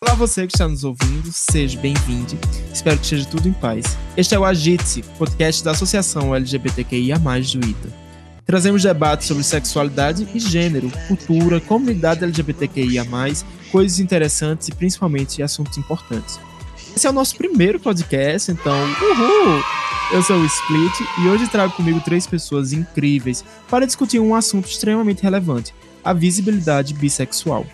Olá 0.00 0.14
você 0.14 0.46
que 0.46 0.54
está 0.54 0.68
nos 0.68 0.84
ouvindo, 0.84 1.32
seja 1.32 1.76
bem-vindo. 1.80 2.38
Espero 2.72 2.96
que 2.96 3.02
esteja 3.02 3.24
tudo 3.24 3.48
em 3.48 3.52
paz. 3.52 3.98
Este 4.16 4.32
é 4.32 4.38
o 4.38 4.44
Agite, 4.44 5.02
podcast 5.18 5.64
da 5.64 5.72
Associação 5.72 6.32
LGBTQIA+, 6.32 7.18
do 7.18 7.68
ITA. 7.68 7.92
Trazemos 8.46 8.84
debates 8.84 9.26
sobre 9.26 9.42
sexualidade 9.42 10.28
e 10.32 10.38
gênero, 10.38 10.88
cultura, 11.08 11.60
comunidade 11.60 12.22
LGBTQIA+, 12.22 13.04
coisas 13.72 13.98
interessantes 13.98 14.68
e 14.68 14.72
principalmente 14.72 15.42
assuntos 15.42 15.76
importantes. 15.76 16.38
Esse 16.94 17.08
é 17.08 17.10
o 17.10 17.12
nosso 17.12 17.34
primeiro 17.36 17.80
podcast, 17.80 18.52
então, 18.52 18.78
uhul! 19.02 19.64
Eu 20.12 20.22
sou 20.22 20.36
o 20.36 20.46
Split 20.46 20.94
e 21.18 21.26
hoje 21.26 21.48
trago 21.48 21.72
comigo 21.72 22.00
três 22.04 22.24
pessoas 22.24 22.72
incríveis 22.72 23.44
para 23.68 23.84
discutir 23.84 24.20
um 24.20 24.32
assunto 24.32 24.68
extremamente 24.68 25.24
relevante, 25.24 25.74
a 26.04 26.12
visibilidade 26.12 26.94
bissexual. 26.94 27.66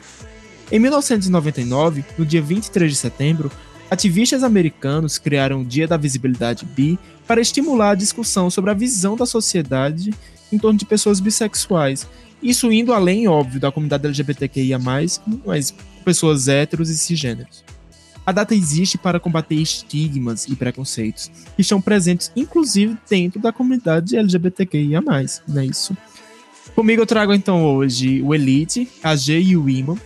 Em 0.73 0.79
1999, 0.79 2.05
no 2.17 2.25
dia 2.25 2.41
23 2.41 2.91
de 2.91 2.97
setembro, 2.97 3.51
ativistas 3.91 4.43
americanos 4.43 5.19
criaram 5.19 5.61
o 5.61 5.65
Dia 5.65 5.87
da 5.87 5.97
Visibilidade 5.97 6.65
Bi 6.65 6.99
para 7.27 7.41
estimular 7.41 7.91
a 7.91 7.95
discussão 7.95 8.49
sobre 8.51 8.71
a 8.71 8.75
visão 8.75 9.15
da 9.15 9.27
sociedade 9.27 10.13
em 10.51 10.59
torno 10.59 10.79
de 10.79 10.87
pessoas 10.87 11.21
bissexuais. 11.21 12.09
Isso 12.43 12.73
indo 12.73 12.93
além, 12.93 13.29
óbvio, 13.29 13.61
da 13.61 13.71
comunidade 13.71 14.07
LGBTQIA, 14.07 14.79
mas 14.79 15.21
pessoas 16.05 16.49
héteros 16.49 16.91
e 16.91 16.97
cisgêneros. 16.97 17.63
A 18.27 18.33
data 18.33 18.55
existe 18.55 18.97
para 18.97 19.21
combater 19.21 19.57
estigmas 19.57 20.47
e 20.49 20.57
preconceitos 20.57 21.31
que 21.55 21.61
estão 21.61 21.81
presentes, 21.81 22.33
inclusive, 22.35 22.97
dentro 23.09 23.39
da 23.39 23.53
comunidade 23.53 24.17
LGBTQIA, 24.17 25.03
não 25.03 25.15
é 25.15 25.67
isso? 25.67 25.97
Comigo 26.75 27.03
eu 27.03 27.07
trago 27.07 27.35
então 27.35 27.65
hoje 27.65 28.23
o 28.23 28.35
Elite, 28.35 28.89
a 29.03 29.15
G 29.15 29.39
e 29.41 29.57
o 29.57 29.69
Iman, 29.69 29.99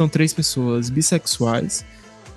são 0.00 0.08
três 0.08 0.32
pessoas 0.32 0.88
bissexuais 0.88 1.84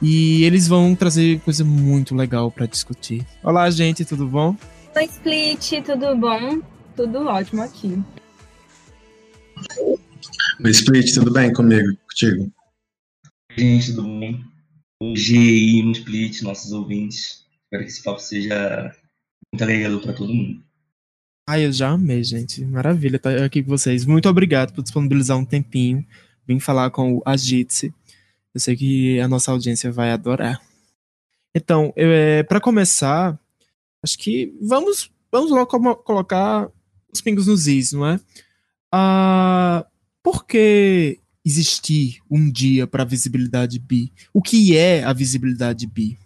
e 0.02 0.44
eles 0.44 0.67
vão 0.67 0.94
trazer 0.94 1.40
coisa 1.40 1.63
muito 1.63 2.13
legal 2.13 2.52
para 2.52 2.65
discutir. 2.65 3.26
Olá, 3.41 3.71
gente, 3.71 4.04
tudo 4.04 4.27
bom? 4.27 4.54
Oi, 4.93 5.05
Split, 5.05 5.82
tudo 5.85 6.13
bom? 6.18 6.62
Tudo 6.93 7.26
ótimo 7.26 7.62
aqui. 7.62 8.04
Oi, 9.79 10.71
Split, 10.71 11.13
tudo 11.13 11.32
bem 11.32 11.54
comigo, 11.54 11.96
contigo? 12.10 12.52
Gente, 13.57 13.96
tudo 13.96 14.04
bom? 14.04 14.43
Hoje, 15.02 15.84
no 15.84 15.93
Split, 15.93 16.41
nossos 16.41 16.74
ouvintes. 16.74 17.46
Espero 17.63 17.85
que 17.85 17.90
esse 17.90 18.04
papo 18.04 18.20
seja 18.20 18.93
muito 19.54 19.63
legal 19.63 20.02
para 20.02 20.12
todo 20.12 20.34
mundo. 20.34 20.62
Ai, 21.48 21.65
eu 21.65 21.71
já 21.71 21.91
amei, 21.91 22.26
gente. 22.26 22.65
Maravilha 22.65 23.15
estar 23.15 23.41
aqui 23.41 23.63
com 23.63 23.70
vocês. 23.70 24.05
Muito 24.05 24.27
obrigado 24.27 24.74
por 24.74 24.82
disponibilizar 24.82 25.37
um 25.37 25.46
tempinho 25.46 26.05
vim 26.48 26.60
falar 26.60 26.90
com 26.91 27.18
o 27.18 27.24
Ajitse. 27.26 27.94
Eu 28.54 28.60
sei 28.60 28.76
que 28.76 29.20
a 29.20 29.27
nossa 29.27 29.52
audiência 29.52 29.91
vai 29.91 30.12
adorar. 30.12 30.62
Então, 31.55 31.94
é, 31.96 32.44
para 32.44 32.60
começar, 32.60 33.40
acho 34.04 34.18
que 34.18 34.55
vamos, 34.62 35.12
vamos 35.32 35.52
logo 35.52 35.96
colocar 35.98 36.70
os 37.12 37.21
pingos 37.21 37.48
nos 37.48 37.68
is, 37.68 37.94
não 37.94 38.08
é? 38.08 38.20
Ah, 38.91 39.86
por 40.24 40.46
que 40.46 41.20
existir 41.46 42.20
um 42.30 42.49
dia 42.49 42.88
para 42.88 43.04
visibilidade 43.04 43.77
bi? 43.80 44.12
O 44.34 44.41
que 44.41 44.76
é 44.77 45.04
a 45.04 45.14
visibilidade 45.14 45.86
bi? 45.86 46.18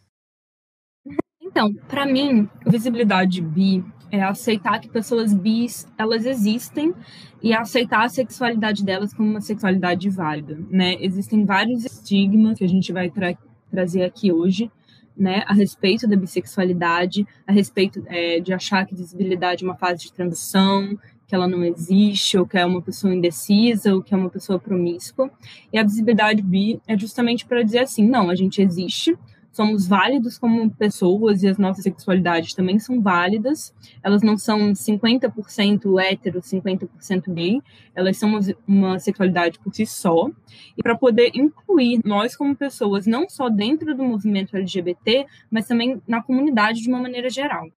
Então, 1.42 1.73
para 1.73 2.06
mim, 2.06 2.48
visibilidade 2.66 3.42
bi 3.42 3.84
é 4.11 4.22
aceitar 4.22 4.80
que 4.80 4.89
pessoas 4.89 5.33
bis 5.33 5.88
elas 5.97 6.25
existem 6.25 6.94
e 7.41 7.53
aceitar 7.53 8.05
a 8.05 8.09
sexualidade 8.09 8.83
delas 8.83 9.14
como 9.14 9.30
uma 9.30 9.41
sexualidade 9.41 10.09
válida, 10.09 10.58
né? 10.69 10.95
Existem 10.99 11.45
vários 11.45 11.86
estigmas 11.86 12.58
que 12.58 12.64
a 12.64 12.69
gente 12.69 12.91
vai 12.91 13.09
tra 13.09 13.38
trazer 13.69 14.03
aqui 14.03 14.31
hoje, 14.31 14.72
né, 15.16 15.44
a 15.45 15.53
respeito 15.53 16.08
da 16.08 16.16
bissexualidade, 16.16 17.27
a 17.45 17.52
respeito 17.52 18.02
é, 18.08 18.39
de 18.39 18.53
achar 18.53 18.86
que 18.86 18.95
visibilidade 18.95 19.66
é 19.66 19.67
uma 19.67 19.75
fase 19.75 20.03
de 20.03 20.14
transição, 20.14 20.98
que 21.27 21.36
ela 21.36 21.48
não 21.48 21.64
existe, 21.65 22.37
ou 22.37 22.48
que 22.48 22.58
é 22.58 22.65
uma 22.65 22.82
pessoa 22.82 23.14
indecisa, 23.14 23.93
ou 23.93 24.02
que 24.02 24.14
é 24.14 24.17
uma 24.17 24.30
pessoa 24.30 24.58
promíscua. 24.58 25.30
E 25.73 25.77
a 25.77 25.83
visibilidade 25.83 26.42
bi 26.42 26.80
é 26.87 26.98
justamente 26.98 27.45
para 27.45 27.61
dizer 27.61 27.80
assim, 27.80 28.08
não, 28.08 28.30
a 28.30 28.36
gente 28.36 28.61
existe, 28.61 29.17
somos 29.52 29.87
válidos 29.87 30.37
como 30.37 30.69
pessoas 30.69 31.41
e 31.41 31.47
as 31.47 31.58
nossas 31.58 31.83
sexualidades 31.83 32.53
também 32.53 32.77
são 32.80 33.02
válidas. 33.02 33.73
Elas 34.03 34.21
não 34.21 34.37
são 34.37 34.71
50% 34.71 35.99
hétero, 35.99 36.41
50% 36.41 37.33
gay, 37.33 37.61
elas 37.95 38.17
são 38.17 38.39
uma 38.67 38.99
sexualidade 38.99 39.59
por 39.59 39.73
si 39.73 39.85
só. 39.85 40.30
E 40.77 40.83
para 40.83 40.97
poder 40.97 41.31
incluir 41.35 41.99
nós 42.05 42.35
como 42.35 42.55
pessoas, 42.55 43.08
não 43.08 43.27
só 43.30 43.49
dentro 43.49 43.95
do 43.95 44.03
movimento 44.03 44.55
LGBT, 44.55 45.25
mas 45.49 45.67
também 45.67 46.02
na 46.08 46.21
comunidade 46.21 46.81
de 46.81 46.89
uma 46.89 46.99
maneira 46.99 47.29
geral. 47.29 47.67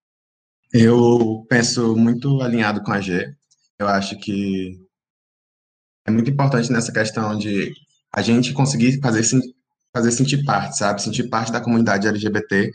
Eu 0.72 1.44
penso 1.48 1.96
muito 1.96 2.40
alinhado 2.40 2.82
com 2.82 2.92
a 2.92 3.00
G. 3.00 3.34
Eu 3.78 3.88
acho 3.88 4.18
que 4.18 4.78
é 6.06 6.10
muito 6.10 6.30
importante 6.30 6.70
nessa 6.70 6.92
questão 6.92 7.36
de 7.36 7.72
a 8.12 8.22
gente 8.22 8.52
conseguir 8.52 9.00
fazer 9.00 9.22
fazer 9.94 10.12
sentir 10.12 10.44
parte, 10.44 10.78
sabe? 10.78 11.02
Sentir 11.02 11.28
parte 11.28 11.52
da 11.52 11.60
comunidade 11.60 12.06
LGBT 12.06 12.70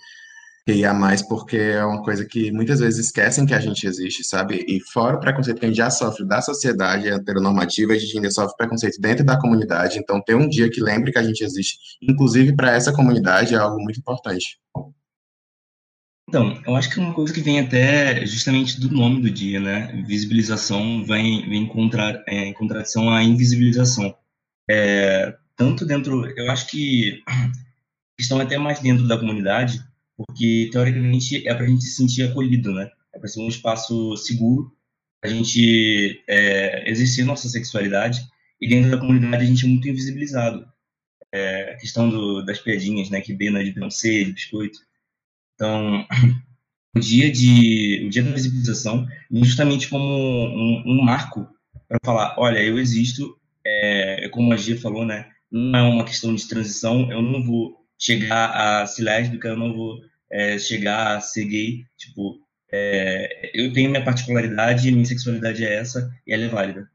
que 0.66 0.74
ia 0.74 0.94
mais, 0.94 1.22
porque 1.22 1.58
é 1.58 1.86
uma 1.86 2.02
coisa 2.02 2.26
que 2.26 2.52
muitas 2.52 2.80
vezes 2.80 3.06
esquecem 3.06 3.46
que 3.46 3.54
a 3.54 3.60
gente 3.60 3.86
existe, 3.86 4.24
sabe? 4.24 4.66
E 4.68 4.80
fora 4.92 5.16
o 5.16 5.20
preconceito 5.20 5.60
que 5.60 5.66
a 5.66 5.68
gente 5.68 5.78
já 5.78 5.92
sofre 5.92 6.26
da 6.26 6.42
sociedade 6.42 7.08
heteronormativa, 7.08 7.94
a 7.94 7.98
gente 7.98 8.18
ainda 8.18 8.32
sofre 8.32 8.58
preconceito 8.58 9.00
dentro 9.00 9.24
da 9.24 9.40
comunidade. 9.40 10.00
Então, 10.00 10.20
ter 10.20 10.34
um 10.36 10.50
dia 10.50 10.68
que 10.68 10.82
lembre 10.82 11.12
que 11.12 11.20
a 11.20 11.24
gente 11.24 11.44
existe, 11.44 11.78
inclusive 12.02 12.56
para 12.56 12.72
essa 12.72 12.92
comunidade, 12.92 13.54
é 13.54 13.58
algo 13.58 13.80
muito 13.80 14.00
importante. 14.00 14.60
Então, 16.28 16.60
eu 16.66 16.76
acho 16.76 16.92
que 16.92 17.00
é 17.00 17.04
uma 17.04 17.14
coisa 17.14 17.32
que 17.32 17.42
vem 17.42 17.60
até 17.60 18.26
justamente 18.26 18.82
do 18.82 18.90
nome 18.90 19.22
do 19.22 19.30
dia, 19.30 19.60
né? 19.60 20.04
Visibilização 20.08 21.06
vem, 21.06 21.48
vem 21.48 21.68
contra, 21.68 22.24
é, 22.28 22.46
em 22.46 22.54
contradição 22.54 23.14
à 23.14 23.24
invisibilização. 23.24 24.16
É, 24.68 25.36
tanto 25.56 25.86
dentro, 25.86 26.26
eu 26.38 26.52
acho 26.52 26.68
que 26.68 27.24
estão 28.20 28.40
até 28.40 28.58
mais 28.58 28.80
dentro 28.80 29.08
da 29.08 29.18
comunidade, 29.18 29.82
porque 30.18 30.70
teoricamente 30.72 31.48
é 31.48 31.54
para 31.54 31.66
a 31.66 31.68
gente 31.68 31.84
se 31.84 31.96
sentir 31.96 32.24
acolhido, 32.24 32.74
né? 32.74 32.90
É 33.14 33.20
para 33.20 33.28
ser 33.28 33.42
um 33.42 33.48
espaço 33.48 34.16
seguro, 34.18 34.72
a 35.24 35.28
gente 35.28 36.24
é, 36.28 36.90
exercer 36.90 37.26
nossa 37.26 37.50
sexualidade 37.50 38.22
e 38.62 38.68
dentro 38.68 38.92
da 38.92 38.98
comunidade 38.98 39.44
a 39.44 39.48
gente 39.48 39.66
é 39.66 39.68
muito 39.68 39.88
invisibilizado. 39.88 40.66
É, 41.32 41.74
a 41.74 41.78
questão 41.78 42.10
do, 42.10 42.46
das 42.46 42.60
piadinhas, 42.60 43.10
né? 43.10 43.20
Que 43.22 43.34
Bena 43.34 43.64
de 43.64 43.72
Beyoncé, 43.72 44.24
de 44.24 44.32
biscoito. 44.32 44.80
Então, 45.56 46.06
o 46.96 47.00
dia 47.00 47.32
de 47.32 48.06
o 48.06 48.10
dia 48.10 48.24
da 48.24 48.32
visibilização 48.32 49.06
justamente 49.44 49.90
como 49.90 50.06
um, 50.06 50.84
um 50.86 51.04
marco 51.04 51.48
para 51.88 52.00
falar, 52.04 52.36
olha, 52.38 52.60
eu 52.60 52.80
existo, 52.80 53.38
é, 53.66 54.30
como 54.30 54.54
a 54.54 54.58
Gia 54.58 54.80
falou, 54.80 55.06
né? 55.06 55.30
Não 55.52 55.80
é 55.80 55.84
uma 55.84 56.06
questão 56.06 56.34
de 56.34 56.48
transição, 56.48 57.12
eu 57.12 57.22
não 57.22 57.44
vou 57.44 57.86
chegar 57.98 58.82
a 58.82 58.86
ser 58.88 59.04
lésbica, 59.04 59.48
eu 59.48 59.58
não 59.58 59.74
vou 59.74 60.00
é, 60.32 60.58
chegar 60.60 61.16
a 61.18 61.22
ser 61.22 61.46
gay, 61.46 61.86
tipo, 61.98 62.40
é, 62.72 63.52
eu 63.54 63.72
tenho 63.74 63.90
minha 63.90 64.04
particularidade, 64.04 64.92
minha 64.92 65.06
sexualidade 65.06 65.64
é 65.64 65.76
essa, 65.76 66.10
e 66.28 66.34
ela 66.34 66.44
é 66.44 66.50
válida. 66.50 66.90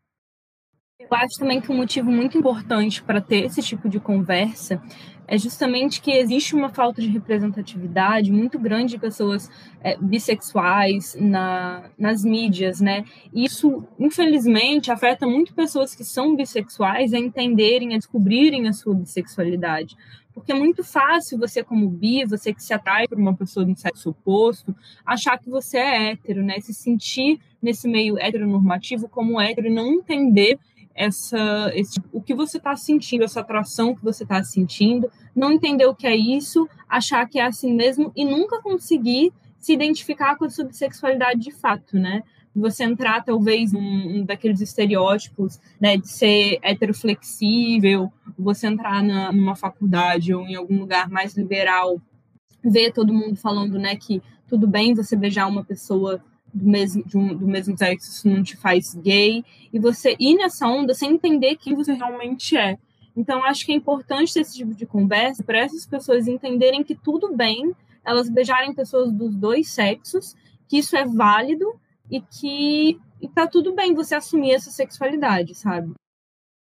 Eu 1.10 1.16
acho 1.16 1.38
também 1.38 1.60
que 1.60 1.72
um 1.72 1.76
motivo 1.76 2.10
muito 2.10 2.38
importante 2.38 3.02
para 3.02 3.20
ter 3.20 3.44
esse 3.44 3.60
tipo 3.60 3.88
de 3.88 3.98
conversa 3.98 4.80
é 5.26 5.36
justamente 5.38 6.00
que 6.00 6.10
existe 6.10 6.54
uma 6.54 6.70
falta 6.70 7.00
de 7.00 7.08
representatividade 7.08 8.32
muito 8.32 8.58
grande 8.58 8.94
de 8.94 8.98
pessoas 8.98 9.48
é, 9.80 9.96
bissexuais 9.96 11.16
na, 11.20 11.90
nas 11.96 12.24
mídias, 12.24 12.80
né? 12.80 13.04
Isso, 13.32 13.84
infelizmente, 13.98 14.90
afeta 14.90 15.26
muito 15.26 15.54
pessoas 15.54 15.94
que 15.94 16.04
são 16.04 16.34
bissexuais 16.34 17.12
a 17.12 17.18
entenderem, 17.18 17.94
a 17.94 17.98
descobrirem 17.98 18.66
a 18.66 18.72
sua 18.72 18.94
bissexualidade. 18.94 19.96
Porque 20.32 20.52
é 20.52 20.54
muito 20.54 20.82
fácil 20.82 21.38
você, 21.38 21.62
como 21.62 21.88
bi, 21.88 22.24
você 22.24 22.52
que 22.52 22.62
se 22.62 22.72
atrai 22.72 23.06
por 23.06 23.18
uma 23.18 23.34
pessoa 23.34 23.64
do 23.64 23.76
sexo 23.76 24.10
oposto, 24.10 24.74
achar 25.04 25.38
que 25.38 25.50
você 25.50 25.78
é 25.78 26.10
hétero, 26.10 26.42
né? 26.42 26.60
Se 26.60 26.72
sentir 26.72 27.40
nesse 27.60 27.88
meio 27.88 28.18
heteronormativo 28.18 29.08
como 29.08 29.40
hétero 29.40 29.66
e 29.66 29.70
não 29.70 29.92
entender 29.92 30.58
essa, 30.94 31.70
esse, 31.74 32.00
o 32.12 32.20
que 32.20 32.34
você 32.34 32.58
está 32.58 32.76
sentindo, 32.76 33.24
essa 33.24 33.40
atração 33.40 33.94
que 33.94 34.02
você 34.02 34.22
está 34.22 34.42
sentindo, 34.42 35.10
não 35.34 35.52
entender 35.52 35.86
o 35.86 35.94
que 35.94 36.06
é 36.06 36.16
isso, 36.16 36.68
achar 36.88 37.26
que 37.28 37.38
é 37.38 37.46
assim 37.46 37.72
mesmo 37.74 38.12
e 38.16 38.24
nunca 38.24 38.60
conseguir 38.60 39.32
se 39.58 39.72
identificar 39.72 40.36
com 40.36 40.44
a 40.44 40.50
subsexualidade 40.50 41.40
de 41.40 41.52
fato, 41.52 41.98
né? 41.98 42.22
Você 42.54 42.82
entrar, 42.82 43.22
talvez, 43.22 43.72
num, 43.72 43.80
um 43.80 44.24
daqueles 44.24 44.60
estereótipos, 44.60 45.60
né, 45.80 45.96
de 45.96 46.08
ser 46.08 46.58
heteroflexível, 46.62 48.12
você 48.36 48.66
entrar 48.66 49.02
na, 49.02 49.30
numa 49.30 49.54
faculdade 49.54 50.34
ou 50.34 50.42
em 50.46 50.56
algum 50.56 50.80
lugar 50.80 51.08
mais 51.08 51.36
liberal, 51.36 52.00
ver 52.64 52.92
todo 52.92 53.14
mundo 53.14 53.36
falando, 53.36 53.78
né, 53.78 53.94
que 53.94 54.20
tudo 54.48 54.66
bem 54.66 54.94
você 54.94 55.14
beijar 55.14 55.46
uma 55.46 55.64
pessoa 55.64 56.20
do 56.52 56.68
mesmo, 56.68 57.04
um, 57.14 57.34
do 57.34 57.46
mesmo 57.46 57.76
sexo, 57.76 58.10
isso 58.10 58.28
não 58.28 58.42
te 58.42 58.56
faz 58.56 58.94
gay, 58.94 59.44
e 59.72 59.78
você 59.78 60.16
ir 60.18 60.36
nessa 60.36 60.66
onda 60.66 60.94
sem 60.94 61.12
entender 61.12 61.56
quem 61.56 61.74
você 61.74 61.92
realmente 61.92 62.56
é. 62.56 62.78
Então, 63.16 63.44
acho 63.44 63.66
que 63.66 63.72
é 63.72 63.74
importante 63.74 64.32
ter 64.32 64.40
esse 64.40 64.56
tipo 64.56 64.74
de 64.74 64.86
conversa 64.86 65.42
para 65.42 65.58
essas 65.58 65.86
pessoas 65.86 66.26
entenderem 66.26 66.82
que 66.82 66.94
tudo 66.94 67.34
bem 67.34 67.74
elas 68.04 68.28
beijarem 68.30 68.74
pessoas 68.74 69.12
dos 69.12 69.34
dois 69.34 69.70
sexos, 69.70 70.34
que 70.68 70.78
isso 70.78 70.96
é 70.96 71.04
válido 71.04 71.66
e 72.10 72.20
que 72.20 72.98
e 73.20 73.28
tá 73.28 73.46
tudo 73.46 73.74
bem 73.74 73.94
você 73.94 74.14
assumir 74.14 74.52
essa 74.52 74.70
sexualidade, 74.70 75.54
sabe? 75.54 75.92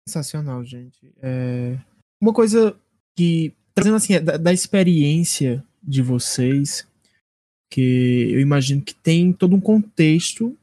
Sensacional, 0.08 0.64
gente. 0.64 1.12
É... 1.22 1.78
Uma 2.20 2.32
coisa 2.32 2.76
que, 3.16 3.54
trazendo 3.74 3.96
assim, 3.96 4.14
é 4.14 4.20
da, 4.20 4.36
da 4.36 4.52
experiência 4.52 5.64
de 5.82 6.02
vocês, 6.02 6.86
que 7.70 8.30
eu 8.32 8.40
imagino 8.40 8.82
que 8.82 8.94
tem 8.94 9.32
todo 9.32 9.54
um 9.54 9.60
contexto. 9.60 10.56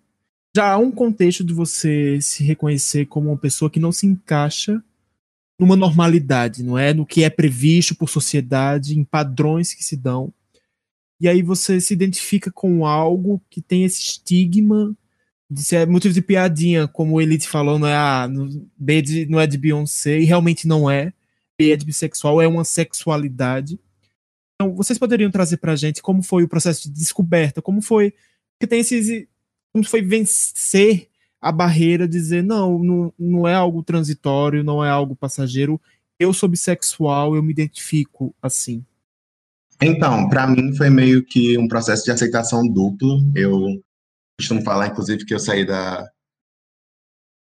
Já 0.56 0.72
há 0.74 0.78
um 0.78 0.92
contexto 0.92 1.44
de 1.44 1.54
você 1.54 2.19
se 2.22 2.44
reconhecer 2.44 3.06
como 3.06 3.30
uma 3.30 3.38
pessoa 3.38 3.69
que 3.69 3.80
não 3.80 3.92
se 3.92 4.07
encaixa 4.07 4.81
numa 5.60 5.75
normalidade, 5.75 6.63
não 6.63 6.78
é? 6.78 6.94
No 6.94 7.06
que 7.06 7.24
é 7.24 7.30
previsto 7.30 7.96
por 7.96 8.10
sociedade, 8.10 8.98
em 8.98 9.04
padrões 9.04 9.74
que 9.74 9.84
se 9.84 9.96
dão. 9.96 10.34
E 11.19 11.28
aí 11.28 11.42
você 11.42 11.80
se 11.80 11.94
identifica 11.94 12.52
com 12.52 12.86
algo 12.86 13.42
que 13.50 13.62
tem 13.62 13.84
esse 13.86 14.02
estigma 14.02 14.96
de 15.50 15.63
ser 15.63 15.88
motivo 15.88 16.13
de 16.13 16.22
piadinha, 16.22 16.88
como 16.88 17.22
ele 17.22 17.38
te 17.38 17.48
falou, 17.48 17.80
não 17.80 17.88
é 17.88 17.96
ah, 17.96 18.28
B 18.78 19.02
de, 19.02 19.25
não 19.28 19.40
é 19.40 19.48
de 19.48 19.57
Beyoncé, 19.57 20.19
e 20.19 20.25
realmente 20.25 20.68
não 20.68 20.90
é. 20.90 21.13
B 21.57 21.72
é 21.72 21.75
de 21.78 21.86
bissexual, 21.86 22.42
é 22.42 22.48
uma 22.48 22.66
sexualidade. 22.66 23.80
Então, 24.56 24.74
vocês 24.74 24.98
poderiam 24.98 25.30
trazer 25.30 25.57
pra 25.57 25.75
gente 25.75 26.02
como 26.02 26.24
foi 26.24 26.44
o 26.44 26.48
processo 26.48 26.84
de 26.84 26.96
descoberta, 26.96 27.62
como 27.62 27.81
foi 27.81 28.13
que 28.60 28.66
tem 28.66 28.80
esses 28.80 29.28
como 29.74 29.84
foi 29.84 30.02
vencer 30.02 31.10
a 31.42 31.52
barreira, 31.52 32.07
dizer 32.07 32.42
não, 32.42 32.80
não, 32.80 33.13
não 33.19 33.48
é 33.48 33.54
algo 33.54 33.84
transitório, 33.84 34.63
não 34.63 34.84
é 34.84 34.90
algo 34.90 35.16
passageiro. 35.16 35.80
Eu 36.18 36.34
sou 36.34 36.48
bissexual, 36.48 37.36
eu 37.36 37.44
me 37.44 37.52
identifico 37.52 38.34
assim. 38.42 38.84
Então, 39.81 40.30
para 40.30 40.48
mim 40.48 40.74
foi 40.75 40.90
meio 40.90 41.24
que 41.25 41.57
um 41.57 41.68
processo 41.68 42.06
de 42.06 42.12
aceitação 42.12 42.66
duplo. 42.66 43.19
Eu 43.36 43.84
costumo 44.40 44.62
falar, 44.62 44.88
inclusive, 44.88 45.25
que 45.25 45.34
eu 45.34 45.40
saí 45.40 45.66
da, 45.66 46.10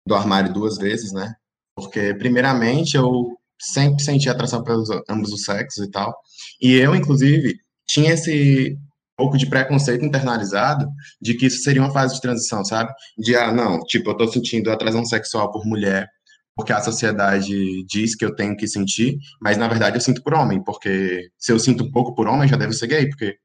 do 0.07 0.15
armário 0.15 0.51
duas 0.51 0.77
vezes, 0.77 1.11
né? 1.11 1.35
Porque, 1.75 2.13
primeiramente, 2.15 2.97
eu 2.97 3.37
sempre 3.71 4.03
senti 4.03 4.29
atração 4.29 4.63
pelos 4.63 4.89
ambos 5.09 5.31
os 5.31 5.43
sexos 5.43 5.85
e 5.85 5.91
tal. 5.91 6.13
E 6.61 6.73
eu, 6.73 6.95
inclusive, 6.95 7.55
tinha 7.87 8.13
esse 8.13 8.77
pouco 9.15 9.37
de 9.37 9.47
preconceito 9.47 10.03
internalizado 10.03 10.87
de 11.21 11.35
que 11.35 11.45
isso 11.45 11.61
seria 11.63 11.81
uma 11.81 11.93
fase 11.93 12.15
de 12.15 12.21
transição, 12.21 12.65
sabe? 12.65 12.91
De, 13.17 13.35
ah, 13.35 13.51
não, 13.51 13.79
tipo, 13.81 14.09
eu 14.09 14.17
tô 14.17 14.27
sentindo 14.27 14.71
atração 14.71 15.05
sexual 15.05 15.51
por 15.51 15.65
mulher 15.65 16.07
porque 16.55 16.71
a 16.71 16.81
sociedade 16.81 17.83
diz 17.85 18.15
que 18.15 18.23
eu 18.23 18.35
tenho 18.35 18.55
que 18.55 18.67
sentir, 18.67 19.17
mas 19.41 19.57
na 19.57 19.67
verdade 19.67 19.97
eu 19.97 20.01
sinto 20.01 20.21
por 20.21 20.33
homem, 20.33 20.63
porque 20.63 21.29
se 21.37 21.51
eu 21.51 21.59
sinto 21.59 21.83
um 21.83 21.91
pouco 21.91 22.13
por 22.13 22.27
homem, 22.27 22.47
já 22.47 22.55
deve 22.55 22.73
ser 22.73 22.87
gay, 22.87 23.09
porque 23.09 23.37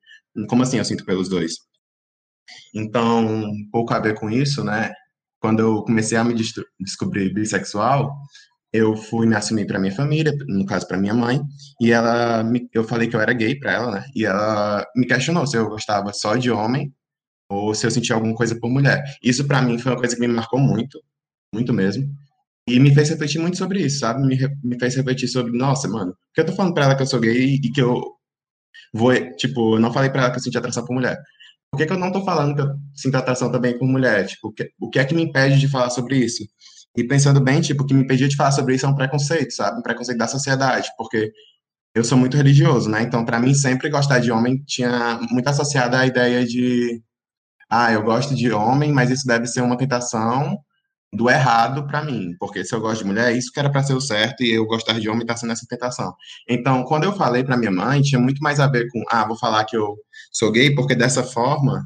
como 0.49 0.62
assim 0.62 0.79
eu 0.79 0.85
sinto 0.85 1.05
pelos 1.05 1.29
dois? 1.29 1.55
Então, 2.75 3.50
pouco 3.73 3.94
a 3.94 3.99
ver 3.99 4.15
com 4.15 4.31
isso, 4.31 4.62
né? 4.62 4.93
Quando 5.41 5.61
eu 5.61 5.82
comecei 5.82 6.19
a 6.19 6.25
me 6.25 6.35
descobrir 6.81 7.32
bissexual, 7.32 8.15
eu 8.79 8.97
fui 8.97 9.27
me 9.27 9.35
assumir 9.37 9.67
para 9.67 9.79
minha 9.79 9.95
família, 9.95 10.33
no 10.47 10.65
caso 10.65 10.87
para 10.87 10.97
minha 10.99 11.15
mãe, 11.15 11.41
e 11.81 11.93
ela, 11.93 12.43
me, 12.43 12.69
eu 12.73 12.85
falei 12.85 13.09
que 13.09 13.17
eu 13.17 13.21
era 13.21 13.33
gay 13.33 13.59
para 13.59 13.73
ela, 13.73 13.91
né? 13.93 14.05
E 14.15 14.25
ela 14.25 14.87
me 14.97 15.07
questionou 15.07 15.47
se 15.47 15.57
eu 15.57 15.69
gostava 15.69 16.13
só 16.13 16.37
de 16.37 16.51
homem 16.51 16.93
ou 17.51 17.75
se 17.75 17.87
eu 17.87 17.91
sentia 17.91 18.15
alguma 18.15 18.35
coisa 18.35 18.59
por 18.59 18.71
mulher. 18.71 19.03
Isso 19.23 19.47
para 19.47 19.63
mim 19.63 19.79
foi 19.79 19.93
uma 19.93 19.99
coisa 19.99 20.15
que 20.15 20.21
me 20.21 20.29
marcou 20.29 20.61
muito, 20.61 21.01
muito 21.55 21.73
mesmo. 21.73 22.09
E 22.69 22.79
me 22.81 22.95
fez 22.95 23.09
refletir 23.11 23.41
muito 23.41 23.57
sobre 23.57 23.81
isso, 23.81 24.01
sabe? 24.01 24.27
Me, 24.27 24.37
me 24.63 24.79
fez 24.79 24.95
refletir 24.97 25.29
sobre, 25.29 25.57
nossa, 25.57 25.89
mano, 25.89 26.13
por 26.13 26.35
que 26.35 26.41
eu 26.43 26.47
tô 26.47 26.53
falando 26.53 26.75
pra 26.75 26.85
ela 26.85 26.97
que 26.97 27.03
eu 27.03 27.07
sou 27.07 27.21
gay 27.21 27.55
e 27.55 27.71
que 27.73 27.81
eu 27.81 28.03
vou, 28.93 29.13
tipo, 29.37 29.77
eu 29.77 29.81
não 29.81 29.93
falei 29.93 30.11
pra 30.11 30.23
ela 30.23 30.31
que 30.31 30.39
eu 30.39 30.43
senti 30.43 30.59
atração 30.59 30.85
por 30.85 30.95
mulher? 30.95 31.19
Por 31.71 31.79
que, 31.79 31.87
que 31.87 31.93
eu 31.93 31.99
não 31.99 32.13
tô 32.13 32.25
falando 32.25 32.55
que 32.55 32.63
eu 32.63 32.75
sinto 32.95 33.17
atração 33.17 33.53
também 33.53 33.79
por 33.79 33.87
mulher? 33.87 34.27
Tipo, 34.27 34.49
o 34.49 34.53
que, 34.53 34.71
o 34.81 34.91
que 34.91 34.99
é 34.99 35.05
que 35.05 35.15
me 35.15 35.23
impede 35.23 35.59
de 35.61 35.69
falar 35.69 35.91
sobre 35.91 36.17
isso? 36.17 36.45
E 36.96 37.05
pensando 37.05 37.40
bem, 37.40 37.61
tipo, 37.61 37.82
o 37.82 37.87
que 37.87 37.94
me 37.94 38.02
impedia 38.02 38.29
de 38.29 38.37
falar 38.37 38.52
sobre 38.52 38.75
isso 38.75 38.87
é 38.87 38.88
um 38.88 38.94
preconceito, 38.94 39.52
sabe? 39.52 39.79
Um 39.79 39.82
preconceito 39.82 40.19
da 40.19 40.26
sociedade, 40.29 40.88
porque 40.96 41.32
eu 41.94 42.05
sou 42.05 42.19
muito 42.19 42.37
religioso, 42.37 42.88
né? 42.90 43.02
Então, 43.02 43.25
para 43.25 43.40
mim, 43.40 43.55
sempre 43.55 43.90
gostar 43.90 44.19
de 44.20 44.31
homem 44.31 44.62
tinha 44.67 45.19
muito 45.31 45.49
associada 45.49 45.99
a 45.99 46.06
ideia 46.06 46.44
de, 46.44 47.02
ah, 47.70 47.93
eu 47.93 48.02
gosto 48.02 48.35
de 48.35 48.52
homem, 48.52 48.93
mas 48.93 49.11
isso 49.11 49.26
deve 49.26 49.46
ser 49.46 49.62
uma 49.62 49.76
tentação 49.76 50.58
do 51.12 51.31
errado 51.31 51.87
para 51.87 52.05
mim, 52.05 52.37
porque 52.38 52.64
se 52.64 52.75
eu 52.75 52.81
gosto 52.81 53.02
de 53.02 53.06
mulher, 53.06 53.34
isso 53.34 53.50
que 53.52 53.58
era 53.58 53.70
para 53.70 53.82
ser 53.82 53.94
o 53.94 54.00
certo 54.00 54.43
e 54.43 54.52
eu 54.52 54.67
gostar 54.67 54.99
de 55.00 55.08
homem 55.08 55.23
está 55.23 55.37
sendo 55.37 55.52
essa 55.52 55.67
tentação. 55.69 56.14
Então, 56.49 56.84
quando 56.84 57.05
eu 57.05 57.14
falei 57.14 57.43
para 57.43 57.56
minha 57.56 57.70
mãe, 57.70 58.02
tinha 58.02 58.20
muito 58.20 58.41
mais 58.43 58.61
a 58.61 58.67
ver 58.69 58.87
com, 58.93 59.02
ah, 59.11 59.26
vou 59.26 59.38
falar 59.38 59.64
que 59.64 59.76
eu 59.76 59.96
sou 60.32 60.52
gay, 60.52 60.75
porque 60.75 60.94
dessa 60.94 61.23
forma 61.23 61.82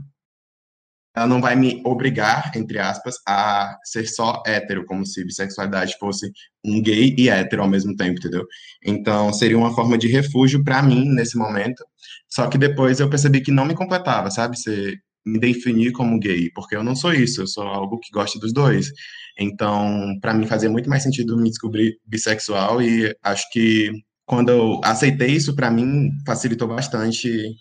ela 1.14 1.26
não 1.26 1.40
vai 1.40 1.54
me 1.54 1.82
obrigar, 1.84 2.52
entre 2.56 2.78
aspas, 2.78 3.16
a 3.26 3.76
ser 3.84 4.06
só 4.06 4.42
hétero, 4.46 4.84
como 4.86 5.04
se 5.04 5.24
bissexualidade 5.24 5.96
fosse 5.98 6.30
um 6.64 6.80
gay 6.80 7.14
e 7.18 7.28
hétero 7.28 7.62
ao 7.62 7.68
mesmo 7.68 7.94
tempo, 7.94 8.18
entendeu? 8.18 8.46
Então, 8.84 9.32
seria 9.32 9.58
uma 9.58 9.74
forma 9.74 9.98
de 9.98 10.08
refúgio 10.08 10.64
para 10.64 10.82
mim 10.82 11.04
nesse 11.14 11.36
momento. 11.36 11.84
Só 12.28 12.46
que 12.48 12.56
depois 12.56 13.00
eu 13.00 13.10
percebi 13.10 13.40
que 13.42 13.52
não 13.52 13.66
me 13.66 13.74
completava, 13.74 14.30
sabe? 14.30 14.58
Ser 14.58 14.98
me 15.24 15.38
definir 15.38 15.92
como 15.92 16.18
gay, 16.18 16.50
porque 16.52 16.74
eu 16.76 16.82
não 16.82 16.96
sou 16.96 17.12
isso, 17.12 17.42
eu 17.42 17.46
sou 17.46 17.64
algo 17.64 17.98
que 18.00 18.10
gosta 18.12 18.38
dos 18.38 18.52
dois. 18.52 18.90
Então, 19.38 20.18
para 20.20 20.34
mim 20.34 20.46
fazia 20.46 20.70
muito 20.70 20.88
mais 20.90 21.02
sentido 21.02 21.36
me 21.36 21.48
descobrir 21.48 21.98
bissexual 22.04 22.82
e 22.82 23.14
acho 23.22 23.48
que 23.52 23.90
quando 24.26 24.50
eu 24.50 24.80
aceitei 24.84 25.28
isso 25.30 25.54
para 25.54 25.70
mim 25.70 26.10
facilitou 26.26 26.68
bastante 26.68 27.54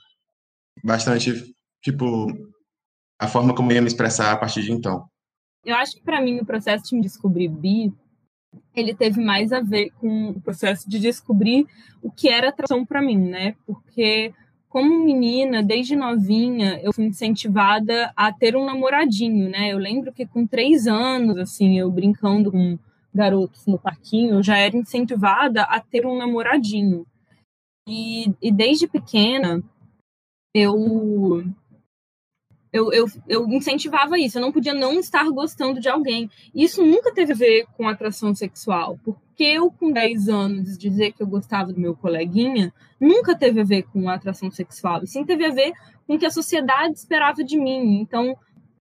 bastante 0.83 1.33
tipo 1.83 2.27
a 3.21 3.27
forma 3.27 3.53
como 3.53 3.71
eu 3.71 3.75
ia 3.75 3.81
me 3.81 3.87
expressar 3.87 4.31
a 4.31 4.35
partir 4.35 4.63
de 4.63 4.71
então. 4.71 5.05
Eu 5.63 5.75
acho 5.75 5.95
que 5.95 6.01
para 6.01 6.19
mim 6.19 6.39
o 6.39 6.45
processo 6.45 6.85
de 6.89 6.95
me 6.95 7.01
descobrir 7.03 7.47
bi 7.47 7.93
ele 8.75 8.95
teve 8.95 9.23
mais 9.23 9.53
a 9.53 9.61
ver 9.61 9.91
com 9.91 10.29
o 10.31 10.41
processo 10.41 10.89
de 10.89 10.99
descobrir 10.99 11.67
o 12.01 12.11
que 12.11 12.27
era 12.27 12.49
atração 12.49 12.83
para 12.83 13.01
mim, 13.01 13.17
né? 13.17 13.55
Porque 13.65 14.33
como 14.67 15.05
menina, 15.05 15.61
desde 15.61 15.95
novinha, 15.95 16.79
eu 16.81 16.91
fui 16.91 17.05
incentivada 17.05 18.11
a 18.15 18.31
ter 18.31 18.55
um 18.55 18.65
namoradinho, 18.65 19.49
né? 19.49 19.71
Eu 19.71 19.77
lembro 19.77 20.11
que 20.11 20.25
com 20.25 20.47
três 20.47 20.87
anos, 20.87 21.37
assim, 21.37 21.77
eu 21.77 21.91
brincando 21.91 22.51
com 22.51 22.79
garotos 23.13 23.65
no 23.67 23.77
parquinho, 23.77 24.35
eu 24.35 24.43
já 24.43 24.57
era 24.57 24.75
incentivada 24.75 25.63
a 25.63 25.79
ter 25.79 26.05
um 26.05 26.17
namoradinho. 26.17 27.05
E, 27.87 28.33
e 28.41 28.51
desde 28.51 28.87
pequena, 28.87 29.61
eu 30.53 31.43
eu, 32.73 32.91
eu, 32.93 33.05
eu 33.27 33.45
incentivava 33.49 34.17
isso, 34.17 34.37
eu 34.37 34.41
não 34.41 34.51
podia 34.51 34.73
não 34.73 34.99
estar 34.99 35.27
gostando 35.29 35.79
de 35.79 35.89
alguém. 35.89 36.29
Isso 36.55 36.85
nunca 36.85 37.13
teve 37.13 37.33
a 37.33 37.35
ver 37.35 37.65
com 37.75 37.87
atração 37.87 38.33
sexual, 38.33 38.97
porque 39.03 39.43
eu, 39.43 39.69
com 39.71 39.91
10 39.91 40.29
anos, 40.29 40.77
dizer 40.77 41.11
que 41.11 41.21
eu 41.21 41.27
gostava 41.27 41.73
do 41.73 41.79
meu 41.79 41.95
coleguinha, 41.95 42.73
nunca 42.99 43.37
teve 43.37 43.59
a 43.59 43.65
ver 43.65 43.83
com 43.83 44.07
atração 44.09 44.49
sexual, 44.49 45.03
e 45.03 45.07
sim 45.07 45.25
teve 45.25 45.45
a 45.45 45.51
ver 45.51 45.73
com 46.07 46.15
o 46.15 46.19
que 46.19 46.25
a 46.25 46.31
sociedade 46.31 46.93
esperava 46.93 47.43
de 47.43 47.57
mim. 47.57 47.99
Então, 47.99 48.37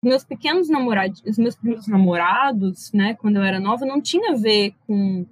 meus 0.03 0.23
pequenos 0.23 0.69
namorados, 0.69 1.21
os 1.25 1.37
meus 1.37 1.55
primeiros 1.55 1.87
namorados, 1.87 2.91
né, 2.93 3.13
quando 3.15 3.35
eu 3.35 3.43
era 3.43 3.59
nova, 3.59 3.85
não 3.85 4.01
tinha 4.01 4.31
a 4.31 4.35
ver 4.35 4.73
com 4.87 5.25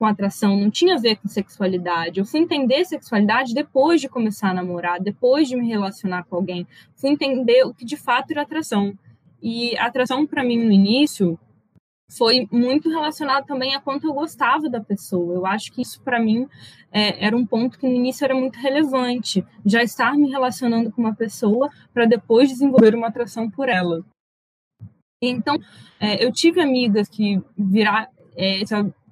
com 0.00 0.06
atração, 0.06 0.56
não 0.56 0.70
tinha 0.70 0.94
a 0.94 0.98
ver 0.98 1.16
com 1.16 1.28
sexualidade. 1.28 2.18
Eu 2.18 2.24
fui 2.24 2.40
entender 2.40 2.86
sexualidade 2.86 3.52
depois 3.52 4.00
de 4.00 4.08
começar 4.08 4.48
a 4.48 4.54
namorar, 4.54 4.98
depois 4.98 5.46
de 5.46 5.54
me 5.54 5.68
relacionar 5.68 6.24
com 6.24 6.36
alguém. 6.36 6.66
Fui 6.96 7.10
entender 7.10 7.66
o 7.66 7.74
que 7.74 7.84
de 7.84 7.98
fato 7.98 8.30
era 8.30 8.40
atração. 8.40 8.94
E 9.42 9.76
atração 9.76 10.26
para 10.26 10.42
mim 10.42 10.56
no 10.56 10.72
início 10.72 11.38
foi 12.16 12.48
muito 12.50 12.88
relacionado 12.88 13.44
também 13.44 13.74
a 13.74 13.80
quanto 13.80 14.06
eu 14.06 14.14
gostava 14.14 14.70
da 14.70 14.80
pessoa. 14.80 15.34
Eu 15.34 15.44
acho 15.44 15.70
que 15.70 15.82
isso 15.82 16.00
para 16.00 16.18
mim 16.18 16.48
é, 16.90 17.22
era 17.26 17.36
um 17.36 17.44
ponto 17.44 17.78
que 17.78 17.86
no 17.86 17.94
início 17.94 18.24
era 18.24 18.34
muito 18.34 18.56
relevante, 18.56 19.44
já 19.66 19.82
estar 19.82 20.14
me 20.16 20.30
relacionando 20.30 20.90
com 20.90 21.02
uma 21.02 21.14
pessoa 21.14 21.70
para 21.92 22.06
depois 22.06 22.48
desenvolver 22.48 22.94
uma 22.94 23.08
atração 23.08 23.50
por 23.50 23.68
ela. 23.68 24.02
Então, 25.22 25.56
é, 26.00 26.24
eu 26.24 26.32
tive 26.32 26.62
amigas 26.62 27.06
que 27.06 27.38
virar, 27.54 28.08
é, 28.34 28.62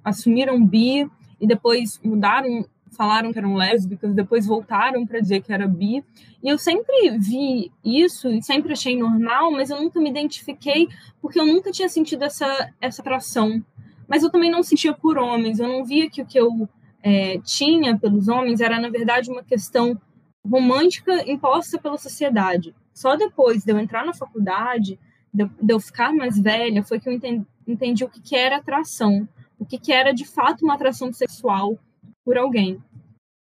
assumiram 0.09 0.63
bi 0.65 1.09
e 1.39 1.47
depois 1.47 1.99
mudaram, 2.03 2.65
falaram 2.91 3.31
que 3.31 3.39
eram 3.39 3.55
lésbicas, 3.55 4.13
depois 4.13 4.45
voltaram 4.45 5.05
para 5.05 5.19
dizer 5.19 5.41
que 5.41 5.53
era 5.53 5.67
bi. 5.67 6.03
E 6.43 6.49
eu 6.49 6.57
sempre 6.57 7.17
vi 7.17 7.71
isso 7.83 8.29
e 8.29 8.41
sempre 8.41 8.73
achei 8.73 8.97
normal, 8.97 9.51
mas 9.51 9.69
eu 9.69 9.81
nunca 9.81 9.99
me 9.99 10.09
identifiquei 10.09 10.87
porque 11.21 11.39
eu 11.39 11.45
nunca 11.45 11.71
tinha 11.71 11.89
sentido 11.89 12.23
essa, 12.23 12.73
essa 12.81 13.01
atração. 13.01 13.63
Mas 14.07 14.23
eu 14.23 14.29
também 14.29 14.51
não 14.51 14.63
sentia 14.63 14.93
por 14.93 15.17
homens, 15.17 15.59
eu 15.59 15.67
não 15.67 15.85
via 15.85 16.09
que 16.09 16.21
o 16.21 16.25
que 16.25 16.39
eu 16.39 16.67
é, 17.03 17.37
tinha 17.39 17.97
pelos 17.97 18.27
homens 18.27 18.59
era, 18.59 18.79
na 18.79 18.89
verdade, 18.89 19.29
uma 19.29 19.43
questão 19.43 19.99
romântica 20.45 21.29
imposta 21.29 21.77
pela 21.77 21.97
sociedade. 21.97 22.73
Só 22.93 23.15
depois 23.15 23.63
de 23.63 23.71
eu 23.71 23.79
entrar 23.79 24.05
na 24.05 24.13
faculdade, 24.13 24.99
de 25.33 25.47
eu, 25.67 25.79
ficar 25.79 26.11
mais 26.13 26.39
velha, 26.39 26.83
foi 26.83 26.99
que 26.99 27.07
eu 27.07 27.13
entendi, 27.13 27.45
entendi 27.67 28.03
o 28.03 28.09
que, 28.09 28.19
que 28.19 28.35
era 28.35 28.57
atração 28.57 29.27
o 29.59 29.65
que, 29.65 29.77
que 29.77 29.91
era 29.91 30.13
de 30.13 30.25
fato 30.25 30.63
uma 30.63 30.73
atração 30.73 31.11
sexual 31.11 31.77
por 32.23 32.37
alguém. 32.37 32.81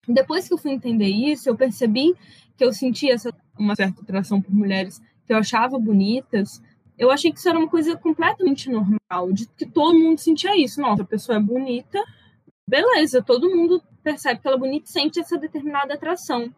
Depois 0.06 0.46
que 0.46 0.54
eu 0.54 0.58
fui 0.58 0.72
entender 0.72 1.08
isso, 1.08 1.48
eu 1.48 1.56
percebi 1.56 2.14
que 2.56 2.64
eu 2.64 2.72
sentia 2.72 3.14
essa, 3.14 3.32
uma 3.58 3.74
certa 3.74 4.02
atração 4.02 4.40
por 4.40 4.52
mulheres 4.52 5.00
que 5.26 5.32
eu 5.32 5.36
achava 5.36 5.78
bonitas. 5.78 6.60
Eu 6.98 7.10
achei 7.10 7.32
que 7.32 7.38
isso 7.38 7.48
era 7.48 7.58
uma 7.58 7.68
coisa 7.68 7.96
completamente 7.96 8.68
normal, 8.68 9.32
de 9.32 9.46
que 9.46 9.64
todo 9.64 9.98
mundo 9.98 10.18
sentia 10.18 10.56
isso. 10.56 10.80
Nossa, 10.80 11.02
a 11.02 11.06
pessoa 11.06 11.38
é 11.38 11.40
bonita, 11.40 11.98
beleza, 12.68 13.22
todo 13.22 13.50
mundo 13.50 13.82
percebe 14.02 14.40
que 14.40 14.46
ela 14.46 14.56
é 14.56 14.60
bonita 14.60 14.88
e 14.88 14.92
sente 14.92 15.20
essa 15.20 15.38
determinada 15.38 15.94
atração. 15.94 16.52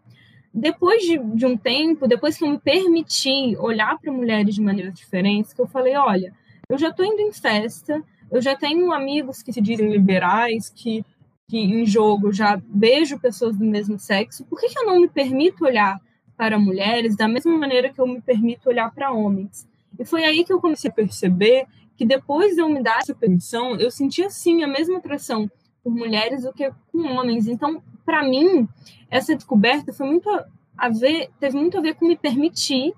Depois 0.52 1.02
de, 1.02 1.18
de 1.18 1.46
um 1.46 1.56
tempo, 1.56 2.06
depois 2.06 2.38
que 2.38 2.44
eu 2.44 2.48
me 2.48 2.58
permiti 2.58 3.56
olhar 3.58 3.98
para 3.98 4.12
mulheres 4.12 4.54
de 4.54 4.62
maneiras 4.62 4.94
diferentes, 4.94 5.52
que 5.52 5.60
eu 5.60 5.66
falei, 5.66 5.96
olha, 5.96 6.32
eu 6.68 6.78
já 6.78 6.88
estou 6.88 7.04
indo 7.04 7.20
em 7.20 7.32
festa, 7.32 8.02
eu 8.34 8.42
já 8.42 8.56
tenho 8.56 8.92
amigos 8.92 9.42
que 9.42 9.52
se 9.52 9.60
dizem 9.60 9.90
liberais, 9.90 10.68
que 10.68 11.04
que 11.48 11.58
em 11.58 11.84
jogo 11.84 12.32
já 12.32 12.56
beijo 12.66 13.20
pessoas 13.20 13.56
do 13.56 13.64
mesmo 13.64 13.98
sexo, 13.98 14.44
por 14.46 14.58
que, 14.58 14.68
que 14.68 14.78
eu 14.78 14.86
não 14.86 15.00
me 15.00 15.08
permito 15.08 15.64
olhar 15.64 16.00
para 16.36 16.58
mulheres 16.58 17.16
da 17.16 17.28
mesma 17.28 17.56
maneira 17.56 17.92
que 17.92 18.00
eu 18.00 18.06
me 18.06 18.20
permito 18.20 18.68
olhar 18.68 18.92
para 18.92 19.12
homens? 19.12 19.68
E 19.98 20.04
foi 20.04 20.24
aí 20.24 20.44
que 20.44 20.52
eu 20.52 20.60
comecei 20.60 20.90
a 20.90 20.94
perceber 20.94 21.66
que 21.96 22.04
depois 22.04 22.54
de 22.54 22.60
eu 22.60 22.68
me 22.68 22.82
dar 22.82 23.00
essa 23.00 23.14
permissão, 23.14 23.76
eu 23.76 23.90
sentia 23.90 24.28
sim 24.30 24.64
a 24.64 24.66
mesma 24.66 24.98
atração 24.98 25.48
por 25.82 25.94
mulheres 25.94 26.42
do 26.42 26.52
que 26.52 26.72
com 26.90 27.02
homens. 27.02 27.46
Então, 27.46 27.82
para 28.04 28.24
mim, 28.24 28.66
essa 29.10 29.36
descoberta 29.36 29.92
foi 29.92 30.06
muito 30.06 30.28
a 30.76 30.88
ver, 30.88 31.30
teve 31.38 31.56
muito 31.56 31.78
a 31.78 31.80
ver 31.80 31.94
com 31.94 32.06
me 32.06 32.16
permitir, 32.16 32.92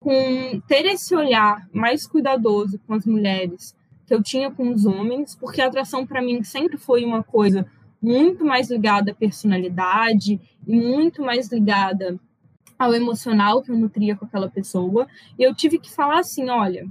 com 0.00 0.60
ter 0.68 0.84
esse 0.86 1.14
olhar 1.16 1.66
mais 1.72 2.06
cuidadoso 2.06 2.78
com 2.86 2.94
as 2.94 3.04
mulheres, 3.04 3.74
que 4.10 4.14
eu 4.14 4.20
tinha 4.20 4.50
com 4.50 4.72
os 4.72 4.86
homens, 4.86 5.36
porque 5.36 5.62
a 5.62 5.68
atração 5.68 6.04
para 6.04 6.20
mim 6.20 6.42
sempre 6.42 6.76
foi 6.76 7.04
uma 7.04 7.22
coisa 7.22 7.64
muito 8.02 8.44
mais 8.44 8.68
ligada 8.68 9.12
à 9.12 9.14
personalidade 9.14 10.40
e 10.66 10.76
muito 10.76 11.22
mais 11.22 11.46
ligada 11.46 12.18
ao 12.76 12.92
emocional 12.92 13.62
que 13.62 13.70
eu 13.70 13.78
nutria 13.78 14.16
com 14.16 14.24
aquela 14.24 14.50
pessoa. 14.50 15.06
E 15.38 15.44
eu 15.44 15.54
tive 15.54 15.78
que 15.78 15.94
falar 15.94 16.18
assim: 16.18 16.50
olha, 16.50 16.88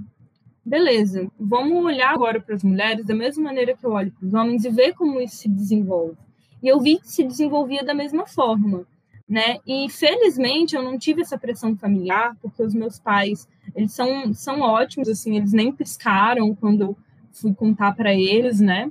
beleza, 0.64 1.30
vamos 1.38 1.84
olhar 1.84 2.14
agora 2.14 2.40
para 2.40 2.54
as 2.54 2.64
mulheres 2.64 3.04
da 3.04 3.14
mesma 3.14 3.44
maneira 3.44 3.76
que 3.76 3.84
eu 3.84 3.92
olho 3.92 4.10
para 4.12 4.26
os 4.26 4.32
homens 4.32 4.64
e 4.64 4.70
ver 4.70 4.94
como 4.94 5.20
isso 5.20 5.36
se 5.36 5.48
desenvolve. 5.50 6.16
E 6.62 6.68
eu 6.68 6.80
vi 6.80 6.98
que 6.98 7.12
se 7.12 7.22
desenvolvia 7.22 7.84
da 7.84 7.92
mesma 7.92 8.26
forma. 8.26 8.86
Né? 9.28 9.58
E 9.64 9.90
felizmente 9.90 10.74
eu 10.74 10.82
não 10.82 10.98
tive 10.98 11.20
essa 11.20 11.38
pressão 11.38 11.76
familiar, 11.76 12.34
porque 12.40 12.62
os 12.62 12.74
meus 12.74 12.98
pais, 12.98 13.46
eles 13.76 13.92
são, 13.92 14.32
são 14.34 14.60
ótimos, 14.62 15.08
assim, 15.08 15.36
eles 15.36 15.52
nem 15.52 15.70
piscaram 15.70 16.52
quando 16.52 16.96
fui 17.32 17.54
contar 17.54 17.94
para 17.94 18.14
eles, 18.14 18.60
né? 18.60 18.90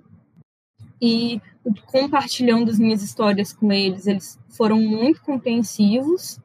E 1.02 1.42
compartilhando 1.86 2.70
as 2.70 2.80
minhas 2.80 3.04
histórias 3.04 3.54
com 3.54 3.72
eles, 3.72 4.08
eles 4.08 4.40
foram 4.50 4.80
muito 4.80 5.22
compreensivos, 5.22 6.40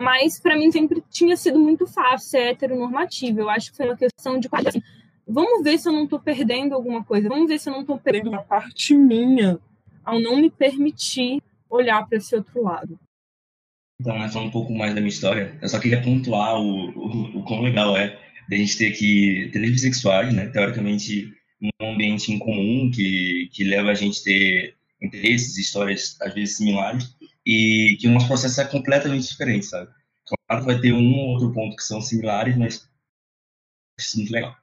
mas 0.00 0.40
para 0.40 0.56
mim 0.56 0.70
sempre 0.70 1.02
tinha 1.10 1.36
sido 1.36 1.58
muito 1.58 1.86
fácil 1.86 2.28
ser 2.28 2.42
heteronormativo. 2.48 3.40
Eu 3.40 3.50
acho 3.50 3.70
que 3.70 3.76
foi 3.76 3.86
uma 3.86 3.96
questão 3.96 4.38
de 4.38 4.48
assim, 4.66 4.82
vamos 5.26 5.62
ver 5.62 5.78
se 5.78 5.88
eu 5.88 5.92
não 5.92 6.04
estou 6.04 6.18
perdendo 6.18 6.74
alguma 6.74 7.04
coisa, 7.04 7.28
vamos 7.28 7.48
ver 7.48 7.58
se 7.58 7.68
eu 7.68 7.72
não 7.72 7.80
estou 7.80 7.98
perdendo 7.98 8.30
uma 8.30 8.42
parte 8.42 8.94
minha 8.94 9.58
ao 10.04 10.20
não 10.20 10.36
me 10.36 10.50
permitir 10.50 11.42
olhar 11.68 12.06
para 12.06 12.18
esse 12.18 12.34
outro 12.34 12.62
lado. 12.62 12.98
Então, 14.00 14.14
falando 14.30 14.48
um 14.48 14.52
pouco 14.52 14.72
mais 14.72 14.94
da 14.94 15.00
minha 15.00 15.08
história, 15.08 15.58
eu 15.60 15.68
só 15.68 15.78
queria 15.78 16.00
pontuar 16.00 16.56
o, 16.56 16.90
o, 16.90 17.38
o 17.38 17.42
quão 17.42 17.62
legal 17.62 17.96
é 17.96 18.16
da 18.48 18.56
gente 18.56 18.78
ter 18.78 18.88
aqui 18.88 19.50
três 19.52 19.70
bissexuais, 19.72 20.34
né? 20.34 20.48
Teoricamente, 20.48 21.32
um 21.80 21.92
ambiente 21.92 22.32
em 22.32 22.38
comum 22.38 22.90
que, 22.90 23.50
que 23.52 23.64
leva 23.64 23.90
a 23.90 23.94
gente 23.94 24.20
a 24.20 24.24
ter 24.24 24.74
interesses, 25.02 25.58
histórias 25.58 26.16
às 26.20 26.34
vezes 26.34 26.56
similares, 26.56 27.14
e 27.46 27.96
que 28.00 28.08
o 28.08 28.10
nosso 28.10 28.26
processo 28.26 28.60
é 28.60 28.64
completamente 28.64 29.28
diferente, 29.28 29.66
sabe? 29.66 29.90
Claro 30.48 30.64
vai 30.64 30.80
ter 30.80 30.92
um 30.92 31.14
ou 31.14 31.28
outro 31.30 31.52
ponto 31.52 31.76
que 31.76 31.82
são 31.82 32.00
similares, 32.00 32.56
mas 32.56 32.88
isso 33.98 34.16
é 34.16 34.18
muito 34.18 34.32
legal. 34.32 34.56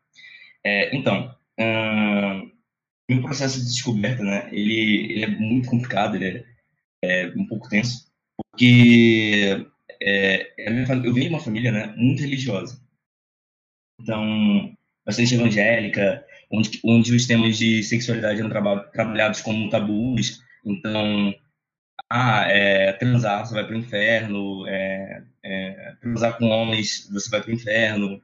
É, 0.63 0.95
então, 0.95 1.35
hum, 1.59 2.51
meu 3.09 3.21
processo 3.21 3.59
de 3.59 3.65
descoberta, 3.65 4.23
né? 4.23 4.49
Ele, 4.51 5.13
ele 5.13 5.23
é 5.25 5.27
muito 5.27 5.69
complicado, 5.69 6.15
ele 6.15 6.45
é, 7.03 7.23
é 7.23 7.33
um 7.35 7.45
pouco 7.45 7.69
tenso, 7.69 8.07
porque 8.51 9.67
é, 10.01 10.53
é 10.57 10.69
eu 10.69 11.13
venho 11.13 11.13
de 11.13 11.27
uma 11.29 11.39
família, 11.39 11.71
né, 11.71 11.93
muito 11.97 12.21
religiosa. 12.21 12.84
Então, 13.99 14.75
bastante 15.05 15.35
evangélica, 15.35 16.25
onde, 16.51 16.79
onde 16.83 17.15
os 17.15 17.25
temas 17.25 17.57
de 17.57 17.83
sexualidade 17.83 18.39
eram 18.39 18.49
traba, 18.49 18.79
trabalhados 18.91 19.41
como 19.41 19.69
tabus. 19.69 20.41
Então, 20.65 21.33
ah, 22.09 22.45
é, 22.49 22.93
transar, 22.93 23.45
você 23.45 23.53
vai 23.53 23.65
para 23.65 23.75
o 23.75 23.79
inferno, 23.79 24.67
é, 24.67 25.23
é, 25.43 25.95
transar 26.01 26.37
com 26.37 26.47
homens, 26.47 27.09
você 27.11 27.29
vai 27.29 27.41
para 27.41 27.51
o 27.51 27.53
inferno. 27.53 28.21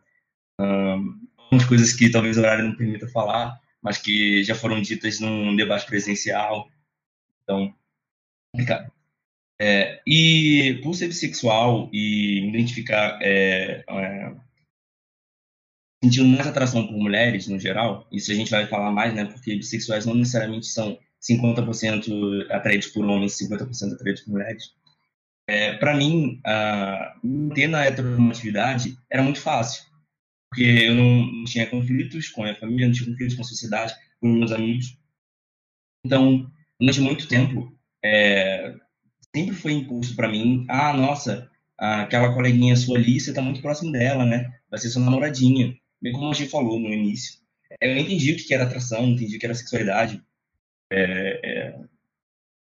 Um, 0.60 1.28
algumas 1.38 1.66
coisas 1.66 1.94
que 1.94 2.10
talvez 2.10 2.38
o 2.38 2.42
horário 2.42 2.66
não 2.66 2.76
permita 2.76 3.08
falar, 3.08 3.60
mas 3.82 3.98
que 3.98 4.44
já 4.44 4.56
foram 4.56 4.82
ditas 4.82 5.20
num 5.20 5.56
debate 5.56 5.86
presencial. 5.86 6.70
Então, 7.44 7.74
complicado. 8.52 8.92
É, 9.60 10.02
e 10.08 10.80
por 10.82 10.96
ser 10.96 11.08
bissexual 11.08 11.88
e 11.94 12.48
identificar 12.50 13.20
é, 13.22 13.84
é, 13.88 14.34
sentindo 16.04 16.28
mais 16.28 16.48
atração 16.48 16.88
por 16.88 16.98
mulheres 16.98 17.48
no 17.48 17.60
geral, 17.60 18.08
isso 18.12 18.32
a 18.32 18.36
gente 18.36 18.50
vai 18.50 18.66
falar 18.68 18.92
mais, 18.92 19.14
né, 19.14 19.26
porque 19.26 19.56
bissexuais 19.56 20.06
não 20.06 20.16
necessariamente 20.16 20.66
são 20.68 20.98
50% 21.22 22.50
atraídos 22.50 22.88
por 22.88 23.06
homens, 23.06 23.38
50% 23.38 23.94
atraídos 23.94 24.22
por 24.24 24.32
mulheres. 24.32 24.74
É, 25.48 25.74
para 25.74 25.96
mim, 25.96 26.42
manter 27.24 27.68
na 27.68 27.86
heteronormatividade 27.86 28.98
era 29.10 29.22
muito 29.22 29.40
fácil, 29.40 29.84
porque 30.50 30.64
eu 30.64 30.96
não, 30.96 31.44
tinha 31.46 31.68
conflitos 31.68 32.30
com 32.30 32.42
a 32.42 32.46
minha 32.46 32.60
família, 32.60 32.88
não 32.88 32.94
tinha 32.94 33.10
conflitos 33.10 33.36
com 33.36 33.42
a 33.42 33.46
sociedade, 33.46 33.94
com 34.20 34.28
meus 34.28 34.52
amigos. 34.52 34.98
Então, 36.06 36.50
durante 36.80 37.02
muito 37.02 37.28
tempo, 37.28 37.72
é, 38.04 38.74
sempre 39.36 39.56
foi 39.56 39.74
imposto 39.74 40.16
para 40.16 40.28
mim, 40.28 40.66
ah, 40.68 40.94
nossa, 40.94 41.50
aquela 41.78 42.34
coleguinha 42.34 42.76
sua 42.76 42.98
ali, 42.98 43.20
você 43.20 43.34
tá 43.34 43.42
muito 43.42 43.62
próximo 43.62 43.92
dela, 43.92 44.26
né? 44.26 44.52
Vai 44.70 44.80
ser 44.80 44.90
sua 44.90 45.04
namoradinha 45.04 45.76
bem 46.02 46.14
como 46.14 46.30
a 46.30 46.34
gente 46.34 46.50
falou 46.50 46.80
no 46.80 46.94
início, 46.94 47.40
eu 47.80 47.98
entendi 47.98 48.34
o 48.34 48.38
que 48.38 48.54
era 48.54 48.64
atração, 48.64 49.06
entendi 49.06 49.38
o 49.38 49.40
que 49.40 49.46
era 49.46 49.56
sexualidade 49.56 50.22
é, 50.92 51.40
é, 51.44 51.80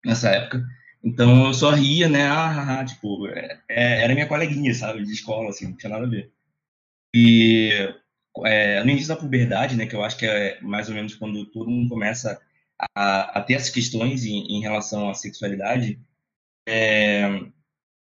nessa 0.05 0.31
época. 0.31 0.65
Então 1.05 1.47
eu 1.47 1.55
só 1.55 1.71
ria, 1.71 2.09
né? 2.09 2.27
Ah, 2.27 2.51
ah, 2.51 2.81
ah 2.81 2.85
tipo, 2.85 3.29
é, 3.29 3.61
é, 3.69 4.03
era 4.03 4.15
minha 4.15 4.27
coleguinha, 4.27 4.75
sabe, 4.75 5.05
de 5.05 5.13
escola, 5.13 5.51
assim, 5.51 5.69
não 5.69 5.77
tinha 5.77 5.91
nada 5.91 6.07
a 6.07 6.09
ver. 6.09 6.33
E 7.15 7.71
é, 8.45 8.83
no 8.83 8.91
início 8.91 9.09
da 9.09 9.17
puberdade, 9.17 9.77
né, 9.77 9.87
que 9.87 9.95
eu 9.95 10.05
acho 10.05 10.19
que 10.19 10.27
é 10.27 10.61
mais 10.61 10.89
ou 10.89 10.95
menos 10.95 11.15
quando 11.15 11.47
todo 11.47 11.71
mundo 11.71 11.89
começa 11.89 12.41
a, 12.95 13.39
a 13.39 13.43
ter 13.43 13.55
essas 13.55 13.71
questões 13.71 14.25
em, 14.25 14.59
em 14.59 14.61
relação 14.61 15.09
à 15.09 15.15
sexualidade, 15.15 16.01
é, 16.69 17.41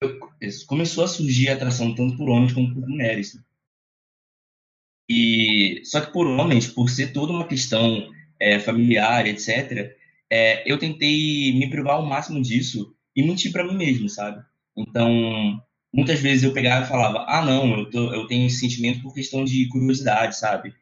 eu, 0.00 0.18
começou 0.66 1.04
a 1.04 1.08
surgir 1.08 1.49
atração 1.49 1.94
tanto 1.94 2.16
por 2.16 2.28
homens 2.28 2.52
como 2.52 2.75
por 2.75 2.87
mulheres. 2.87 3.38
E 5.08 5.80
só 5.84 6.00
que 6.00 6.12
por 6.12 6.26
homens, 6.26 6.66
por 6.66 6.90
ser 6.90 7.12
toda 7.12 7.32
uma 7.32 7.46
questão 7.46 8.10
é, 8.40 8.58
familiar, 8.58 9.26
etc., 9.26 9.96
é, 10.30 10.70
eu 10.70 10.78
tentei 10.78 11.52
me 11.54 11.70
privar 11.70 11.94
ao 11.94 12.06
máximo 12.06 12.42
disso 12.42 12.94
e 13.16 13.22
mentir 13.22 13.50
para 13.50 13.64
mim 13.64 13.76
mesmo, 13.76 14.08
sabe? 14.08 14.42
Então, 14.76 15.60
muitas 15.92 16.20
vezes 16.20 16.44
eu 16.44 16.52
pegava 16.52 16.84
e 16.84 16.88
falava: 16.88 17.24
ah, 17.28 17.44
não, 17.44 17.78
eu, 17.78 17.90
tô, 17.90 18.12
eu 18.12 18.26
tenho 18.26 18.46
esse 18.46 18.60
sentimento 18.60 19.02
por 19.02 19.14
questão 19.14 19.44
de 19.44 19.68
curiosidade, 19.68 20.36
sabe? 20.38 20.74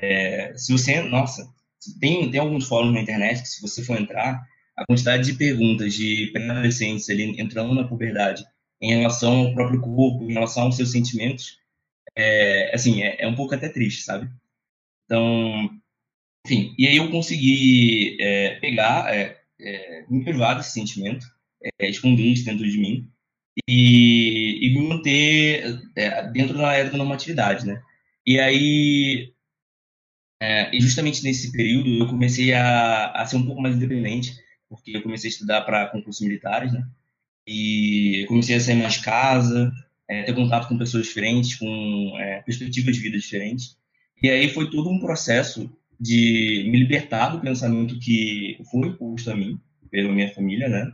É, 0.00 0.52
se 0.56 0.72
você, 0.72 1.02
nossa, 1.02 1.46
tem, 2.00 2.30
tem 2.30 2.40
alguns 2.40 2.66
fóruns 2.66 2.94
na 2.94 3.00
internet 3.00 3.42
que, 3.42 3.48
se 3.48 3.60
você 3.60 3.82
for 3.84 4.00
entrar, 4.00 4.42
a 4.76 4.84
quantidade 4.86 5.24
de 5.24 5.38
perguntas 5.38 5.94
de 5.94 6.30
pré-adolescentes 6.32 7.08
ali 7.08 7.40
entrando 7.40 7.74
na 7.74 7.88
puberdade 7.88 8.44
em 8.80 8.94
relação 8.94 9.46
ao 9.46 9.54
próprio 9.54 9.80
corpo, 9.80 10.24
em 10.24 10.34
relação 10.34 10.64
aos 10.64 10.76
seus 10.76 10.92
sentimentos, 10.92 11.58
é, 12.14 12.74
assim, 12.74 13.02
é, 13.02 13.22
é, 13.22 13.28
um 13.28 13.34
pouco 13.34 13.54
até 13.54 13.68
triste, 13.68 14.02
sabe? 14.02 14.30
Então, 15.04 15.70
enfim, 16.46 16.74
e 16.78 16.86
aí 16.86 16.96
eu 16.96 17.10
consegui 17.10 18.16
é, 18.20 18.60
pegar, 18.60 19.14
é, 19.14 19.40
é, 19.60 20.04
me 20.08 20.24
privar 20.24 20.56
desse 20.56 20.72
sentimento, 20.72 21.26
é, 21.80 21.88
esconder 21.88 22.24
isso 22.24 22.44
dentro 22.44 22.68
de 22.68 22.78
mim 22.78 23.10
e, 23.68 24.58
e 24.62 24.74
me 24.74 24.88
manter 24.88 25.80
dentro 26.32 26.56
da 26.58 26.74
heteronormatividade, 26.74 27.66
né? 27.66 27.82
E 28.26 28.38
aí, 28.40 29.32
e 30.72 30.80
justamente 30.80 31.22
nesse 31.24 31.52
período, 31.52 31.88
eu 31.98 32.06
comecei 32.08 32.52
a, 32.52 33.12
a 33.12 33.26
ser 33.26 33.36
um 33.36 33.46
pouco 33.46 33.62
mais 33.62 33.76
independente, 33.76 34.34
porque 34.68 34.96
eu 34.96 35.02
comecei 35.02 35.28
a 35.30 35.32
estudar 35.32 35.62
para 35.62 35.88
concursos 35.88 36.26
militares, 36.26 36.72
né? 36.72 36.86
E 37.46 38.24
comecei 38.28 38.56
a 38.56 38.60
sair 38.60 38.76
mais 38.76 38.94
de 38.94 39.02
casa, 39.02 39.72
é, 40.08 40.22
ter 40.22 40.34
contato 40.34 40.68
com 40.68 40.78
pessoas 40.78 41.06
diferentes, 41.06 41.56
com 41.56 42.14
é, 42.18 42.42
perspectivas 42.42 42.96
de 42.96 43.02
vida 43.02 43.18
diferentes. 43.18 43.76
E 44.22 44.30
aí 44.30 44.48
foi 44.48 44.70
todo 44.70 44.88
um 44.88 44.98
processo 44.98 45.70
de 45.98 46.68
me 46.70 46.78
libertar 46.78 47.30
do 47.30 47.40
pensamento 47.40 47.98
que 47.98 48.58
foi 48.70 48.88
imposto 48.88 49.30
a 49.30 49.36
mim 49.36 49.60
pela 49.90 50.12
minha 50.12 50.32
família, 50.32 50.68
né? 50.68 50.92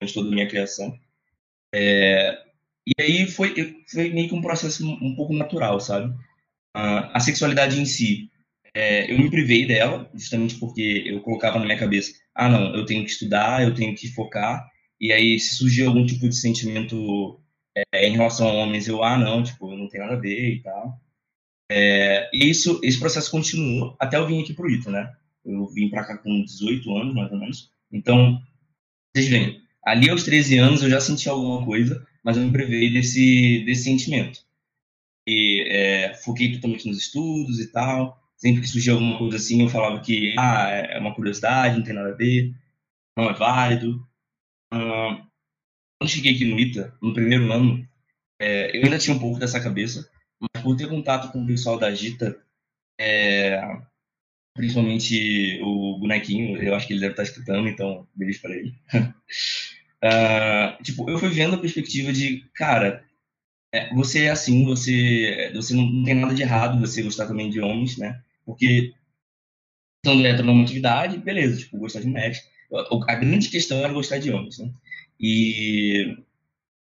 Durante 0.00 0.14
toda 0.14 0.28
a 0.28 0.32
minha 0.32 0.48
criação. 0.48 0.98
É, 1.74 2.38
e 2.86 3.02
aí 3.02 3.26
foi, 3.26 3.82
foi 3.88 4.10
meio 4.10 4.28
que 4.28 4.34
um 4.34 4.42
processo 4.42 4.86
um 4.86 5.14
pouco 5.14 5.32
natural, 5.32 5.80
sabe? 5.80 6.14
a 6.76 7.20
sexualidade 7.20 7.80
em 7.80 7.86
si, 7.86 8.28
é, 8.74 9.10
eu 9.10 9.16
me 9.16 9.30
privei 9.30 9.64
dela, 9.64 10.10
justamente 10.12 10.56
porque 10.56 11.04
eu 11.06 11.20
colocava 11.20 11.58
na 11.58 11.64
minha 11.64 11.78
cabeça, 11.78 12.12
ah, 12.34 12.48
não, 12.48 12.74
eu 12.74 12.84
tenho 12.84 13.04
que 13.04 13.10
estudar, 13.12 13.62
eu 13.62 13.72
tenho 13.72 13.94
que 13.94 14.08
focar, 14.08 14.68
e 15.00 15.12
aí 15.12 15.38
se 15.38 15.82
algum 15.84 16.04
tipo 16.04 16.28
de 16.28 16.34
sentimento 16.34 17.40
é, 17.76 18.08
em 18.08 18.12
relação 18.12 18.48
a 18.48 18.52
homens, 18.52 18.86
eu, 18.88 19.02
ah, 19.02 19.18
não, 19.18 19.42
tipo, 19.42 19.74
não 19.76 19.88
tem 19.88 20.00
nada 20.00 20.14
a 20.14 20.20
ver 20.20 20.54
e 20.54 20.62
tal. 20.62 21.00
É, 21.70 22.30
e 22.32 22.48
isso, 22.50 22.80
esse 22.82 22.98
processo 22.98 23.30
continuou 23.30 23.96
até 23.98 24.16
eu 24.16 24.26
vir 24.26 24.42
aqui 24.42 24.54
pro 24.54 24.70
ITA, 24.70 24.90
né? 24.90 25.16
Eu 25.44 25.66
vim 25.66 25.88
para 25.90 26.04
cá 26.04 26.18
com 26.18 26.44
18 26.44 26.96
anos, 26.96 27.14
mais 27.14 27.32
ou 27.32 27.38
menos. 27.38 27.70
Então, 27.92 28.40
vocês 29.14 29.28
veem, 29.28 29.62
ali 29.84 30.10
aos 30.10 30.24
13 30.24 30.58
anos 30.58 30.82
eu 30.82 30.90
já 30.90 31.00
senti 31.00 31.28
alguma 31.28 31.64
coisa, 31.64 32.06
mas 32.22 32.36
eu 32.36 32.44
me 32.44 32.52
privei 32.52 32.92
desse, 32.92 33.64
desse 33.64 33.84
sentimento. 33.84 34.40
E 35.26 35.64
é, 35.68 36.14
foquei 36.14 36.52
totalmente 36.52 36.86
nos 36.88 36.98
estudos 36.98 37.60
e 37.60 37.70
tal. 37.72 38.20
Sempre 38.36 38.62
que 38.62 38.68
surgia 38.68 38.92
alguma 38.92 39.18
coisa 39.18 39.36
assim, 39.36 39.62
eu 39.62 39.68
falava 39.68 40.00
que 40.00 40.34
ah, 40.38 40.68
é 40.70 40.98
uma 40.98 41.14
curiosidade, 41.14 41.76
não 41.76 41.84
tem 41.84 41.94
nada 41.94 42.10
a 42.10 42.16
ver, 42.16 42.54
não 43.16 43.30
é 43.30 43.34
válido. 43.34 44.06
Ah, 44.72 45.26
quando 46.04 46.10
cheguei 46.10 46.34
aqui 46.34 46.44
no 46.44 46.60
ITA, 46.60 46.94
no 47.00 47.14
primeiro 47.14 47.50
ano, 47.50 47.88
é, 48.38 48.76
eu 48.76 48.84
ainda 48.84 48.98
tinha 48.98 49.16
um 49.16 49.18
pouco 49.18 49.38
dessa 49.38 49.58
cabeça, 49.58 50.06
mas 50.38 50.62
por 50.62 50.76
ter 50.76 50.86
contato 50.86 51.32
com 51.32 51.42
o 51.42 51.46
pessoal 51.46 51.78
da 51.78 51.94
Gita, 51.94 52.38
é, 53.00 53.58
principalmente 54.54 55.58
o 55.62 55.98
bonequinho, 55.98 56.62
eu 56.62 56.74
acho 56.74 56.86
que 56.86 56.92
ele 56.92 57.00
deve 57.00 57.12
estar 57.14 57.22
escutando, 57.22 57.66
então 57.68 58.06
beijo 58.14 58.42
para 58.42 58.54
ele. 58.54 58.74
uh, 60.04 60.76
tipo, 60.84 61.08
eu 61.08 61.18
fui 61.18 61.30
vendo 61.30 61.54
a 61.54 61.60
perspectiva 61.60 62.12
de, 62.12 62.44
cara, 62.54 63.02
é, 63.72 63.92
você 63.94 64.24
é 64.24 64.30
assim, 64.30 64.62
você, 64.66 65.50
você 65.54 65.74
não, 65.74 66.04
tem 66.04 66.14
nada 66.14 66.34
de 66.34 66.42
errado 66.42 66.78
você 66.78 67.02
gostar 67.02 67.26
também 67.26 67.48
de 67.48 67.60
homens, 67.60 67.96
né? 67.96 68.20
Porque 68.44 68.92
de 70.04 70.26
heteronormatividade, 70.26 71.16
beleza, 71.16 71.60
tipo, 71.60 71.78
gostar 71.78 72.00
de 72.00 72.08
mulheres. 72.08 72.46
A 73.08 73.14
grande 73.14 73.48
questão 73.48 73.78
era 73.78 73.92
gostar 73.92 74.18
de 74.18 74.30
homens, 74.30 74.58
né? 74.58 74.70
E 75.20 76.16
não 76.16 76.24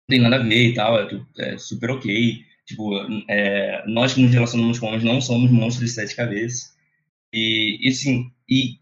tem 0.08 0.20
nada 0.20 0.36
a 0.36 0.42
ver 0.42 0.68
e 0.68 0.74
tal, 0.74 0.98
é, 0.98 1.08
é 1.38 1.58
super 1.58 1.90
ok. 1.90 2.44
Tipo, 2.66 2.92
é, 3.28 3.84
nós 3.86 4.14
que 4.14 4.20
nos 4.20 4.32
relacionamos 4.32 4.78
com 4.78 4.86
homens 4.86 5.04
não 5.04 5.20
somos 5.20 5.50
monstros 5.50 5.88
de 5.88 5.94
sete 5.94 6.16
cabeças. 6.16 6.74
E, 7.32 7.78
e 7.86 7.90
assim, 7.90 8.30
e 8.48 8.78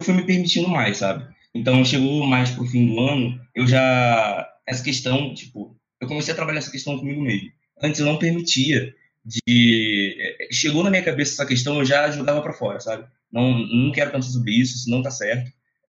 eu 0.00 0.06
fui 0.06 0.14
me 0.14 0.26
permitindo 0.26 0.68
mais, 0.68 0.98
sabe? 0.98 1.26
Então, 1.54 1.84
chegou 1.84 2.26
mais 2.26 2.50
pro 2.50 2.66
fim 2.66 2.86
do 2.86 3.00
ano, 3.00 3.40
eu 3.54 3.66
já... 3.66 4.52
Essa 4.66 4.82
questão, 4.84 5.32
tipo, 5.32 5.76
eu 6.00 6.08
comecei 6.08 6.32
a 6.32 6.36
trabalhar 6.36 6.58
essa 6.58 6.70
questão 6.70 6.98
comigo 6.98 7.22
mesmo. 7.22 7.50
Antes 7.82 8.00
eu 8.00 8.06
não 8.06 8.18
permitia 8.18 8.94
de 9.24 10.16
é, 10.40 10.48
chegou 10.52 10.84
na 10.84 10.90
minha 10.90 11.02
cabeça 11.02 11.32
essa 11.34 11.46
questão, 11.46 11.78
eu 11.78 11.84
já 11.84 12.10
jogava 12.10 12.42
para 12.42 12.52
fora, 12.52 12.80
sabe? 12.80 13.06
Não, 13.32 13.58
não 13.58 13.92
quero 13.92 14.10
pensar 14.12 14.30
sobre 14.30 14.52
isso, 14.52 14.76
isso 14.76 14.90
não 14.90 15.02
tá 15.02 15.10
certo. 15.10 15.50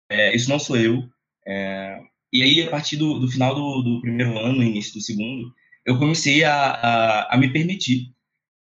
É, 0.09 0.35
isso 0.35 0.49
não 0.49 0.59
sou 0.59 0.77
eu. 0.77 1.03
É, 1.45 1.99
e 2.31 2.43
aí, 2.43 2.61
a 2.63 2.69
partir 2.69 2.97
do, 2.97 3.19
do 3.19 3.27
final 3.27 3.53
do, 3.53 3.81
do, 3.81 4.01
primeiro 4.01 4.37
ano, 4.39 4.63
início 4.63 4.93
do 4.93 5.01
segundo, 5.01 5.53
eu 5.85 5.97
comecei 5.97 6.43
a, 6.43 6.53
a, 6.53 7.35
a 7.35 7.37
me 7.37 7.51
permitir 7.51 8.13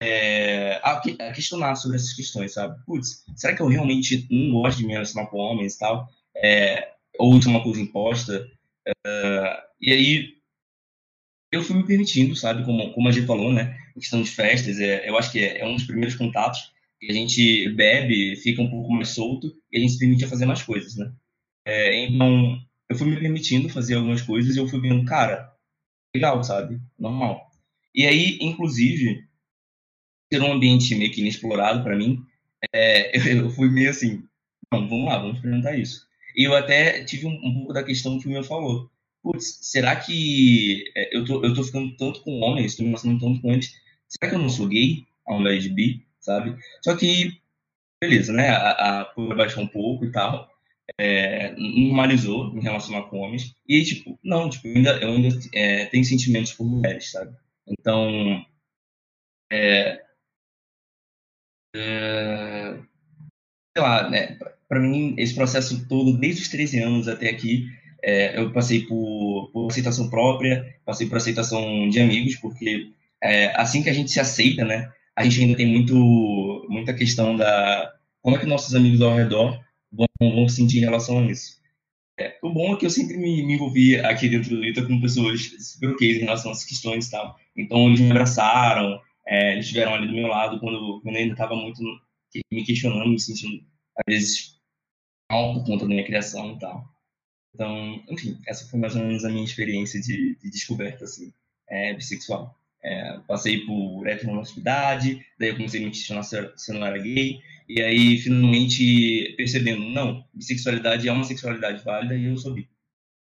é, 0.02 0.80
a, 0.84 0.92
a, 0.92 1.32
questionar 1.34 1.76
sobre 1.76 1.98
essas 1.98 2.14
questões, 2.14 2.54
sabe? 2.54 2.78
Putz, 2.86 3.24
será 3.36 3.56
que 3.56 3.62
eu 3.62 3.68
realmente 3.68 4.28
não 4.30 4.62
gosto 4.62 4.78
de 4.80 4.86
me 4.86 4.94
relacionar 4.94 5.28
com 5.28 5.38
homens 5.38 5.76
e 5.76 5.80
tal? 5.80 6.10
É, 6.36 6.94
ou 7.18 7.38
isso 7.38 7.48
é 7.48 7.52
uma 7.52 7.64
coisa 7.64 7.82
imposta? 7.82 8.48
É, 9.06 9.64
e 9.82 9.92
aí, 9.92 10.38
eu 11.52 11.64
fui 11.64 11.76
me 11.76 11.86
permitindo, 11.86 12.36
sabe? 12.36 12.64
Como, 12.64 12.94
como 12.94 13.08
a 13.08 13.12
gente 13.12 13.26
falou, 13.26 13.52
né? 13.52 13.78
A 13.92 14.00
questão 14.00 14.22
de 14.22 14.30
festas, 14.30 14.80
é, 14.80 15.10
eu 15.10 15.18
acho 15.18 15.32
que 15.32 15.40
é, 15.40 15.60
é 15.60 15.66
um 15.66 15.76
dos 15.76 15.86
primeiros 15.86 16.16
contatos 16.16 16.72
que 17.00 17.12
a 17.12 17.14
gente 17.14 17.70
bebe, 17.70 18.36
fica 18.38 18.62
um 18.62 18.70
pouco 18.70 18.92
mais 18.92 19.10
solto 19.10 19.56
e 19.72 19.78
a 19.78 19.82
gente 19.82 19.94
se 19.94 20.00
permite 20.00 20.28
fazer 20.28 20.46
mais 20.46 20.62
coisas, 20.64 20.96
né? 20.96 21.12
É, 21.66 22.06
então, 22.06 22.60
eu 22.90 22.96
fui 22.98 23.08
me 23.08 23.20
permitindo 23.20 23.70
fazer 23.70 23.96
algumas 23.96 24.22
coisas 24.22 24.56
e 24.56 24.60
eu 24.60 24.68
fui 24.68 24.80
vendo, 24.80 25.06
cara, 25.06 25.54
legal, 26.16 26.44
sabe? 26.44 26.80
Normal. 26.98 27.52
E 27.94 28.06
aí, 28.06 28.38
inclusive, 28.42 29.28
ser 30.32 30.42
um 30.42 30.52
ambiente 30.54 30.96
meio 30.96 31.12
que 31.12 31.22
inexplorado 31.22 31.84
para 31.84 31.96
mim, 31.96 32.26
é, 32.74 33.18
eu 33.38 33.50
fui 33.50 33.70
meio 33.70 33.90
assim, 33.90 34.24
não, 34.72 34.88
vamos 34.88 35.06
lá, 35.06 35.18
vamos 35.18 35.36
experimentar 35.38 35.78
isso. 35.78 36.08
E 36.36 36.44
eu 36.44 36.56
até 36.56 37.04
tive 37.04 37.26
um, 37.26 37.34
um 37.44 37.54
pouco 37.54 37.74
da 37.74 37.84
questão 37.84 38.20
que 38.20 38.28
o 38.28 38.32
meu 38.32 38.44
falou 38.44 38.90
putz, 39.28 39.60
será 39.62 39.96
que 39.96 40.90
é, 40.96 41.16
eu 41.16 41.26
tô, 41.26 41.44
eu 41.44 41.54
tô 41.54 41.64
ficando 41.64 41.96
tanto 41.98 42.22
com 42.22 42.40
homens, 42.40 42.76
tô 42.76 42.84
me 42.84 42.90
relacionando 42.90 43.20
tanto 43.20 43.42
com 43.42 43.52
eles, 43.52 43.74
será 44.08 44.30
que 44.30 44.36
eu 44.36 44.40
não 44.40 44.50
sou 44.50 44.68
gay 44.68 45.06
ao 45.26 45.42
invés 45.42 45.64
de 45.64 45.70
bi, 45.70 46.06
sabe? 46.20 46.56
Só 46.82 46.96
que, 46.96 47.42
beleza, 48.02 48.32
né, 48.32 48.50
a, 48.50 49.02
a 49.02 49.14
baixou 49.36 49.64
um 49.64 49.68
pouco 49.68 50.06
e 50.06 50.12
tal, 50.12 50.50
é, 51.00 51.52
normalizou 51.58 52.56
em 52.56 52.62
relação 52.62 52.96
a 52.96 53.10
homens, 53.14 53.56
e 53.68 53.84
tipo, 53.84 54.18
não, 54.24 54.50
tipo, 54.50 54.68
eu 54.68 54.76
ainda, 54.76 54.92
eu 55.02 55.10
ainda 55.10 55.40
é, 55.54 55.86
tenho 55.88 56.06
sentimentos 56.06 56.54
por 56.54 56.66
mulheres, 56.66 57.12
sabe? 57.12 57.36
Então, 57.68 58.46
é, 59.52 60.02
é, 61.76 62.80
sei 63.76 63.84
lá, 63.84 64.10
né, 64.10 64.38
pra 64.68 64.80
mim, 64.80 65.16
esse 65.18 65.36
processo 65.36 65.88
todo, 65.88 66.18
desde 66.18 66.44
os 66.44 66.50
13 66.50 66.80
anos 66.82 67.08
até 67.08 67.30
aqui, 67.30 67.68
é, 68.04 68.40
eu 68.40 68.52
passei 68.54 68.86
por, 68.86 69.50
por, 69.52 69.70
aceitação 69.70 70.10
própria, 70.10 70.76
passei 70.86 71.08
por 71.08 71.18
aceitação 71.18 71.90
de 71.90 72.00
amigos, 72.00 72.36
porque 72.36 72.92
é, 73.22 73.48
assim 73.60 73.84
que 73.84 73.90
a 73.90 73.94
gente 73.94 74.12
se 74.12 74.20
aceita, 74.20 74.64
né, 74.66 74.92
a 75.16 75.24
gente 75.24 75.42
ainda 75.42 75.58
tem 75.58 75.68
muito, 75.68 76.66
muita 76.70 76.94
questão 76.94 77.36
da 77.36 77.94
como 78.22 78.36
é 78.36 78.40
que 78.40 78.46
nossos 78.46 78.76
amigos 78.76 79.02
ao 79.02 79.16
redor 79.16 79.60
vão, 79.98 80.08
vão 80.20 80.48
se 80.48 80.58
sentir 80.58 80.78
em 80.78 80.82
relação 80.82 81.20
a 81.20 81.32
isso. 81.32 81.58
É, 82.20 82.38
o 82.42 82.52
bom 82.52 82.74
é 82.74 82.78
que 82.78 82.86
eu 82.86 82.90
sempre 82.90 83.18
me, 83.18 83.46
me 83.46 83.54
envolvi 83.54 84.00
aqui 84.00 84.28
dentro 84.28 84.50
do 84.50 84.62
Lita 84.62 84.86
com 84.86 85.00
pessoas 85.00 85.42
super 85.60 85.92
ok 85.92 86.18
em 86.18 86.20
relação 86.20 86.52
essas 86.52 86.66
questões 86.66 87.08
e 87.08 87.12
tal. 87.12 87.38
Então, 87.56 87.88
eles 87.88 88.00
me 88.00 88.10
abraçaram, 88.10 89.00
é, 89.26 89.54
eles 89.54 89.66
estiveram 89.66 89.94
ali 89.94 90.08
do 90.08 90.14
meu 90.14 90.28
lado 90.28 90.60
quando, 90.60 91.02
quando 91.02 91.16
eu 91.16 91.22
ainda 91.22 91.34
estava 91.34 91.56
muito 91.56 91.82
me 92.52 92.64
questionando, 92.64 93.10
me 93.10 93.20
sentindo, 93.20 93.64
às 93.98 94.04
vezes, 94.08 94.60
mal 95.32 95.54
por 95.54 95.66
conta 95.66 95.86
da 95.86 95.90
minha 95.90 96.06
criação 96.06 96.54
e 96.56 96.60
tal. 96.60 96.86
Então, 97.54 98.04
enfim, 98.10 98.40
essa 98.48 98.68
foi 98.70 98.80
mais 98.80 98.96
ou 98.96 99.04
menos 99.04 99.26
a 99.26 99.30
minha 99.30 99.44
experiência 99.44 100.00
de, 100.00 100.38
de 100.38 100.50
descoberta, 100.50 101.06
assim, 101.06 101.34
é, 101.68 101.94
bissexual. 101.94 102.56
É, 102.84 103.20
passei 103.28 103.66
por 103.66 104.08
heteronormatividade, 104.08 105.26
daí 105.40 105.50
eu 105.50 105.56
comecei 105.56 105.82
a 105.82 105.86
me 105.86 105.92
questionar 105.92 106.24
se 106.24 106.38
eu 106.38 106.80
não 106.80 106.86
era 106.86 106.98
gay, 106.98 107.40
e 107.68 107.82
aí 107.82 108.18
finalmente 108.18 109.34
percebendo, 109.36 109.82
não, 109.82 110.24
bissexualidade 110.34 111.08
é 111.08 111.12
uma 111.12 111.24
sexualidade 111.24 111.84
válida 111.84 112.16
e 112.16 112.26
eu 112.26 112.38
sou 112.38 112.54
bi. 112.54 112.70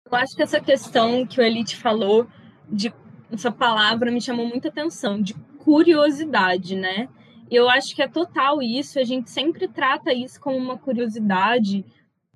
Eu 0.05 0.15
acho 0.15 0.35
que 0.35 0.43
essa 0.43 0.62
questão 0.62 1.25
que 1.25 1.39
o 1.39 1.43
Elite 1.43 1.75
falou, 1.75 2.27
de 2.71 2.93
essa 3.31 3.51
palavra 3.51 4.12
me 4.12 4.21
chamou 4.21 4.47
muita 4.47 4.69
atenção, 4.69 5.21
de 5.21 5.33
curiosidade, 5.59 6.75
né? 6.75 7.07
Eu 7.51 7.69
acho 7.69 7.95
que 7.95 8.01
é 8.01 8.07
total 8.07 8.62
isso, 8.62 8.99
a 8.99 9.03
gente 9.03 9.29
sempre 9.29 9.67
trata 9.67 10.13
isso 10.13 10.39
como 10.39 10.57
uma 10.57 10.77
curiosidade, 10.77 11.83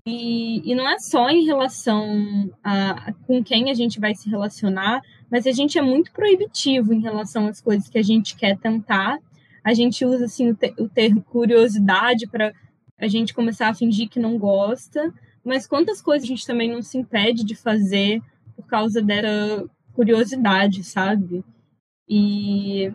e, 0.05 0.69
e 0.69 0.75
não 0.75 0.87
é 0.87 0.99
só 0.99 1.29
em 1.29 1.45
relação 1.45 2.53
a, 2.63 3.13
com 3.25 3.43
quem 3.43 3.71
a 3.71 3.73
gente 3.73 3.99
vai 3.99 4.13
se 4.13 4.29
relacionar, 4.29 5.01
mas 5.33 5.47
a 5.47 5.51
gente 5.51 5.79
é 5.79 5.81
muito 5.81 6.11
proibitivo 6.11 6.93
em 6.93 7.01
relação 7.01 7.47
às 7.47 7.59
coisas 7.59 7.89
que 7.89 7.97
a 7.97 8.03
gente 8.03 8.35
quer 8.35 8.55
tentar. 8.55 9.17
A 9.63 9.73
gente 9.73 10.05
usa 10.05 10.25
assim 10.25 10.51
o, 10.51 10.57
o 10.77 10.87
termo 10.87 11.23
curiosidade 11.23 12.27
para 12.27 12.53
a 12.99 13.07
gente 13.07 13.33
começar 13.33 13.67
a 13.67 13.73
fingir 13.73 14.07
que 14.07 14.19
não 14.19 14.37
gosta, 14.37 15.11
mas 15.43 15.65
quantas 15.65 15.99
coisas 16.03 16.25
a 16.25 16.27
gente 16.27 16.45
também 16.45 16.71
não 16.71 16.83
se 16.83 16.99
impede 16.99 17.43
de 17.43 17.55
fazer 17.55 18.21
por 18.55 18.67
causa 18.67 19.01
dessa 19.01 19.67
curiosidade, 19.93 20.83
sabe? 20.83 21.43
E, 22.07 22.93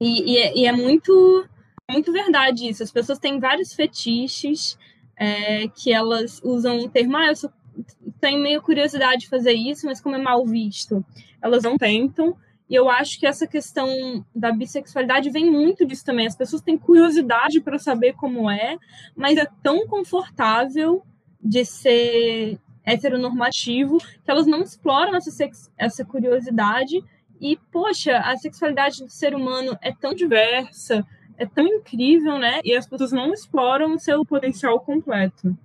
e, 0.00 0.32
e, 0.32 0.36
é, 0.36 0.58
e 0.58 0.66
é 0.66 0.72
muito, 0.72 1.48
muito 1.88 2.12
verdade 2.12 2.68
isso. 2.68 2.82
As 2.82 2.90
pessoas 2.90 3.20
têm 3.20 3.38
vários 3.38 3.72
fetiches 3.72 4.76
é, 5.16 5.68
que 5.68 5.92
elas 5.92 6.40
usam 6.42 6.80
o 6.80 6.88
termo, 6.88 7.16
ah, 7.18 7.28
eu 7.28 7.36
sou, 7.36 7.52
tenho 8.20 8.40
meio 8.40 8.62
curiosidade 8.62 9.22
de 9.22 9.28
fazer 9.28 9.52
isso, 9.52 9.86
mas 9.86 10.00
como 10.00 10.16
é 10.16 10.18
mal 10.18 10.44
visto, 10.46 11.04
elas 11.40 11.62
não 11.62 11.76
tentam. 11.76 12.36
E 12.70 12.74
eu 12.74 12.88
acho 12.88 13.18
que 13.18 13.26
essa 13.26 13.46
questão 13.46 14.24
da 14.34 14.52
bissexualidade 14.52 15.28
vem 15.28 15.50
muito 15.50 15.84
disso 15.84 16.04
também. 16.04 16.26
As 16.26 16.36
pessoas 16.36 16.62
têm 16.62 16.78
curiosidade 16.78 17.60
para 17.60 17.78
saber 17.78 18.14
como 18.14 18.50
é, 18.50 18.78
mas 19.14 19.36
é 19.36 19.46
tão 19.62 19.86
confortável 19.86 21.02
de 21.38 21.64
ser 21.64 22.58
heteronormativo 22.84 23.98
que 23.98 24.30
elas 24.30 24.46
não 24.46 24.62
exploram 24.62 25.14
essa, 25.14 25.30
essa 25.76 26.04
curiosidade. 26.04 27.02
E, 27.40 27.58
poxa, 27.70 28.18
a 28.18 28.36
sexualidade 28.36 29.04
do 29.04 29.10
ser 29.10 29.34
humano 29.34 29.76
é 29.82 29.92
tão 29.92 30.14
diversa, 30.14 31.04
é 31.36 31.44
tão 31.44 31.66
incrível, 31.66 32.38
né? 32.38 32.60
E 32.64 32.74
as 32.74 32.86
pessoas 32.86 33.12
não 33.12 33.32
exploram 33.32 33.94
o 33.94 33.98
seu 33.98 34.24
potencial 34.24 34.78
completo. 34.80 35.56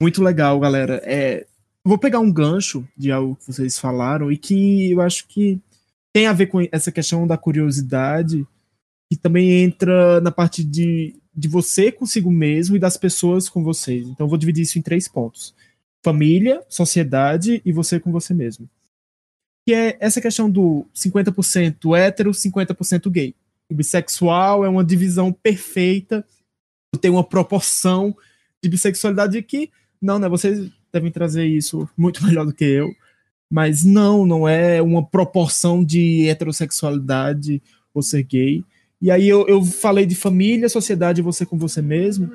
Muito 0.00 0.22
legal, 0.22 0.58
galera. 0.58 1.00
É, 1.04 1.46
vou 1.84 1.98
pegar 1.98 2.20
um 2.20 2.32
gancho 2.32 2.86
de 2.96 3.10
algo 3.10 3.36
que 3.36 3.46
vocês 3.46 3.78
falaram 3.78 4.30
e 4.30 4.36
que 4.36 4.90
eu 4.90 5.00
acho 5.00 5.26
que 5.28 5.60
tem 6.12 6.26
a 6.26 6.32
ver 6.32 6.46
com 6.46 6.60
essa 6.70 6.92
questão 6.92 7.26
da 7.26 7.36
curiosidade 7.36 8.46
e 9.10 9.16
também 9.16 9.62
entra 9.62 10.20
na 10.20 10.30
parte 10.30 10.64
de, 10.64 11.16
de 11.34 11.48
você 11.48 11.90
consigo 11.90 12.30
mesmo 12.30 12.76
e 12.76 12.78
das 12.78 12.96
pessoas 12.96 13.48
com 13.48 13.62
vocês. 13.62 14.06
Então, 14.08 14.26
eu 14.26 14.28
vou 14.28 14.38
dividir 14.38 14.62
isso 14.62 14.78
em 14.78 14.82
três 14.82 15.08
pontos: 15.08 15.54
família, 16.04 16.62
sociedade 16.68 17.60
e 17.64 17.72
você 17.72 17.98
com 17.98 18.12
você 18.12 18.32
mesmo. 18.32 18.68
Que 19.66 19.74
é 19.74 19.96
essa 20.00 20.20
questão 20.20 20.50
do 20.50 20.86
50% 20.94 21.96
hétero, 21.96 22.30
50% 22.30 23.10
gay. 23.10 23.34
O 23.70 23.74
bissexual 23.74 24.64
é 24.64 24.68
uma 24.68 24.84
divisão 24.84 25.32
perfeita, 25.32 26.24
tem 27.00 27.10
uma 27.10 27.24
proporção 27.24 28.16
de 28.62 28.68
bissexualidade 28.68 29.42
que, 29.42 29.70
não, 30.04 30.18
né? 30.18 30.28
Vocês 30.28 30.70
devem 30.92 31.10
trazer 31.10 31.46
isso 31.46 31.88
muito 31.96 32.22
melhor 32.26 32.46
do 32.46 32.52
que 32.52 32.64
eu. 32.64 32.90
Mas 33.50 33.84
não, 33.84 34.26
não 34.26 34.48
é 34.48 34.80
uma 34.82 35.04
proporção 35.04 35.84
de 35.84 36.28
heterossexualidade 36.28 37.62
ou 37.92 38.02
ser 38.02 38.22
gay. 38.24 38.64
E 39.00 39.10
aí 39.10 39.28
eu, 39.28 39.46
eu 39.46 39.62
falei 39.62 40.06
de 40.06 40.14
família, 40.14 40.68
sociedade 40.68 41.22
você 41.22 41.44
com 41.44 41.58
você 41.58 41.82
mesmo, 41.82 42.30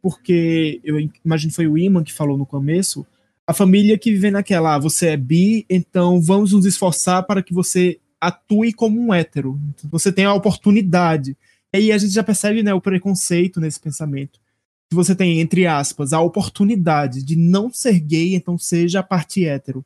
porque 0.00 0.80
eu 0.82 0.98
imagino 1.24 1.52
foi 1.52 1.66
o 1.66 1.76
Iman 1.76 2.02
que 2.02 2.12
falou 2.12 2.38
no 2.38 2.46
começo, 2.46 3.06
a 3.46 3.52
família 3.52 3.98
que 3.98 4.10
vive 4.10 4.30
naquela, 4.30 4.74
ah, 4.74 4.78
você 4.78 5.08
é 5.08 5.16
bi, 5.16 5.66
então 5.68 6.20
vamos 6.20 6.52
nos 6.52 6.64
esforçar 6.64 7.26
para 7.26 7.42
que 7.42 7.52
você 7.52 7.98
atue 8.18 8.72
como 8.72 8.98
um 8.98 9.12
hétero. 9.12 9.60
Você 9.90 10.10
tem 10.10 10.24
a 10.24 10.32
oportunidade. 10.32 11.36
E 11.72 11.76
aí 11.76 11.92
a 11.92 11.98
gente 11.98 12.14
já 12.14 12.24
percebe 12.24 12.62
né, 12.62 12.72
o 12.72 12.80
preconceito 12.80 13.60
nesse 13.60 13.78
pensamento. 13.78 14.40
Se 14.90 14.96
você 14.96 15.14
tem, 15.14 15.40
entre 15.40 15.66
aspas, 15.66 16.12
a 16.12 16.20
oportunidade 16.20 17.22
de 17.22 17.36
não 17.36 17.70
ser 17.70 17.98
gay, 18.00 18.34
então 18.34 18.56
seja 18.58 19.00
a 19.00 19.02
parte 19.02 19.44
hétero. 19.44 19.84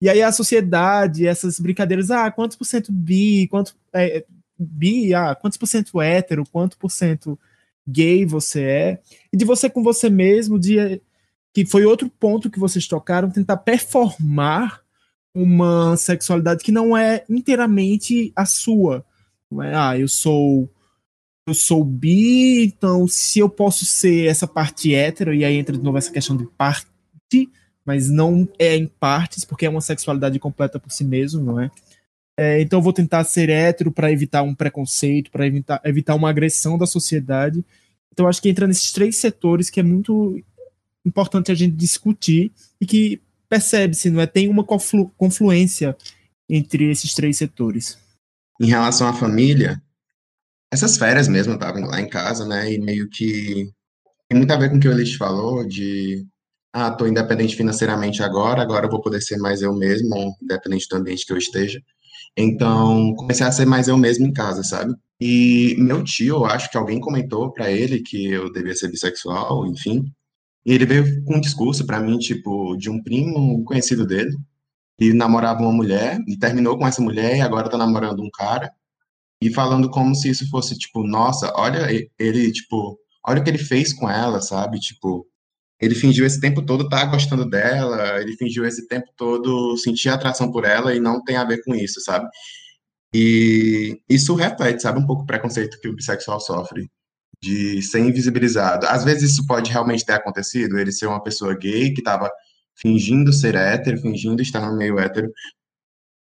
E 0.00 0.08
aí 0.08 0.22
a 0.22 0.32
sociedade, 0.32 1.26
essas 1.26 1.60
brincadeiras, 1.60 2.10
ah, 2.10 2.30
quantos 2.30 2.56
por 2.56 2.64
cento 2.64 2.90
bi, 2.90 3.46
quanto 3.48 3.76
é, 3.92 4.24
bi, 4.58 5.14
ah, 5.14 5.34
quantos 5.34 5.58
por 5.58 5.66
cento 5.66 6.00
hétero, 6.00 6.44
quanto 6.50 6.78
por 6.78 6.90
cento 6.90 7.38
gay 7.86 8.24
você 8.24 8.62
é, 8.62 9.00
e 9.32 9.36
de 9.36 9.44
você 9.44 9.68
com 9.68 9.82
você 9.82 10.08
mesmo, 10.08 10.58
de 10.58 11.00
que 11.52 11.66
foi 11.66 11.84
outro 11.84 12.08
ponto 12.08 12.50
que 12.50 12.58
vocês 12.58 12.86
tocaram, 12.86 13.30
tentar 13.30 13.58
performar 13.58 14.80
uma 15.34 15.96
sexualidade 15.96 16.64
que 16.64 16.72
não 16.72 16.96
é 16.96 17.24
inteiramente 17.28 18.32
a 18.34 18.46
sua. 18.46 19.04
Não 19.50 19.62
é, 19.62 19.74
ah, 19.74 19.98
eu 19.98 20.08
sou 20.08 20.68
eu 21.46 21.54
sou 21.54 21.84
bi, 21.84 22.64
então 22.64 23.06
se 23.08 23.38
eu 23.38 23.48
posso 23.48 23.84
ser 23.84 24.26
essa 24.26 24.46
parte 24.46 24.94
hétero, 24.94 25.34
e 25.34 25.44
aí 25.44 25.56
entra 25.56 25.76
de 25.76 25.82
novo 25.82 25.98
essa 25.98 26.12
questão 26.12 26.36
de 26.36 26.46
parte, 26.46 26.86
mas 27.84 28.08
não 28.08 28.48
é 28.58 28.76
em 28.76 28.86
partes, 28.86 29.44
porque 29.44 29.66
é 29.66 29.70
uma 29.70 29.80
sexualidade 29.80 30.38
completa 30.38 30.78
por 30.78 30.92
si 30.92 31.04
mesmo, 31.04 31.42
não 31.42 31.60
é? 31.60 31.70
É, 32.38 32.60
então 32.60 32.78
eu 32.78 32.82
vou 32.82 32.92
tentar 32.92 33.24
ser 33.24 33.50
hétero 33.50 33.90
para 33.90 34.10
evitar 34.10 34.42
um 34.42 34.54
preconceito, 34.54 35.30
para 35.30 35.46
evitar, 35.46 35.80
evitar 35.84 36.14
uma 36.14 36.30
agressão 36.30 36.78
da 36.78 36.86
sociedade. 36.86 37.64
Então 38.12 38.26
acho 38.26 38.40
que 38.40 38.48
entra 38.48 38.66
nesses 38.66 38.92
três 38.92 39.16
setores 39.16 39.68
que 39.68 39.80
é 39.80 39.82
muito 39.82 40.42
importante 41.04 41.50
a 41.50 41.54
gente 41.54 41.76
discutir 41.76 42.52
e 42.80 42.86
que 42.86 43.20
percebe-se, 43.48 44.08
não 44.08 44.20
é? 44.20 44.26
Tem 44.26 44.48
uma 44.48 44.64
conflu 44.64 45.10
confluência 45.16 45.96
entre 46.48 46.90
esses 46.90 47.12
três 47.14 47.36
setores. 47.36 47.98
Em 48.60 48.66
relação 48.66 49.08
à 49.08 49.12
família, 49.12 49.82
essas 50.72 50.96
férias 50.96 51.28
mesmo, 51.28 51.54
eu 51.54 51.58
tava 51.58 51.80
lá 51.80 52.00
em 52.00 52.08
casa, 52.08 52.46
né? 52.46 52.72
E 52.72 52.78
meio 52.80 53.08
que 53.10 53.68
tem 54.28 54.38
muito 54.38 54.52
a 54.52 54.56
ver 54.56 54.70
com 54.70 54.76
o 54.76 54.80
que 54.80 54.88
o 54.88 54.92
Elis 54.92 55.14
falou 55.16 55.66
de 55.66 56.26
ah, 56.72 56.90
tô 56.92 57.06
independente 57.06 57.56
financeiramente 57.56 58.22
agora, 58.22 58.62
agora 58.62 58.86
eu 58.86 58.90
vou 58.90 59.00
poder 59.02 59.20
ser 59.20 59.38
mais 59.38 59.62
eu 59.62 59.74
mesmo, 59.74 60.36
independente 60.42 60.86
do 60.88 60.96
ambiente 60.96 61.26
que 61.26 61.32
eu 61.32 61.38
esteja. 61.38 61.80
Então, 62.36 63.14
comecei 63.16 63.46
a 63.46 63.52
ser 63.52 63.66
mais 63.66 63.88
eu 63.88 63.98
mesmo 63.98 64.26
em 64.26 64.32
casa, 64.32 64.62
sabe? 64.62 64.94
E 65.20 65.76
meu 65.78 66.04
tio, 66.04 66.36
eu 66.36 66.46
acho 66.46 66.70
que 66.70 66.78
alguém 66.78 67.00
comentou 67.00 67.52
para 67.52 67.70
ele 67.70 68.00
que 68.00 68.26
eu 68.30 68.52
devia 68.52 68.74
ser 68.74 68.88
bissexual, 68.88 69.66
enfim. 69.66 70.04
E 70.64 70.72
ele 70.74 70.86
veio 70.86 71.24
com 71.24 71.36
um 71.36 71.40
discurso 71.40 71.86
para 71.86 72.00
mim, 72.00 72.18
tipo, 72.18 72.76
de 72.76 72.90
um 72.90 73.02
primo 73.02 73.64
conhecido 73.64 74.06
dele, 74.06 74.36
que 74.98 75.12
namorava 75.12 75.60
uma 75.60 75.72
mulher 75.72 76.18
e 76.28 76.38
terminou 76.38 76.78
com 76.78 76.86
essa 76.86 77.02
mulher 77.02 77.36
e 77.36 77.40
agora 77.40 77.70
tá 77.70 77.76
namorando 77.78 78.22
um 78.22 78.30
cara. 78.30 78.70
E 79.42 79.50
falando 79.52 79.90
como 79.90 80.14
se 80.14 80.28
isso 80.30 80.48
fosse, 80.50 80.78
tipo, 80.78 81.02
nossa, 81.02 81.52
olha 81.56 81.88
ele, 82.18 82.52
tipo, 82.52 82.98
olha 83.26 83.40
o 83.40 83.44
que 83.44 83.50
ele 83.50 83.58
fez 83.58 83.92
com 83.92 84.08
ela, 84.10 84.40
sabe? 84.40 84.78
Tipo, 84.78 85.26
ele 85.80 85.94
fingiu 85.94 86.26
esse 86.26 86.40
tempo 86.40 86.62
todo 86.62 86.84
estar 86.84 87.00
tá 87.00 87.06
gostando 87.06 87.48
dela, 87.48 88.20
ele 88.20 88.36
fingiu 88.36 88.66
esse 88.66 88.86
tempo 88.86 89.06
todo 89.16 89.76
sentir 89.78 90.10
atração 90.10 90.52
por 90.52 90.64
ela 90.64 90.94
e 90.94 91.00
não 91.00 91.24
tem 91.24 91.36
a 91.36 91.44
ver 91.44 91.62
com 91.64 91.74
isso, 91.74 92.00
sabe? 92.00 92.28
E 93.14 94.00
isso 94.08 94.34
reflete, 94.34 94.82
sabe, 94.82 95.00
um 95.00 95.06
pouco 95.06 95.22
o 95.22 95.26
preconceito 95.26 95.80
que 95.80 95.88
o 95.88 95.94
bissexual 95.94 96.40
sofre, 96.40 96.88
de 97.42 97.82
ser 97.82 98.00
invisibilizado. 98.00 98.86
Às 98.86 99.04
vezes 99.04 99.32
isso 99.32 99.46
pode 99.46 99.70
realmente 99.70 100.04
ter 100.04 100.12
acontecido, 100.14 100.78
ele 100.78 100.92
ser 100.92 101.06
uma 101.06 101.22
pessoa 101.22 101.56
gay 101.56 101.92
que 101.92 102.00
estava 102.00 102.30
fingindo 102.76 103.32
ser 103.32 103.54
hétero, 103.54 104.00
fingindo 104.00 104.42
estar 104.42 104.70
no 104.70 104.76
meio 104.76 104.98
hétero, 104.98 105.30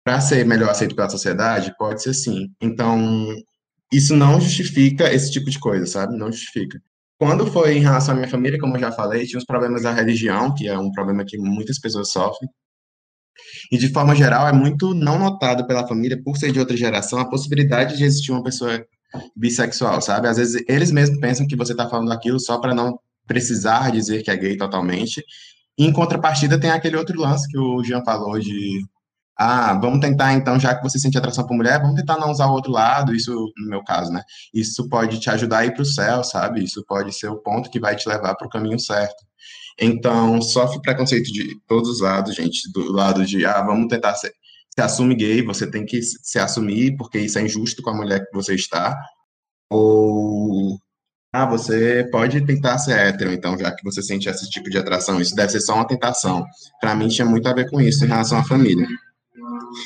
para 0.03 0.19
ser 0.21 0.45
melhor 0.45 0.69
aceito 0.69 0.95
pela 0.95 1.09
sociedade, 1.09 1.75
pode 1.77 2.01
ser 2.03 2.13
sim. 2.13 2.49
Então, 2.61 3.33
isso 3.91 4.15
não 4.15 4.39
justifica 4.41 5.11
esse 5.13 5.31
tipo 5.31 5.49
de 5.49 5.59
coisa, 5.59 5.85
sabe? 5.85 6.17
Não 6.17 6.31
justifica. 6.31 6.81
Quando 7.17 7.47
foi 7.47 7.77
em 7.77 7.81
relação 7.81 8.13
à 8.13 8.17
minha 8.17 8.29
família, 8.29 8.59
como 8.59 8.75
eu 8.75 8.79
já 8.81 8.91
falei, 8.91 9.25
tinha 9.25 9.37
os 9.37 9.45
problemas 9.45 9.83
da 9.83 9.93
religião, 9.93 10.53
que 10.53 10.67
é 10.67 10.77
um 10.77 10.91
problema 10.91 11.23
que 11.23 11.37
muitas 11.37 11.79
pessoas 11.79 12.11
sofrem. 12.11 12.49
E, 13.71 13.77
de 13.77 13.89
forma 13.89 14.15
geral, 14.15 14.47
é 14.47 14.51
muito 14.51 14.93
não 14.93 15.17
notado 15.17 15.65
pela 15.65 15.87
família, 15.87 16.21
por 16.21 16.37
ser 16.37 16.51
de 16.51 16.59
outra 16.59 16.75
geração, 16.75 17.19
a 17.19 17.29
possibilidade 17.29 17.97
de 17.97 18.03
existir 18.03 18.31
uma 18.31 18.43
pessoa 18.43 18.85
bissexual, 19.35 20.01
sabe? 20.01 20.27
Às 20.27 20.37
vezes 20.37 20.63
eles 20.67 20.91
mesmos 20.91 21.19
pensam 21.19 21.47
que 21.47 21.55
você 21.55 21.71
está 21.71 21.87
falando 21.87 22.11
aquilo 22.11 22.39
só 22.39 22.59
para 22.59 22.73
não 22.73 22.99
precisar 23.27 23.91
dizer 23.91 24.23
que 24.23 24.31
é 24.31 24.35
gay 24.35 24.57
totalmente. 24.57 25.23
E, 25.77 25.85
em 25.85 25.93
contrapartida, 25.93 26.59
tem 26.59 26.71
aquele 26.71 26.97
outro 26.97 27.19
lance 27.19 27.47
que 27.47 27.57
o 27.57 27.83
Jean 27.83 28.03
falou 28.03 28.39
de 28.39 28.83
ah, 29.37 29.73
vamos 29.81 29.99
tentar 29.99 30.33
então, 30.33 30.59
já 30.59 30.75
que 30.75 30.83
você 30.83 30.99
sente 30.99 31.17
atração 31.17 31.45
por 31.45 31.55
mulher, 31.55 31.81
vamos 31.81 31.95
tentar 31.95 32.17
não 32.17 32.31
usar 32.31 32.47
o 32.47 32.53
outro 32.53 32.71
lado, 32.71 33.15
isso 33.15 33.33
no 33.57 33.69
meu 33.69 33.83
caso, 33.83 34.11
né? 34.11 34.21
Isso 34.53 34.87
pode 34.87 35.19
te 35.19 35.29
ajudar 35.29 35.59
a 35.59 35.65
ir 35.65 35.73
para 35.73 35.81
o 35.81 35.85
céu, 35.85 36.23
sabe? 36.23 36.63
Isso 36.63 36.83
pode 36.87 37.13
ser 37.13 37.29
o 37.29 37.37
ponto 37.41 37.69
que 37.69 37.79
vai 37.79 37.95
te 37.95 38.07
levar 38.07 38.35
para 38.35 38.47
o 38.47 38.49
caminho 38.49 38.79
certo. 38.79 39.23
Então, 39.79 40.41
sofre 40.41 40.81
preconceito 40.81 41.31
de 41.31 41.59
todos 41.67 41.89
os 41.89 42.01
lados, 42.01 42.35
gente, 42.35 42.71
do 42.71 42.91
lado 42.91 43.25
de, 43.25 43.45
ah, 43.45 43.61
vamos 43.63 43.87
tentar 43.87 44.15
ser, 44.15 44.33
se 44.73 44.81
assume 44.81 45.15
gay, 45.15 45.41
você 45.43 45.69
tem 45.69 45.85
que 45.85 46.01
se 46.01 46.39
assumir 46.39 46.95
porque 46.97 47.19
isso 47.19 47.39
é 47.39 47.41
injusto 47.43 47.81
com 47.81 47.89
a 47.89 47.95
mulher 47.95 48.19
que 48.25 48.33
você 48.33 48.53
está, 48.55 48.95
ou 49.69 50.77
ah, 51.33 51.47
você 51.47 52.07
pode 52.11 52.45
tentar 52.45 52.77
ser 52.77 52.93
hétero, 52.93 53.31
então, 53.33 53.57
já 53.57 53.71
que 53.71 53.83
você 53.83 54.03
sente 54.03 54.29
esse 54.29 54.47
tipo 54.49 54.69
de 54.69 54.77
atração, 54.77 55.19
isso 55.19 55.35
deve 55.35 55.51
ser 55.51 55.61
só 55.61 55.73
uma 55.73 55.87
tentação. 55.87 56.45
Para 56.79 56.93
mim, 56.93 57.07
tinha 57.07 57.25
muito 57.25 57.47
a 57.47 57.53
ver 57.53 57.69
com 57.71 57.81
isso 57.81 58.05
em 58.05 58.07
relação 58.07 58.37
à 58.37 58.43
família. 58.43 58.87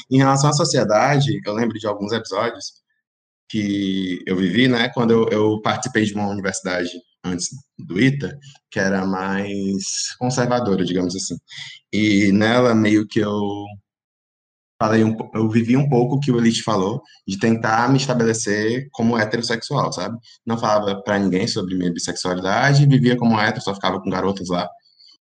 Em 0.10 0.18
relação 0.18 0.50
à 0.50 0.54
sociedade, 0.54 1.40
eu 1.46 1.54
lembro 1.54 1.78
de 1.78 1.88
alguns 1.88 2.12
episódios 2.12 2.74
que 3.50 4.22
eu 4.26 4.36
vivi, 4.36 4.68
né, 4.68 4.90
quando 4.90 5.12
eu, 5.12 5.30
eu 5.30 5.62
participei 5.62 6.04
de 6.06 6.14
uma 6.14 6.28
universidade 6.28 6.90
antes 7.24 7.50
do 7.78 8.00
ITA, 8.00 8.38
que 8.70 8.80
era 8.80 9.06
mais 9.06 10.16
conservadora, 10.20 10.84
digamos 10.84 11.16
assim. 11.16 11.36
E 11.92 12.32
nela, 12.32 12.76
meio 12.76 13.08
que 13.08 13.20
eu 13.20 13.42
falei 14.80 15.04
um, 15.04 15.16
eu 15.34 15.50
vivi 15.50 15.76
um 15.76 15.90
pouco 15.90 16.16
o 16.16 16.20
que 16.20 16.32
o 16.32 16.38
Elite 16.38 16.62
falou, 16.62 17.02
de 17.28 17.38
tentar 17.40 17.90
me 17.90 17.98
estabelecer 17.98 18.88
como 18.92 19.18
heterossexual, 19.18 19.92
sabe? 19.92 20.18
Não 20.46 20.58
falava 20.58 21.02
para 21.02 21.18
ninguém 21.18 21.48
sobre 21.48 21.76
minha 21.76 21.92
bissexualidade, 21.92 22.86
vivia 22.86 23.18
como 23.18 23.40
hétero, 23.40 23.64
só 23.64 23.74
ficava 23.74 24.00
com 24.02 24.10
garotas 24.10 24.50
lá. 24.50 24.70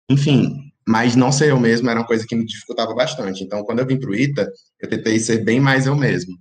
Enfim, 0.08 0.70
mas 0.86 1.16
não 1.16 1.32
ser 1.32 1.50
eu 1.50 1.58
mesmo 1.58 1.90
era 1.90 2.00
uma 2.00 2.06
coisa 2.06 2.24
que 2.26 2.36
me 2.36 2.44
dificultava 2.44 2.94
bastante. 2.94 3.42
Então, 3.42 3.64
quando 3.64 3.80
eu 3.80 3.86
vim 3.86 3.98
para 3.98 4.10
o 4.10 4.14
ITA, 4.14 4.48
eu 4.80 4.88
tentei 4.88 5.18
ser 5.18 5.44
bem 5.44 5.60
mais 5.60 5.86
eu 5.86 5.96
mesmo. 5.96 6.36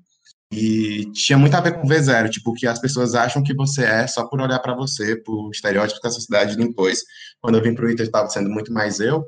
E 0.52 1.12
tinha 1.12 1.38
muito 1.38 1.56
a 1.56 1.62
ver 1.62 1.74
com 1.74 1.88
o 1.88 1.90
V0, 1.90 2.30
tipo, 2.30 2.54
que 2.54 2.68
as 2.68 2.80
pessoas 2.80 3.16
acham 3.16 3.44
que 3.44 3.54
você 3.54 3.84
é 3.84 4.08
só 4.08 4.28
por 4.28 4.40
olhar 4.40 4.60
para 4.60 4.76
você, 4.76 5.16
por 5.16 5.50
estereótipos 5.52 6.00
que 6.00 6.08
a 6.08 6.12
sociedade 6.12 6.62
impôs. 6.62 7.02
Quando 7.42 7.58
eu 7.58 7.64
vim 7.64 7.74
para 7.74 7.86
o 7.86 7.90
ITA, 7.90 8.04
eu 8.04 8.06
estava 8.06 8.30
sendo 8.30 8.50
muito 8.50 8.72
mais 8.72 9.00
eu, 9.00 9.26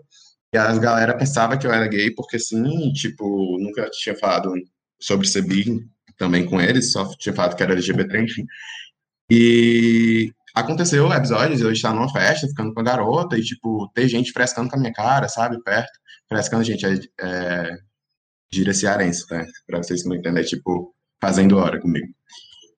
e 0.54 0.58
a 0.58 0.78
galera 0.78 1.18
pensava 1.18 1.58
que 1.58 1.66
eu 1.66 1.74
era 1.74 1.88
gay, 1.88 2.12
porque 2.12 2.40
sim, 2.40 2.94
tipo, 2.94 3.58
nunca 3.60 3.90
tinha 3.92 4.16
falado 4.16 4.54
sobre 5.02 5.28
ser 5.28 5.42
bi 5.42 5.86
também 6.18 6.46
com 6.46 6.62
eles, 6.62 6.92
só 6.92 7.10
tinha 7.18 7.34
falado 7.34 7.56
que 7.56 7.64
era 7.64 7.74
LGBT, 7.74 8.22
enfim. 8.22 8.46
E 9.30 10.32
aconteceu 10.60 11.12
episódios 11.14 11.62
eu 11.62 11.72
estar 11.72 11.94
numa 11.94 12.12
festa, 12.12 12.48
ficando 12.48 12.74
com 12.74 12.80
a 12.82 12.84
garota, 12.84 13.38
e, 13.38 13.42
tipo, 13.42 13.90
ter 13.94 14.08
gente 14.08 14.32
frescando 14.32 14.70
com 14.70 14.76
a 14.76 14.80
minha 14.80 14.94
cara, 14.94 15.28
sabe, 15.30 15.62
perto. 15.64 15.92
Frescando, 16.28 16.64
gente, 16.64 16.86
é, 16.86 17.72
é 18.52 18.74
cearense, 18.74 19.28
tá? 19.28 19.46
Pra 19.66 19.78
vocês 19.80 20.06
não 20.06 20.16
entenderem, 20.16 20.48
tipo, 20.48 20.94
fazendo 21.22 21.58
hora 21.58 21.80
comigo. 21.80 22.08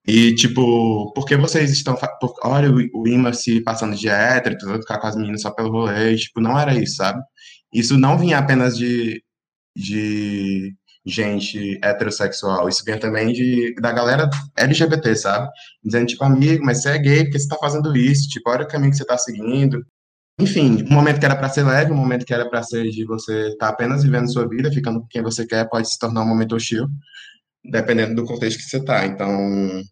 E, 0.06 0.34
tipo, 0.34 1.12
por 1.12 1.26
que 1.26 1.36
vocês 1.36 1.70
estão. 1.70 1.96
Por, 2.20 2.34
olha 2.44 2.70
o, 2.70 3.02
o 3.02 3.08
Ima 3.08 3.32
se 3.32 3.60
passando 3.62 3.96
de 3.96 4.08
hétero, 4.08 4.56
tentando 4.58 4.80
ficar 4.80 4.98
com 4.98 5.06
as 5.06 5.16
meninas 5.16 5.42
só 5.42 5.50
pelo 5.50 5.70
rolê. 5.70 6.16
Tipo, 6.16 6.40
não 6.40 6.58
era 6.58 6.74
isso, 6.74 6.96
sabe? 6.96 7.22
Isso 7.72 7.98
não 7.98 8.18
vinha 8.18 8.38
apenas 8.38 8.76
de, 8.76 9.22
de 9.76 10.74
gente 11.04 11.78
heterossexual, 11.82 12.68
isso 12.68 12.84
vinha 12.84 12.98
também 12.98 13.32
de, 13.32 13.74
da 13.80 13.92
galera 13.92 14.28
LGBT, 14.56 15.16
sabe? 15.16 15.48
Dizendo, 15.82 16.06
tipo, 16.06 16.24
amigo, 16.24 16.64
mas 16.64 16.82
você 16.82 16.90
é 16.90 16.98
gay, 16.98 17.24
porque 17.24 17.38
você 17.38 17.48
tá 17.48 17.56
fazendo 17.58 17.96
isso? 17.96 18.28
Tipo, 18.28 18.50
olha 18.50 18.64
o 18.64 18.68
caminho 18.68 18.90
que 18.90 18.98
você 18.98 19.04
tá 19.04 19.16
seguindo. 19.16 19.84
Enfim, 20.40 20.84
um 20.90 20.94
momento 20.94 21.20
que 21.20 21.26
era 21.26 21.36
para 21.36 21.48
ser 21.50 21.64
leve, 21.64 21.92
um 21.92 21.96
momento 21.96 22.24
que 22.24 22.34
era 22.34 22.48
para 22.48 22.62
ser 22.62 22.88
de 22.90 23.04
você 23.04 23.48
estar 23.48 23.66
tá 23.66 23.72
apenas 23.72 24.02
vivendo 24.02 24.32
sua 24.32 24.48
vida, 24.48 24.72
ficando 24.72 25.00
com 25.00 25.06
quem 25.08 25.22
você 25.22 25.46
quer, 25.46 25.68
pode 25.68 25.90
se 25.90 25.98
tornar 25.98 26.22
um 26.22 26.28
momento 26.28 26.56
hostil, 26.56 26.86
dependendo 27.64 28.14
do 28.14 28.24
contexto 28.24 28.58
que 28.58 28.64
você 28.64 28.82
tá. 28.84 29.06
Então, 29.06 29.30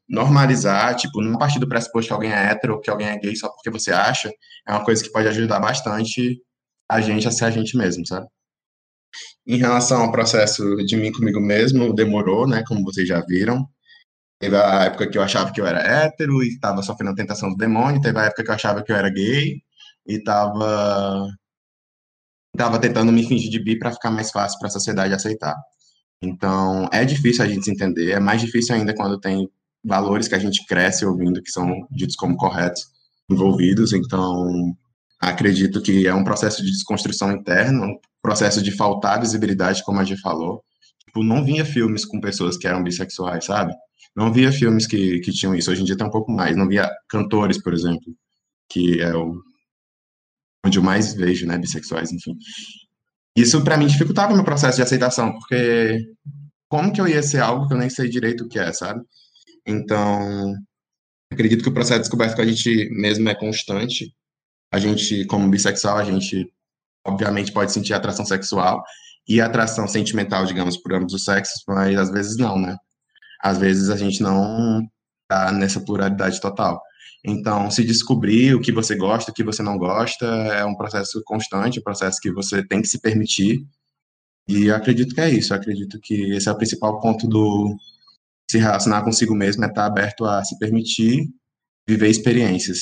normalizar, 0.09 0.95
tipo, 0.97 1.23
não 1.23 1.39
partir 1.39 1.59
do 1.59 1.69
pressuposto 1.69 2.09
que 2.09 2.15
alguém 2.15 2.33
é 2.33 2.51
hétero 2.51 2.75
ou 2.75 2.81
que 2.81 2.91
alguém 2.91 3.09
é 3.09 3.19
gay 3.19 3.37
só 3.37 3.49
porque 3.51 3.71
você 3.71 3.93
acha, 3.93 4.31
é 4.67 4.73
uma 4.73 4.85
coisa 4.85 5.03
que 5.03 5.13
pode 5.13 5.29
ajudar 5.29 5.61
bastante 5.61 6.39
a 6.91 7.01
gente 7.01 7.29
a 7.29 7.31
ser 7.31 7.47
a 7.47 7.51
gente 7.51 7.77
mesmo, 7.77 8.07
sabe? 8.07 8.27
Em 9.47 9.57
relação 9.57 10.03
ao 10.03 10.13
processo 10.13 10.77
de 10.85 10.97
mim 10.97 11.13
comigo 11.13 11.41
mesmo, 11.41 11.95
demorou, 11.95 12.47
né, 12.47 12.63
como 12.67 12.85
vocês 12.85 13.09
já 13.09 13.21
viram. 13.21 13.69
Teve 14.41 14.57
a 14.57 14.85
época 14.85 15.09
que 15.11 15.19
eu 15.19 15.23
achava 15.23 15.53
que 15.53 15.61
eu 15.61 15.67
era 15.67 15.81
hétero 15.81 16.43
e 16.43 16.49
estava 16.49 16.83
sofrendo 16.83 17.13
a 17.13 17.17
tentação 17.17 17.51
do 17.51 17.57
demônio, 17.57 18.01
teve 18.01 18.19
a 18.19 18.25
época 18.25 18.45
que 18.45 18.51
eu 18.51 18.55
achava 18.55 18.83
que 18.83 18.93
eu 18.93 18.97
era 18.97 19.11
gay 19.11 19.61
e 20.07 20.15
estava 20.15 21.29
tava 22.57 22.81
tentando 22.81 23.13
me 23.13 23.27
fingir 23.27 23.51
de 23.51 23.63
bi 23.63 23.79
para 23.79 23.93
ficar 23.93 24.11
mais 24.11 24.31
fácil 24.31 24.59
para 24.59 24.69
a 24.69 24.71
sociedade 24.73 25.15
aceitar. 25.15 25.57
Então, 26.23 26.89
é 26.93 27.05
difícil 27.05 27.45
a 27.45 27.49
gente 27.49 27.65
se 27.65 27.71
entender, 27.71 28.11
é 28.13 28.21
mais 28.21 28.41
difícil 28.41 28.75
ainda 28.75 28.95
quando 28.95 29.21
tem 29.21 29.49
valores 29.85 30.29
que 30.29 30.35
a 30.35 30.39
gente 30.39 30.67
cresce 30.67 31.07
ouvindo 31.07 31.43
que 31.43 31.51
são 31.51 31.87
ditos 31.91 32.17
como 32.17 32.37
corretos 32.37 32.83
envolvidos. 33.31 33.93
Então, 33.93 34.77
acredito 35.21 35.83
que 35.83 36.07
é 36.07 36.15
um 36.15 36.25
processo 36.25 36.63
de 36.63 36.71
desconstrução 36.71 37.33
interna, 37.33 37.87
um 37.87 37.99
processo 38.23 38.63
de 38.63 38.71
faltar 38.73 39.21
visibilidade, 39.21 39.83
como 39.85 40.01
a 40.01 40.05
gente 40.05 40.21
falou. 40.21 40.63
Tipo, 41.07 41.23
não 41.23 41.45
via 41.45 41.65
filmes 41.65 42.05
com 42.05 42.21
pessoas 42.21 42.57
que 42.57 42.67
eram 42.67 42.83
bissexuais, 42.83 43.45
sabe? 43.45 43.75
Não 44.15 44.33
via 44.33 44.53
filmes 44.53 44.87
que, 44.87 45.21
que 45.21 45.33
tinham 45.33 45.55
isso. 45.55 45.71
Hoje 45.71 45.83
em 45.83 45.85
dia 45.85 45.97
tem 45.97 46.07
um 46.07 46.11
pouco 46.11 46.31
mais. 46.31 46.57
Não 46.57 46.69
via 46.69 46.91
cantores, 47.09 47.63
por 47.63 47.73
exemplo, 47.73 48.15
que 48.69 49.01
é 49.01 49.15
o 49.15 49.41
onde 50.67 50.79
eu 50.79 50.83
mais 50.83 51.15
vejo, 51.15 51.47
né, 51.47 51.57
bissexuais, 51.57 52.13
enfim. 52.13 52.35
Isso 53.37 53.63
para 53.63 53.77
mim 53.77 53.87
dificultava 53.87 54.35
meu 54.35 54.45
processo 54.45 54.77
de 54.77 54.83
aceitação, 54.83 55.33
porque 55.33 56.05
como 56.69 56.93
que 56.93 57.01
eu 57.01 57.09
ia 57.09 57.23
ser 57.23 57.41
algo 57.41 57.67
que 57.67 57.75
eu 57.75 57.79
nem 57.79 57.89
sei 57.89 58.09
direito 58.09 58.45
o 58.45 58.49
que 58.49 58.59
é, 58.59 58.73
sabe? 58.73 59.01
Então, 59.67 60.55
acredito 61.33 61.63
que 61.63 61.69
o 61.69 61.75
processo 61.75 62.01
de 62.01 62.03
descoberta 62.03 62.37
com 62.37 62.43
a 62.43 62.47
gente 62.47 62.89
mesmo 62.91 63.29
é 63.29 63.35
constante. 63.35 64.13
A 64.73 64.79
gente, 64.79 65.25
como 65.27 65.49
bissexual, 65.49 65.99
a 65.99 66.05
gente 66.05 66.51
obviamente 67.07 67.53
pode 67.53 67.73
sentir 67.73 67.95
atração 67.95 68.25
sexual 68.25 68.83
e 69.29 69.41
atração 69.41 69.87
sentimental, 69.89 70.45
digamos, 70.45 70.77
por 70.77 70.95
ambos 70.95 71.15
os 71.15 71.25
sexos, 71.25 71.63
mas 71.67 71.99
às 71.99 72.11
vezes 72.11 72.37
não, 72.37 72.59
né? 72.59 72.77
Às 73.43 73.59
vezes 73.59 73.91
a 73.91 73.97
gente 73.97 74.23
não 74.23 74.83
tá 75.29 75.53
nessa 75.53 75.81
pluralidade 75.81 76.41
total. 76.41 76.81
Então, 77.25 77.71
se 77.71 77.85
descobrir 77.85 78.55
o 78.55 78.61
que 78.61 78.73
você 78.73 78.95
gosta, 78.97 79.31
o 79.31 79.35
que 79.35 79.45
você 79.45 79.63
não 79.63 79.77
gosta, 79.77 80.25
é 80.27 80.65
um 80.65 80.75
processo 80.77 81.23
constante, 81.25 81.81
um 81.81 81.83
processo 81.83 82.19
que 82.21 82.33
você 82.33 82.67
tem 82.67 82.81
que 82.81 82.89
se 82.89 83.01
permitir. 83.01 83.61
E 84.49 84.71
acredito 84.71 85.15
que 85.15 85.21
é 85.21 85.29
isso. 85.31 85.53
Acredito 85.55 85.99
que 86.03 86.33
esse 86.35 86.49
é 86.49 86.53
o 86.53 86.57
principal 86.57 87.01
ponto 87.01 87.27
do 87.29 87.77
se 88.51 88.59
relacionar 88.59 89.03
consigo 89.03 89.35
mesmo, 89.35 89.65
é 89.65 89.69
estar 89.69 89.85
aberto 89.87 90.25
a 90.25 90.43
se 90.45 90.59
permitir 90.59 91.29
viver 91.87 92.09
experiências. 92.09 92.81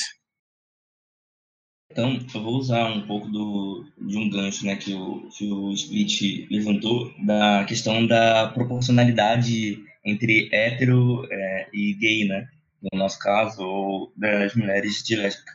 Então, 1.96 2.20
eu 2.35 2.42
vou 2.42 2.59
usar 2.59 2.90
um 2.90 3.06
pouco 3.06 3.26
do, 3.26 3.87
de 3.98 4.18
um 4.18 4.28
gancho 4.28 4.66
né, 4.66 4.76
que, 4.76 4.92
o, 4.92 5.30
que 5.30 5.50
o 5.50 5.72
Split 5.72 6.46
levantou, 6.50 7.11
da 7.24 7.64
questão 7.64 8.06
da 8.06 8.48
proporcionalidade 8.48 9.82
entre 10.04 10.50
hétero 10.52 11.26
é, 11.32 11.68
e 11.72 11.94
gay, 11.94 12.26
né? 12.26 12.48
No 12.92 12.98
nosso 12.98 13.18
caso, 13.18 13.62
ou 13.64 14.12
das 14.14 14.54
mulheres 14.54 15.02
de 15.02 15.16
lésbica. 15.16 15.52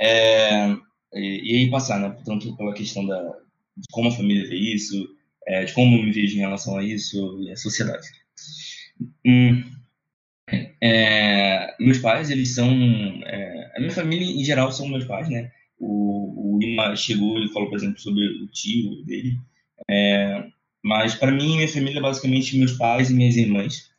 É, 0.00 0.68
e, 1.12 1.52
e, 1.52 1.56
aí 1.58 1.70
passar, 1.70 2.00
né? 2.00 2.16
Tanto 2.24 2.56
pela 2.56 2.72
questão 2.72 3.06
da, 3.06 3.20
de 3.76 3.86
como 3.92 4.08
a 4.08 4.12
família 4.12 4.48
vê 4.48 4.56
isso, 4.56 5.06
é, 5.46 5.66
de 5.66 5.74
como 5.74 5.98
eu 5.98 6.04
me 6.04 6.10
vejo 6.10 6.36
em 6.36 6.40
relação 6.40 6.78
a 6.78 6.82
isso 6.82 7.38
e 7.42 7.52
a 7.52 7.56
sociedade. 7.56 8.08
Hum, 9.26 9.62
é, 10.80 11.76
meus 11.78 11.98
pais, 11.98 12.30
eles 12.30 12.54
são. 12.54 12.70
É, 13.26 13.72
a 13.76 13.78
minha 13.78 13.92
família 13.92 14.26
em 14.26 14.42
geral 14.42 14.72
são 14.72 14.88
meus 14.88 15.04
pais, 15.04 15.28
né? 15.28 15.52
O, 15.78 16.54
o 16.54 16.58
Lima 16.58 16.96
chegou 16.96 17.38
e 17.38 17.48
falou, 17.48 17.68
por 17.68 17.76
exemplo, 17.76 18.00
sobre 18.00 18.26
o 18.42 18.46
tio 18.48 19.04
dele. 19.04 19.38
É, 19.88 20.46
mas 20.82 21.14
para 21.14 21.32
mim, 21.32 21.56
minha 21.56 21.68
família 21.68 21.98
é 21.98 22.02
basicamente 22.02 22.56
meus 22.56 22.72
pais 22.72 23.10
e 23.10 23.14
minhas 23.14 23.36
irmãs. 23.36 23.90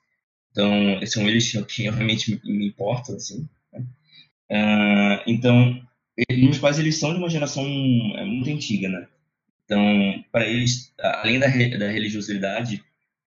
Então, 0.51 1.05
são 1.05 1.27
eles 1.27 1.51
que 1.67 1.83
realmente 1.83 2.41
me 2.43 2.67
importam, 2.67 3.15
assim. 3.15 3.47
Né? 3.71 3.85
Uh, 4.49 5.23
então, 5.27 5.87
meus 6.31 6.57
pais, 6.57 6.79
eles 6.79 6.97
são 6.97 7.13
de 7.13 7.19
uma 7.19 7.29
geração 7.29 7.63
é, 8.15 8.25
muito 8.25 8.49
antiga, 8.49 8.89
né? 8.89 9.07
Então, 9.65 10.23
para 10.31 10.47
eles, 10.47 10.93
além 10.97 11.39
da, 11.39 11.47
da 11.47 11.91
religiosidade, 11.91 12.83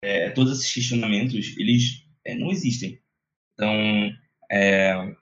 é, 0.03 0.31
todos 0.31 0.59
esses 0.59 0.73
questionamentos, 0.73 1.55
eles 1.59 2.05
é, 2.25 2.35
não 2.35 2.51
existem. 2.51 2.99
Então, 3.55 3.71
é, 4.51 5.15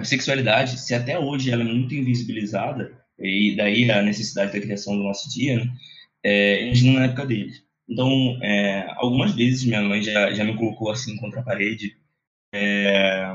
a 0.00 0.04
sexualidade, 0.04 0.78
se 0.78 0.94
até 0.94 1.18
hoje 1.18 1.50
ela 1.50 1.62
é 1.62 1.66
muito 1.66 1.94
invisibilizada, 1.94 3.04
e 3.18 3.54
daí 3.56 3.90
a 3.90 4.02
necessidade 4.02 4.52
da 4.52 4.60
criação 4.60 4.96
do 4.96 5.02
nosso 5.02 5.28
dia, 5.30 5.56
né, 5.56 5.72
é, 6.22 6.64
imagina 6.66 7.00
na 7.00 7.06
época 7.06 7.26
deles. 7.26 7.64
Então, 7.88 8.38
é, 8.42 8.86
algumas 8.96 9.34
vezes 9.34 9.64
minha 9.64 9.80
mãe 9.82 10.02
já, 10.02 10.32
já 10.32 10.44
me 10.44 10.56
colocou 10.56 10.90
assim 10.90 11.16
contra 11.16 11.40
a 11.40 11.44
parede. 11.44 11.96
É, 12.52 13.32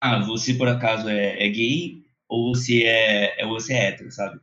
ah, 0.00 0.20
você 0.24 0.54
por 0.54 0.68
acaso 0.68 1.08
é, 1.08 1.44
é, 1.44 1.48
gay 1.48 2.02
ou 2.28 2.54
você 2.54 2.84
é, 2.84 3.42
é, 3.42 3.46
você 3.46 3.74
é 3.74 3.88
hétero, 3.88 4.10
sabe? 4.10 4.40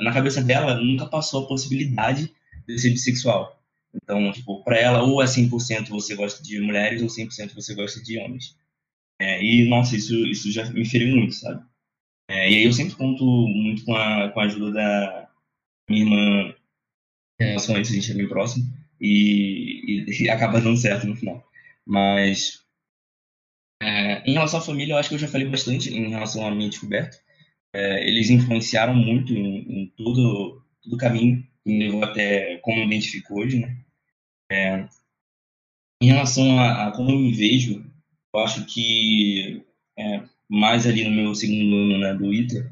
Na 0.00 0.12
cabeça 0.12 0.42
dela 0.42 0.74
nunca 0.76 1.06
passou 1.06 1.44
a 1.44 1.48
possibilidade 1.48 2.32
de 2.66 2.78
ser 2.78 2.90
bissexual. 2.90 3.60
Então, 3.94 4.32
tipo, 4.32 4.62
ela, 4.68 5.02
ou 5.02 5.22
é 5.22 5.26
100% 5.26 5.88
você 5.90 6.14
gosta 6.14 6.42
de 6.42 6.60
mulheres 6.60 7.02
ou 7.02 7.08
100% 7.08 7.54
você 7.54 7.74
gosta 7.74 8.02
de 8.02 8.18
homens. 8.18 8.56
É, 9.20 9.42
e, 9.42 9.68
nossa, 9.68 9.96
isso, 9.96 10.14
isso 10.26 10.50
já 10.50 10.68
me 10.70 10.84
feriu 10.84 11.16
muito, 11.16 11.34
sabe? 11.34 11.64
É, 12.28 12.50
e 12.50 12.56
aí 12.56 12.64
eu 12.64 12.72
sempre 12.72 12.94
conto 12.94 13.24
muito 13.24 13.84
com 13.84 13.94
a, 13.94 14.30
com 14.30 14.40
a 14.40 14.44
ajuda 14.44 14.72
da 14.72 15.30
minha 15.88 16.04
irmã 16.04 16.54
em 17.40 17.44
relação 17.44 17.76
a 17.76 17.80
isso, 17.80 17.92
a 17.92 17.94
gente 17.94 18.12
é 18.12 18.14
bem 18.14 18.28
próximo, 18.28 18.64
e, 19.00 20.04
e, 20.06 20.24
e 20.24 20.30
acaba 20.30 20.60
dando 20.60 20.76
certo 20.76 21.06
no 21.06 21.16
final. 21.16 21.44
Mas, 21.84 22.62
é, 23.82 24.22
em 24.28 24.34
relação 24.34 24.60
à 24.60 24.62
família, 24.62 24.94
eu 24.94 24.98
acho 24.98 25.08
que 25.08 25.16
eu 25.16 25.18
já 25.18 25.28
falei 25.28 25.48
bastante 25.48 25.90
em 25.90 26.08
relação 26.08 26.46
à 26.46 26.50
minha 26.50 26.70
descoberta. 26.70 27.18
É, 27.74 28.06
eles 28.08 28.30
influenciaram 28.30 28.94
muito 28.94 29.32
em, 29.32 29.82
em 29.82 29.86
todo, 29.96 30.62
todo 30.82 30.94
o 30.94 30.98
caminho 30.98 31.42
que 31.64 31.70
me 31.70 31.86
levou 31.86 32.04
até 32.04 32.58
como 32.58 32.78
eu 32.80 32.86
me 32.86 32.96
identifico 32.96 33.40
hoje, 33.40 33.58
né? 33.60 33.76
É, 34.50 34.88
em 36.02 36.06
relação 36.06 36.58
a, 36.58 36.88
a, 36.88 36.92
como 36.92 37.10
eu 37.10 37.18
me 37.18 37.32
vejo, 37.32 37.84
eu 38.34 38.40
acho 38.40 38.64
que 38.66 39.62
é, 39.98 40.22
mais 40.48 40.86
ali 40.86 41.04
no 41.04 41.10
meu 41.10 41.34
segundo 41.34 41.74
ano 41.74 41.98
né, 41.98 42.14
do 42.14 42.32
ITA, 42.32 42.70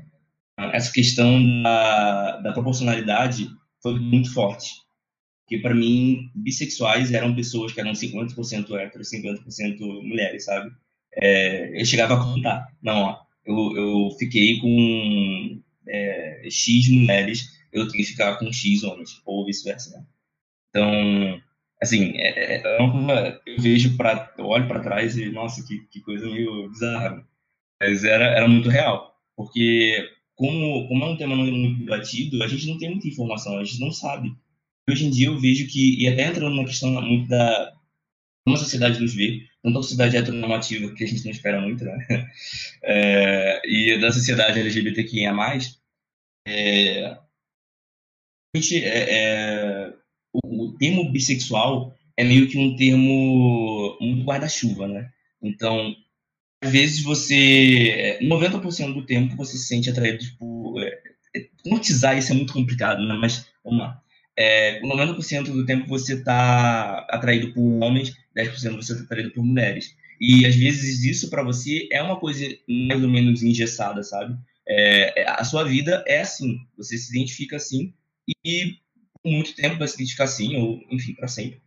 essa 0.73 0.93
questão 0.93 1.63
da, 1.63 2.37
da 2.39 2.53
proporcionalidade 2.53 3.49
foi 3.83 3.99
muito 3.99 4.33
forte. 4.33 4.73
Porque 5.43 5.59
para 5.59 5.75
mim, 5.75 6.31
bissexuais 6.35 7.13
eram 7.13 7.35
pessoas 7.35 7.73
que 7.73 7.81
eram 7.81 7.93
50% 7.93 8.73
héteros, 8.79 9.11
50% 9.11 9.81
mulheres, 10.03 10.45
sabe? 10.45 10.71
É, 11.15 11.81
eu 11.81 11.85
chegava 11.85 12.15
a 12.15 12.23
contar. 12.23 12.69
Não, 12.83 13.03
ó, 13.03 13.19
eu, 13.45 13.77
eu 13.77 14.11
fiquei 14.19 14.61
com 14.61 15.61
é, 15.89 16.49
X 16.49 16.89
mulheres, 16.91 17.49
eu 17.73 17.89
tenho 17.89 18.05
que 18.05 18.11
ficar 18.11 18.37
com 18.37 18.53
X 18.53 18.85
homens, 18.85 19.21
ou 19.25 19.45
vice-versa, 19.45 19.99
né? 19.99 20.05
Então, 20.69 21.43
assim, 21.83 22.13
é, 22.17 22.57
é, 22.57 22.63
é 22.63 22.83
uma, 22.83 23.41
eu 23.47 23.61
vejo 23.61 23.97
para, 23.97 24.33
olho 24.39 24.69
para 24.69 24.81
trás 24.81 25.17
e 25.17 25.31
nossa, 25.31 25.67
que, 25.67 25.79
que 25.91 26.01
coisa 26.01 26.27
meio 26.27 26.69
bizarra. 26.69 27.27
Mas 27.81 28.05
era, 28.05 28.27
era 28.27 28.47
muito 28.47 28.69
real, 28.69 29.17
porque 29.37 30.07
como, 30.35 30.87
como 30.89 31.05
é 31.05 31.09
um 31.09 31.17
tema 31.17 31.35
muito 31.35 31.81
debatido, 31.81 32.43
a 32.43 32.49
gente 32.49 32.67
não 32.67 32.79
tem 32.79 32.91
muita 32.91 33.09
informação, 33.09 33.59
a 33.59 33.65
gente 33.65 33.81
não 33.81 33.91
sabe. 33.91 34.35
Hoje 34.89 35.07
em 35.07 35.11
dia 35.11 35.29
eu 35.29 35.39
vejo 35.39 35.67
que, 35.69 36.03
e 36.03 36.09
até 36.09 36.27
entrando 36.27 36.57
na 36.57 36.65
questão 36.65 36.91
muito 37.03 37.29
da 37.29 37.75
como 38.45 38.57
a 38.57 38.59
sociedade 38.59 39.01
nos 39.01 39.15
vê, 39.15 39.47
tanto 39.63 39.79
a 39.79 39.83
sociedade 39.83 40.17
heteronormativa, 40.17 40.95
que 40.95 41.05
a 41.05 41.07
gente 41.07 41.25
não 41.25 41.31
espera 41.31 41.61
muito, 41.61 41.85
né? 41.85 41.99
É, 42.83 43.61
e 43.67 43.99
da 44.01 44.11
sociedade 44.11 44.59
LGBTQIA+, 44.59 45.33
é, 46.47 47.05
a 47.05 48.57
gente, 48.57 48.83
é, 48.83 49.07
é 49.11 50.00
o, 50.33 50.65
o 50.65 50.79
termo 50.79 51.11
bissexual 51.11 51.95
é 52.17 52.25
meio 52.25 52.49
que 52.49 52.59
um 52.59 52.77
termo 52.77 53.97
guarda-chuva, 54.25 54.87
né? 54.87 55.11
Então, 55.43 55.95
às 56.63 56.71
vezes 56.71 57.03
você, 57.03 58.19
90% 58.23 58.93
do 58.93 59.07
tempo 59.07 59.37
você 59.37 59.57
se 59.57 59.67
sente 59.67 59.89
atraído 59.89 60.25
por, 60.39 60.83
é, 60.83 61.01
quantizar 61.63 62.17
isso 62.19 62.33
é 62.33 62.35
muito 62.35 62.53
complicado, 62.53 63.07
né? 63.07 63.15
Mas 63.15 63.47
vamos 63.65 63.81
lá. 63.81 64.03
É, 64.37 64.81
90% 64.83 65.45
do 65.45 65.67
tempo 65.67 65.87
você 65.87 66.15
está 66.15 67.07
atraído 67.11 67.53
por 67.53 67.83
homens, 67.83 68.15
10% 68.37 68.77
você 68.77 68.93
está 68.93 69.05
atraído 69.05 69.33
por 69.33 69.45
mulheres. 69.45 69.95
E 70.21 70.45
às 70.45 70.55
vezes 70.55 71.05
isso 71.05 71.31
para 71.31 71.43
você 71.43 71.89
é 71.91 72.03
uma 72.03 72.19
coisa 72.19 72.45
mais 72.69 73.03
ou 73.03 73.09
menos 73.09 73.43
engessada, 73.43 74.03
sabe? 74.03 74.37
É, 74.69 75.25
a 75.27 75.45
sua 75.45 75.65
vida 75.65 76.05
é 76.07 76.21
assim, 76.21 76.59
você 76.77 76.97
se 76.97 77.11
identifica 77.17 77.57
assim 77.57 77.93
e 78.45 78.77
muito 79.25 79.55
tempo 79.55 79.79
vai 79.79 79.89
se 79.89 79.95
identificar 79.95 80.25
assim, 80.25 80.57
ou 80.57 80.81
enfim, 80.91 81.15
para 81.15 81.29
sempre. 81.29 81.61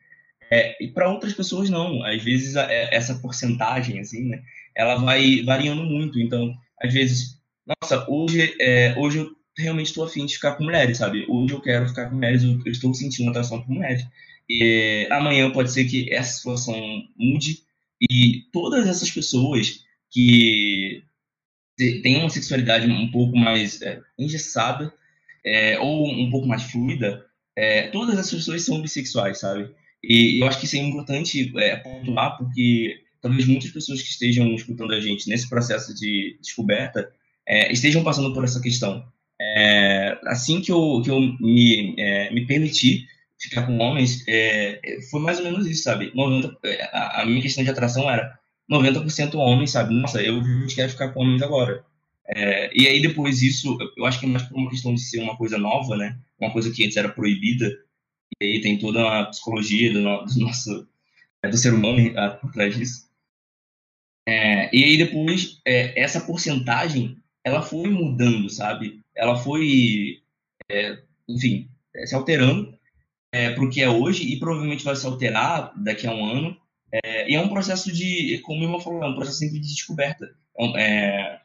É, 0.52 0.84
e 0.84 0.88
para 0.88 1.10
outras 1.10 1.34
pessoas 1.34 1.70
não. 1.70 2.04
Às 2.04 2.24
vezes 2.24 2.56
a, 2.56 2.72
é, 2.72 2.96
essa 2.96 3.16
porcentagem, 3.16 4.00
assim, 4.00 4.30
né, 4.30 4.44
ela 4.76 4.96
vai 4.96 5.42
variando 5.44 5.84
muito. 5.84 6.20
Então, 6.20 6.54
às 6.82 6.94
vezes, 6.94 7.40
nossa, 7.66 8.06
hoje, 8.10 8.56
é, 8.60 8.96
hoje 8.98 9.20
eu 9.20 9.36
realmente 9.58 9.88
estou 9.88 10.04
afim 10.06 10.26
de 10.26 10.36
ficar 10.36 10.54
com 10.56 10.64
mulheres, 10.64 10.98
sabe? 10.98 11.26
Hoje 11.30 11.54
eu 11.54 11.62
quero 11.62 11.88
ficar 11.88 12.10
com 12.10 12.16
mulheres, 12.16 12.44
eu, 12.44 12.62
eu 12.66 12.72
estou 12.72 12.94
sentindo 12.94 13.30
atração 13.30 13.62
por 13.62 13.70
mulheres. 13.72 14.06
E 14.50 15.08
amanhã 15.10 15.50
pode 15.52 15.72
ser 15.72 15.86
que 15.86 16.14
essa 16.14 16.34
situação 16.34 16.76
mude 17.18 17.64
e 18.02 18.44
todas 18.52 18.88
essas 18.88 19.10
pessoas 19.10 19.84
que 20.12 21.04
têm 21.78 22.20
uma 22.20 22.30
sexualidade 22.30 22.90
um 22.90 23.10
pouco 23.10 23.38
mais 23.38 23.82
é, 23.82 24.02
engessada 24.20 24.94
é, 25.46 25.80
ou 25.80 26.08
um 26.08 26.30
pouco 26.30 26.48
mais 26.48 26.64
fluida, 26.64 27.26
é, 27.56 27.88
todas 27.88 28.18
essas 28.18 28.34
pessoas 28.34 28.64
são 28.64 28.82
bissexuais, 28.82 29.40
sabe? 29.40 29.70
E 30.04 30.42
eu 30.42 30.48
acho 30.48 30.60
que 30.60 30.66
isso 30.66 30.76
é 30.76 30.80
importante 30.80 31.52
é, 31.58 31.78
pontuar, 31.78 32.38
porque 32.38 33.00
talvez 33.22 33.46
muitas 33.46 33.72
pessoas 33.72 34.02
que 34.02 34.10
estejam 34.10 34.54
escutando 34.54 34.94
a 34.94 35.00
gente 35.00 35.30
nesse 35.30 35.50
processo 35.50 35.94
de 35.96 36.38
descoberta 36.42 37.10
é, 37.48 37.72
estejam 37.72 38.04
passando 38.04 38.34
por 38.34 38.44
essa 38.44 38.62
questão. 38.62 39.06
É, 39.42 40.18
assim 40.26 40.62
que 40.62 40.72
eu, 40.72 41.02
que 41.04 41.10
eu 41.10 41.20
me, 41.20 41.96
é, 41.98 42.32
me 42.34 42.46
permiti 42.46 43.08
ficar 43.40 43.66
com 43.66 43.78
homens, 43.80 44.24
é, 44.28 44.80
foi 45.10 45.20
mais 45.22 45.38
ou 45.40 45.46
menos 45.46 45.68
isso, 45.68 45.84
sabe? 45.84 46.12
90, 46.16 46.58
é, 46.64 46.84
a, 46.92 47.22
a 47.22 47.26
minha 47.26 47.42
questão 47.42 47.64
de 47.64 47.70
atração 47.70 48.10
era 48.10 48.38
90% 48.72 49.36
homens, 49.36 49.72
sabe? 49.72 49.94
Nossa, 49.94 50.22
eu 50.22 50.42
quero 50.74 50.90
ficar 50.90 51.10
com 51.10 51.22
homens 51.22 51.42
agora. 51.42 51.84
É, 52.28 52.72
e 52.74 52.88
aí 52.88 53.02
depois 53.02 53.42
isso, 53.42 53.78
eu 53.98 54.06
acho 54.06 54.20
que 54.20 54.26
mais 54.26 54.44
por 54.44 54.58
uma 54.58 54.70
questão 54.70 54.94
de 54.94 55.02
ser 55.02 55.22
uma 55.22 55.38
coisa 55.38 55.58
nova, 55.58 55.98
né? 55.98 56.18
Uma 56.40 56.52
coisa 56.52 56.72
que 56.72 56.86
antes 56.86 56.98
era 56.98 57.10
proibida. 57.10 57.70
E 58.42 58.46
aí 58.46 58.62
tem 58.62 58.80
toda 58.80 59.20
a 59.20 59.26
psicologia 59.26 59.92
do, 59.94 60.02
do 60.02 60.40
nosso 60.40 60.88
é, 61.44 61.50
do 61.50 61.58
ser 61.58 61.74
humano 61.74 62.00
por 62.40 62.52
trás 62.52 62.76
disso. 62.76 63.10
É, 64.28 64.74
e 64.76 64.84
aí 64.84 64.98
depois 64.98 65.60
é, 65.66 66.02
essa 66.02 66.22
porcentagem 66.22 67.18
ela 67.44 67.62
foi 67.62 67.90
mudando, 67.90 68.50
sabe? 68.50 69.02
Ela 69.16 69.36
foi, 69.36 70.22
é, 70.72 71.04
enfim, 71.28 71.70
é, 71.94 72.06
se 72.06 72.16
alterando 72.16 72.74
para 73.56 73.64
o 73.64 73.70
que 73.70 73.82
é 73.82 73.90
hoje 73.90 74.32
e 74.32 74.38
provavelmente 74.38 74.84
vai 74.84 74.96
se 74.96 75.08
alterar 75.08 75.74
daqui 75.76 76.06
a 76.06 76.14
um 76.14 76.24
ano. 76.24 76.58
E 77.28 77.36
é 77.36 77.42
um 77.42 77.50
processo 77.50 77.92
de, 77.92 78.38
como 78.44 78.60
o 78.62 78.64
irmão 78.64 78.80
falou, 78.80 79.04
é 79.04 79.08
um 79.08 79.16
processo 79.16 79.40
sempre 79.40 79.60
de 79.60 79.68
descoberta. 79.68 80.36
É, 80.78 81.40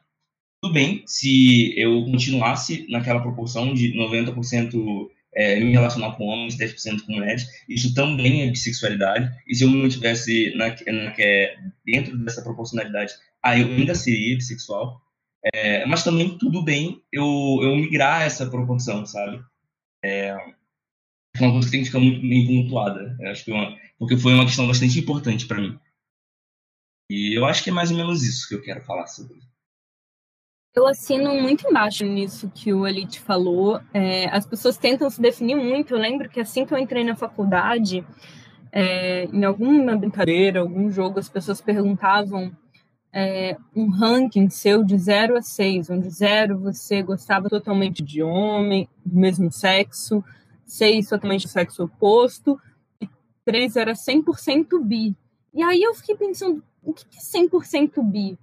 tudo 0.61 0.73
bem 0.73 1.03
se 1.05 1.73
eu 1.77 2.03
continuasse 2.05 2.85
naquela 2.89 3.21
proporção 3.21 3.73
de 3.73 3.93
90% 3.93 5.09
é, 5.33 5.59
me 5.59 5.71
relacionar 5.71 6.15
com 6.15 6.25
homens, 6.25 6.57
10% 6.57 7.05
com 7.05 7.13
mulheres, 7.13 7.47
isso 7.67 7.93
também 7.93 8.43
é 8.43 8.51
bissexualidade. 8.51 9.31
E 9.47 9.55
se 9.55 9.63
eu 9.63 9.69
não 9.69 9.87
estivesse 9.87 10.53
na, 10.55 10.69
na, 10.69 11.13
dentro 11.85 12.17
dessa 12.17 12.41
proporcionalidade, 12.41 13.13
aí 13.41 13.61
eu 13.61 13.67
ainda 13.67 13.95
seria 13.95 14.35
bissexual. 14.35 15.01
É, 15.53 15.85
mas 15.85 16.03
também 16.03 16.37
tudo 16.37 16.61
bem 16.61 17.01
eu, 17.11 17.25
eu 17.61 17.75
migrar 17.77 18.23
essa 18.23 18.49
proporção, 18.49 19.05
sabe? 19.05 19.41
É, 20.03 20.35
é 21.35 21.41
uma 21.41 21.51
coisa 21.51 21.67
que 21.67 21.71
tem 21.71 21.81
que 21.81 21.87
ficar 21.87 21.99
muito 21.99 22.21
bem 22.21 22.45
pontuada. 22.45 23.17
acho 23.31 23.45
que 23.45 23.51
é 23.51 23.53
uma, 23.53 23.77
porque 23.97 24.17
foi 24.17 24.33
uma 24.33 24.45
questão 24.45 24.67
bastante 24.67 24.99
importante 24.99 25.45
para 25.45 25.61
mim. 25.61 25.79
E 27.09 27.37
eu 27.37 27.45
acho 27.45 27.63
que 27.63 27.69
é 27.69 27.73
mais 27.73 27.91
ou 27.91 27.97
menos 27.97 28.23
isso 28.23 28.47
que 28.47 28.55
eu 28.55 28.61
quero 28.61 28.81
falar 28.81 29.07
sobre. 29.07 29.39
Eu 30.75 30.85
assino 30.85 31.33
muito 31.33 31.67
embaixo 31.67 32.05
nisso 32.05 32.49
que 32.53 32.71
o 32.71 32.87
Elite 32.87 33.19
falou. 33.19 33.81
É, 33.91 34.29
as 34.29 34.45
pessoas 34.45 34.77
tentam 34.77 35.09
se 35.09 35.19
definir 35.19 35.55
muito. 35.55 35.93
Eu 35.93 35.99
lembro 35.99 36.29
que 36.29 36.39
assim 36.39 36.65
que 36.65 36.73
eu 36.73 36.77
entrei 36.77 37.03
na 37.03 37.15
faculdade, 37.15 38.05
é, 38.71 39.25
em 39.25 39.43
alguma 39.43 39.95
brincadeira, 39.95 40.59
algum 40.59 40.89
jogo, 40.91 41.19
as 41.19 41.27
pessoas 41.27 41.59
perguntavam 41.59 42.51
é, 43.11 43.57
um 43.75 43.89
ranking 43.89 44.47
seu 44.49 44.83
de 44.83 44.95
0 44.95 45.37
a 45.37 45.41
6, 45.41 45.89
onde 45.89 46.07
0 46.07 46.59
você 46.59 47.01
gostava 47.01 47.49
totalmente 47.49 48.03
de 48.03 48.21
homem, 48.21 48.87
do 49.03 49.19
mesmo 49.19 49.51
sexo, 49.51 50.23
6 50.67 51.09
totalmente 51.09 51.47
do 51.47 51.49
sexo 51.49 51.83
oposto, 51.83 52.61
e 53.01 53.09
3 53.43 53.75
era 53.75 53.93
100% 53.93 54.79
bi. 54.83 55.15
E 55.51 55.63
aí 55.63 55.81
eu 55.81 55.95
fiquei 55.95 56.15
pensando, 56.15 56.63
o 56.83 56.93
que 56.93 57.05
é 57.17 57.19
100% 57.19 58.03
bi? 58.03 58.37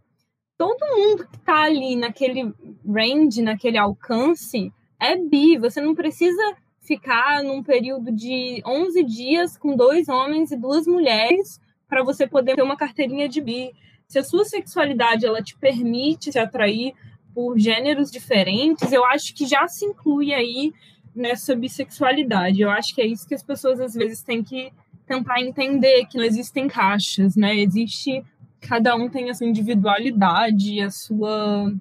Todo 0.56 0.96
mundo 0.96 1.26
que 1.26 1.36
está 1.36 1.64
ali 1.64 1.96
naquele 1.96 2.52
range, 2.86 3.42
naquele 3.42 3.78
alcance, 3.78 4.72
é 5.00 5.16
bi. 5.16 5.58
Você 5.58 5.80
não 5.80 5.94
precisa 5.94 6.56
ficar 6.80 7.42
num 7.42 7.62
período 7.62 8.12
de 8.12 8.62
11 8.64 9.02
dias 9.04 9.56
com 9.56 9.76
dois 9.76 10.08
homens 10.08 10.50
e 10.50 10.56
duas 10.56 10.86
mulheres 10.86 11.60
para 11.88 12.02
você 12.02 12.26
poder 12.26 12.54
ter 12.54 12.62
uma 12.62 12.76
carteirinha 12.76 13.28
de 13.28 13.40
bi. 13.40 13.72
Se 14.06 14.18
a 14.18 14.24
sua 14.24 14.44
sexualidade 14.44 15.26
ela 15.26 15.42
te 15.42 15.56
permite 15.56 16.32
se 16.32 16.38
atrair 16.38 16.94
por 17.34 17.58
gêneros 17.58 18.10
diferentes, 18.10 18.92
eu 18.92 19.04
acho 19.04 19.34
que 19.34 19.46
já 19.46 19.66
se 19.68 19.84
inclui 19.84 20.32
aí 20.32 20.72
nessa 21.14 21.54
bissexualidade. 21.54 22.60
Eu 22.60 22.70
acho 22.70 22.94
que 22.94 23.02
é 23.02 23.06
isso 23.06 23.26
que 23.26 23.34
as 23.34 23.42
pessoas 23.42 23.80
às 23.80 23.94
vezes 23.94 24.22
têm 24.22 24.42
que 24.42 24.72
tentar 25.06 25.40
entender, 25.40 26.06
que 26.06 26.16
não 26.18 26.24
existem 26.24 26.66
caixas, 26.66 27.36
né? 27.36 27.54
Existe 27.56 28.24
cada 28.68 28.94
um 28.96 29.08
tem 29.08 29.30
a 29.30 29.34
sua 29.34 29.46
individualidade, 29.46 30.80
a 30.80 30.90
sua 30.90 31.72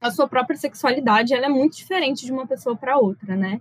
a 0.00 0.10
sua 0.10 0.28
própria 0.28 0.56
sexualidade, 0.56 1.34
ela 1.34 1.46
é 1.46 1.48
muito 1.48 1.76
diferente 1.76 2.24
de 2.24 2.32
uma 2.32 2.46
pessoa 2.46 2.76
para 2.76 2.98
outra, 2.98 3.34
né? 3.34 3.60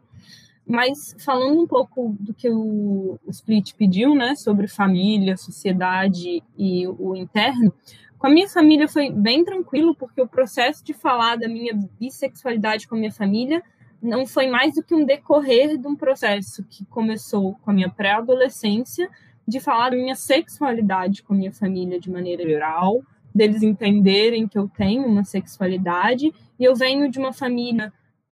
Mas 0.68 1.15
falando 1.20 1.62
um 1.62 1.68
pouco 1.68 2.15
do 2.20 2.34
que 2.34 2.50
o, 2.50 3.20
o 3.26 3.30
Split 3.30 3.74
pediu, 3.76 4.13
né, 4.15 4.36
sobre 4.36 4.68
família, 4.68 5.38
sociedade 5.38 6.44
e 6.58 6.88
o 6.88 7.15
interno, 7.15 7.74
com 8.18 8.28
a 8.28 8.30
minha 8.30 8.50
família 8.50 8.88
foi 8.88 9.12
bem 9.12 9.44
tranquilo, 9.46 9.96
porque 9.96 10.22
o 10.22 10.28
processo 10.28 10.84
de 10.84 10.94
falar 10.94 11.36
da 11.38 11.48
minha 11.48 11.74
bissexualidade 12.00 12.88
com 12.88 12.96
a 12.96 12.98
minha 12.98 13.12
família 13.12 13.63
não 14.02 14.26
foi 14.26 14.48
mais 14.48 14.74
do 14.74 14.84
que 14.84 14.96
um 14.96 15.06
decorrer 15.06 15.78
de 15.78 15.88
um 15.88 15.96
processo 15.96 16.63
que 16.63 16.86
começou 16.86 17.56
com 17.62 17.72
a 17.72 17.74
minha 17.74 17.89
pré-adolescência 17.89 19.10
de 19.48 19.60
falar 19.60 19.92
da 19.92 19.98
minha 19.98 20.16
sexualidade 20.16 21.24
com 21.24 21.34
minha 21.34 21.52
família 21.52 22.00
de 22.00 22.10
maneira 22.10 22.44
geral, 22.44 23.02
deles 23.34 23.62
entenderem 23.62 24.48
que 24.48 24.58
eu 24.58 24.70
tenho 24.70 25.06
uma 25.06 25.24
sexualidade 25.24 26.34
e 26.58 26.64
eu 26.64 26.76
venho 26.76 27.10
de 27.12 27.20
uma 27.20 27.34
família 27.34 27.92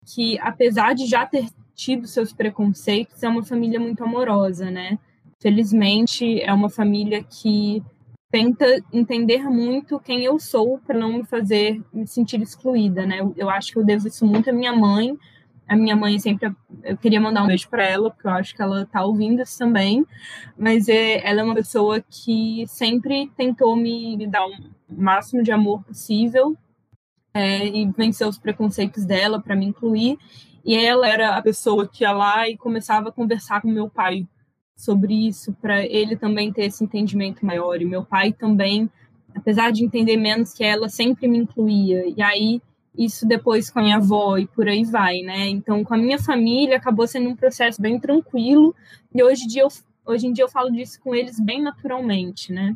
que, 0.06 0.40
apesar 0.40 0.96
de 0.96 1.06
já 1.06 1.26
ter 1.26 1.46
tido 1.76 2.08
seus 2.08 2.34
preconceitos, 2.34 3.22
é 3.22 3.30
uma 3.30 3.44
família 3.44 3.80
muito 3.80 4.04
amorosa, 4.04 4.72
né? 4.72 4.98
Felizmente, 5.40 6.42
é 6.42 6.52
uma 6.52 6.70
família 6.70 7.24
que 7.24 7.84
tenta 8.32 8.66
entender 8.92 9.44
muito 9.44 10.00
quem 10.00 10.24
eu 10.24 10.40
sou 10.40 10.80
para 10.80 10.98
não 10.98 11.14
me 11.14 11.24
fazer 11.24 11.82
me 11.94 12.08
sentir 12.08 12.42
excluída, 12.42 13.06
né? 13.06 13.20
Eu 13.36 13.50
acho 13.50 13.72
que 13.72 13.78
eu 13.78 13.86
devo 13.86 14.08
isso 14.08 14.26
muito 14.26 14.50
à 14.50 14.54
minha 14.54 14.76
mãe, 14.76 15.16
a 15.68 15.76
minha 15.76 15.96
mãe 15.96 16.18
sempre. 16.18 16.52
Eu 16.84 16.98
queria 16.98 17.20
mandar 17.20 17.44
um 17.44 17.48
beijo 17.48 17.70
para 17.70 17.84
ela, 17.84 18.10
porque 18.10 18.28
eu 18.28 18.32
acho 18.32 18.56
que 18.56 18.62
ela 18.62 18.86
tá 18.86 19.04
ouvindo 19.04 19.42
isso 19.42 19.58
também. 19.58 20.06
Mas 20.58 20.88
é, 20.88 21.28
ela 21.28 21.42
é 21.42 21.44
uma 21.44 21.56
pessoa 21.56 22.02
que 22.02 22.66
sempre 22.68 23.30
tentou 23.36 23.76
me, 23.76 24.16
me 24.16 24.28
dar 24.28 24.46
o 24.46 24.50
um 24.50 24.72
máximo 24.90 25.44
de 25.44 25.52
amor 25.52 25.84
possível 25.84 26.56
é, 27.34 27.68
e 27.68 27.86
vencer 27.92 28.28
os 28.28 28.38
preconceitos 28.38 29.06
dela 29.06 29.42
para 29.42 29.56
me 29.56 29.66
incluir. 29.66 30.18
E 30.64 30.76
ela 30.76 31.08
era 31.08 31.38
a 31.38 31.42
pessoa 31.42 31.88
que 31.88 32.04
ia 32.04 32.12
lá 32.12 32.48
e 32.48 32.58
começava 32.58 33.10
a 33.10 33.12
conversar 33.12 33.62
com 33.62 33.68
meu 33.68 33.90
pai 33.90 34.28
sobre 34.76 35.28
isso, 35.28 35.54
para 35.54 35.86
ele 35.86 36.16
também 36.16 36.54
ter 36.54 36.66
esse 36.66 36.84
entendimento 36.84 37.46
maior. 37.46 37.82
E 37.82 37.86
meu 37.86 38.06
pai 38.06 38.32
também, 38.32 38.90
apesar 39.36 39.72
de 39.72 39.84
entender 39.84 40.18
menos 40.18 40.54
que 40.54 40.64
ela, 40.64 40.88
sempre 40.88 41.28
me 41.28 41.38
incluía. 41.38 42.06
E 42.08 42.22
aí 42.22 42.62
isso 42.98 43.28
depois 43.28 43.70
com 43.70 43.80
a 43.80 43.84
minha 43.84 43.98
avó 43.98 44.38
e 44.38 44.48
por 44.48 44.68
aí 44.68 44.84
vai, 44.84 45.20
né? 45.22 45.48
Então, 45.48 45.84
com 45.84 45.94
a 45.94 45.98
minha 45.98 46.18
família 46.18 46.78
acabou 46.78 47.08
sendo 47.08 47.30
um 47.30 47.36
processo 47.36 47.82
bem 47.82 48.00
tranquilo 48.00 48.76
e 49.14 49.22
hoje 49.22 49.44
em 49.44 49.48
dia 49.48 49.62
eu, 49.62 49.68
hoje 50.06 50.28
em 50.28 50.34
dia 50.34 50.44
eu 50.44 50.50
falo 50.50 50.72
disso 50.72 51.00
com 51.02 51.14
eles 51.14 51.40
bem 51.40 51.62
naturalmente, 51.62 52.52
né? 52.52 52.76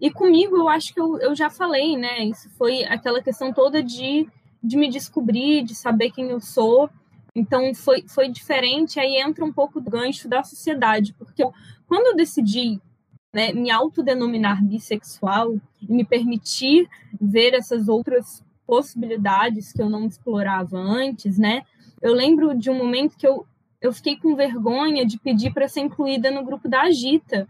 E 0.00 0.10
comigo 0.10 0.56
eu 0.56 0.68
acho 0.68 0.94
que 0.94 1.00
eu, 1.00 1.18
eu 1.18 1.34
já 1.34 1.50
falei, 1.50 1.96
né? 1.96 2.24
Isso 2.24 2.48
foi 2.50 2.84
aquela 2.84 3.20
questão 3.20 3.52
toda 3.52 3.82
de, 3.82 4.28
de 4.62 4.76
me 4.76 4.88
descobrir, 4.88 5.64
de 5.64 5.74
saber 5.74 6.12
quem 6.12 6.30
eu 6.30 6.40
sou. 6.40 6.88
Então 7.34 7.74
foi, 7.74 8.04
foi 8.06 8.28
diferente, 8.28 9.00
aí 9.00 9.16
entra 9.16 9.44
um 9.44 9.52
pouco 9.52 9.80
do 9.80 9.90
gancho 9.90 10.28
da 10.28 10.44
sociedade, 10.44 11.12
porque 11.14 11.42
eu, 11.42 11.52
quando 11.86 12.06
eu 12.06 12.16
decidi 12.16 12.80
né, 13.32 13.52
me 13.52 13.70
autodenominar 13.70 14.64
bissexual 14.64 15.56
e 15.80 15.92
me 15.92 16.04
permitir 16.04 16.88
ver 17.20 17.54
essas 17.54 17.88
outras 17.88 18.42
possibilidades 18.68 19.72
que 19.72 19.80
eu 19.80 19.88
não 19.88 20.06
explorava 20.06 20.78
antes, 20.78 21.38
né? 21.38 21.62
Eu 22.02 22.12
lembro 22.12 22.54
de 22.54 22.68
um 22.68 22.74
momento 22.74 23.16
que 23.16 23.26
eu, 23.26 23.46
eu 23.80 23.94
fiquei 23.94 24.18
com 24.18 24.36
vergonha 24.36 25.06
de 25.06 25.18
pedir 25.18 25.54
para 25.54 25.66
ser 25.66 25.80
incluída 25.80 26.30
no 26.30 26.44
grupo 26.44 26.68
da 26.68 26.82
Agita. 26.82 27.48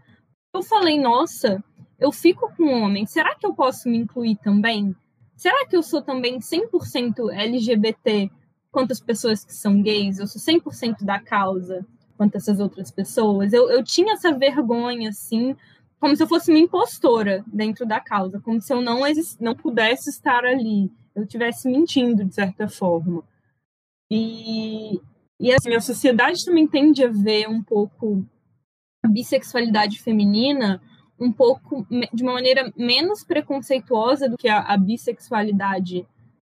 Eu 0.53 0.63
falei, 0.63 0.97
nossa, 0.97 1.61
eu 1.99 2.09
fico 2.13 2.49
com 2.55 2.63
um 2.63 2.83
homem, 2.83 3.05
será 3.05 3.35
que 3.35 3.45
eu 3.45 3.53
posso 3.53 3.89
me 3.89 3.97
incluir 3.97 4.37
também? 4.37 4.95
Será 5.35 5.67
que 5.67 5.75
eu 5.75 5.83
sou 5.83 6.01
também 6.01 6.39
100% 6.39 7.33
LGBT 7.33 8.31
quanto 8.71 8.93
as 8.93 9.01
pessoas 9.01 9.43
que 9.43 9.53
são 9.53 9.81
gays? 9.81 10.19
Eu 10.19 10.27
sou 10.27 10.41
100% 10.41 11.03
da 11.03 11.19
causa 11.19 11.85
quanto 12.15 12.35
essas 12.35 12.61
outras 12.61 12.91
pessoas? 12.91 13.51
Eu, 13.51 13.69
eu 13.69 13.83
tinha 13.83 14.13
essa 14.13 14.33
vergonha, 14.33 15.09
assim, 15.09 15.53
como 15.99 16.15
se 16.15 16.23
eu 16.23 16.27
fosse 16.27 16.49
uma 16.49 16.59
impostora 16.59 17.43
dentro 17.45 17.85
da 17.85 17.99
causa, 17.99 18.39
como 18.39 18.61
se 18.61 18.73
eu 18.73 18.81
não, 18.81 19.01
não 19.39 19.55
pudesse 19.55 20.09
estar 20.09 20.45
ali, 20.45 20.89
eu 21.19 21.25
estivesse 21.25 21.69
mentindo, 21.69 22.25
de 22.25 22.33
certa 22.33 22.67
forma. 22.67 23.23
E, 24.11 24.99
e 25.39 25.51
assim, 25.53 25.73
a 25.73 25.81
sociedade 25.81 26.43
também 26.43 26.67
tende 26.67 27.03
a 27.03 27.09
ver 27.09 27.47
um 27.47 27.63
pouco 27.63 28.25
a 29.03 29.07
bissexualidade 29.07 30.01
feminina 30.01 30.81
um 31.19 31.31
pouco 31.31 31.85
de 32.13 32.23
uma 32.23 32.33
maneira 32.33 32.71
menos 32.77 33.23
preconceituosa 33.23 34.29
do 34.29 34.37
que 34.37 34.47
a, 34.47 34.59
a 34.59 34.77
bissexualidade 34.77 36.07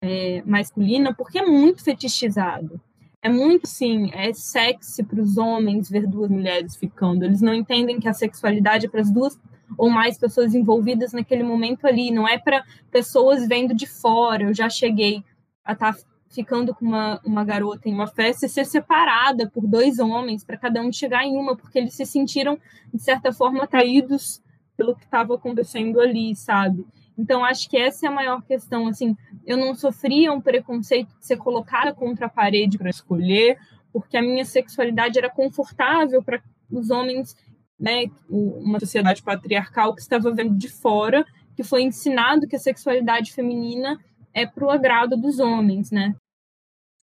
é, 0.01 0.41
masculina, 0.45 1.13
porque 1.13 1.39
é 1.39 1.45
muito 1.45 1.83
fetichizado. 1.83 2.79
É 3.21 3.29
muito, 3.29 3.67
sim, 3.67 4.09
é 4.13 4.33
sexy 4.33 5.03
para 5.03 5.21
os 5.21 5.37
homens 5.37 5.89
ver 5.89 6.07
duas 6.07 6.29
mulheres 6.29 6.75
ficando. 6.75 7.23
Eles 7.23 7.41
não 7.41 7.53
entendem 7.53 7.99
que 7.99 8.07
a 8.07 8.13
sexualidade 8.13 8.85
é 8.85 8.89
para 8.89 9.01
as 9.01 9.11
duas 9.11 9.39
ou 9.77 9.89
mais 9.89 10.17
pessoas 10.17 10.53
envolvidas 10.53 11.13
naquele 11.13 11.43
momento 11.43 11.85
ali, 11.85 12.11
não 12.11 12.27
é 12.27 12.37
para 12.37 12.63
pessoas 12.91 13.47
vendo 13.47 13.73
de 13.73 13.87
fora. 13.87 14.43
Eu 14.43 14.53
já 14.53 14.69
cheguei 14.69 15.23
a 15.63 15.73
estar 15.73 15.93
tá 15.93 15.99
ficando 16.29 16.73
com 16.73 16.85
uma, 16.85 17.21
uma 17.23 17.45
garota 17.45 17.87
em 17.87 17.93
uma 17.93 18.07
festa 18.07 18.45
e 18.45 18.49
ser 18.49 18.65
separada 18.65 19.49
por 19.49 19.67
dois 19.67 19.99
homens 19.99 20.43
para 20.43 20.57
cada 20.57 20.81
um 20.81 20.91
chegar 20.91 21.23
em 21.23 21.37
uma, 21.37 21.55
porque 21.55 21.77
eles 21.77 21.93
se 21.93 22.05
sentiram, 22.05 22.57
de 22.91 23.01
certa 23.01 23.31
forma, 23.31 23.63
atraídos 23.63 24.41
pelo 24.75 24.95
que 24.95 25.05
estava 25.05 25.35
acontecendo 25.35 25.99
ali, 25.99 26.35
sabe? 26.35 26.85
Então, 27.17 27.45
acho 27.45 27.69
que 27.69 27.77
essa 27.77 28.07
é 28.07 28.09
a 28.09 28.11
maior 28.11 28.41
questão. 28.41 28.87
Assim, 28.87 29.15
eu 29.45 29.55
não 29.55 29.75
sofria 29.75 30.33
um 30.33 30.41
preconceito 30.41 31.09
de 31.19 31.25
ser 31.25 31.37
colocada 31.37 31.93
contra 31.93 32.25
a 32.25 32.29
parede 32.29 32.77
para 32.77 32.89
escolher, 32.89 33.57
porque 33.91 34.17
a 34.17 34.21
minha 34.21 34.43
sexualidade 34.43 35.19
era 35.19 35.29
confortável 35.29 36.23
para 36.23 36.41
os 36.71 36.89
homens, 36.89 37.35
né? 37.79 38.05
Uma 38.29 38.79
sociedade 38.79 39.21
patriarcal 39.21 39.93
que 39.95 40.01
estava 40.01 40.31
vendo 40.31 40.55
de 40.57 40.69
fora, 40.69 41.25
que 41.55 41.63
foi 41.63 41.83
ensinado 41.83 42.47
que 42.47 42.55
a 42.55 42.59
sexualidade 42.59 43.33
feminina 43.33 43.99
é 44.33 44.45
para 44.45 44.65
o 44.65 44.71
agrado 44.71 45.15
dos 45.15 45.39
homens, 45.39 45.91
né? 45.91 46.15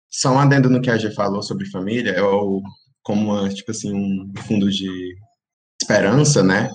Só 0.09 0.33
um 0.33 0.39
adendo 0.39 0.69
no 0.69 0.81
que 0.81 0.89
a 0.89 0.97
G 0.97 1.11
falou 1.11 1.43
sobre 1.43 1.69
família, 1.69 2.11
eu, 2.11 2.61
como 3.03 3.31
uma, 3.31 3.49
tipo 3.49 3.71
assim, 3.71 3.93
um 3.93 4.31
fundo 4.47 4.69
de 4.69 4.89
esperança, 5.79 6.41
né? 6.41 6.71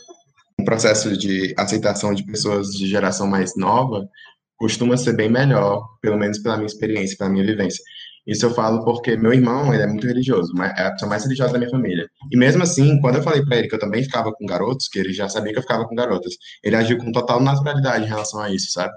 um 0.59 0.65
processo 0.65 1.17
de 1.17 1.55
aceitação 1.59 2.15
de 2.15 2.25
pessoas 2.25 2.69
de 2.69 2.87
geração 2.87 3.27
mais 3.27 3.57
nova 3.57 4.09
costuma 4.57 4.97
ser 4.97 5.15
bem 5.15 5.29
melhor, 5.29 5.85
pelo 6.01 6.17
menos 6.17 6.39
pela 6.39 6.57
minha 6.57 6.67
experiência, 6.67 7.17
pela 7.19 7.31
minha 7.31 7.45
vivência. 7.45 7.83
Isso 8.27 8.47
eu 8.47 8.51
falo 8.55 8.85
porque 8.85 9.17
meu 9.17 9.33
irmão, 9.33 9.73
ele 9.73 9.83
é 9.83 9.87
muito 9.87 10.07
religioso, 10.07 10.53
é 10.63 10.87
a 10.87 10.93
pessoa 10.93 11.09
mais 11.09 11.25
religiosa 11.25 11.53
da 11.53 11.59
minha 11.59 11.71
família. 11.71 12.09
E 12.33 12.37
mesmo 12.37 12.63
assim, 12.63 12.99
quando 13.01 13.17
eu 13.17 13.23
falei 13.23 13.45
para 13.45 13.59
ele 13.59 13.69
que 13.69 13.75
eu 13.75 13.79
também 13.79 14.03
ficava 14.03 14.33
com 14.33 14.47
garotos, 14.47 14.89
que 14.89 14.99
ele 14.99 15.13
já 15.13 15.29
sabia 15.29 15.53
que 15.53 15.59
eu 15.59 15.63
ficava 15.63 15.87
com 15.87 15.95
garotas, 15.95 16.35
ele 16.63 16.77
agiu 16.77 16.97
com 16.99 17.13
total 17.13 17.41
naturalidade 17.41 18.05
em 18.05 18.09
relação 18.09 18.41
a 18.41 18.51
isso, 18.51 18.73
sabe? 18.73 18.93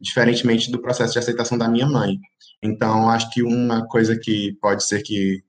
Diferentemente 0.00 0.70
do 0.70 0.80
processo 0.80 1.12
de 1.12 1.18
aceitação 1.18 1.58
da 1.58 1.68
minha 1.68 1.86
mãe. 1.86 2.16
Então, 2.62 3.10
acho 3.10 3.30
que 3.30 3.42
uma 3.42 3.86
coisa 3.86 4.16
que 4.18 4.56
pode 4.60 4.84
ser 4.84 5.02
que 5.02 5.42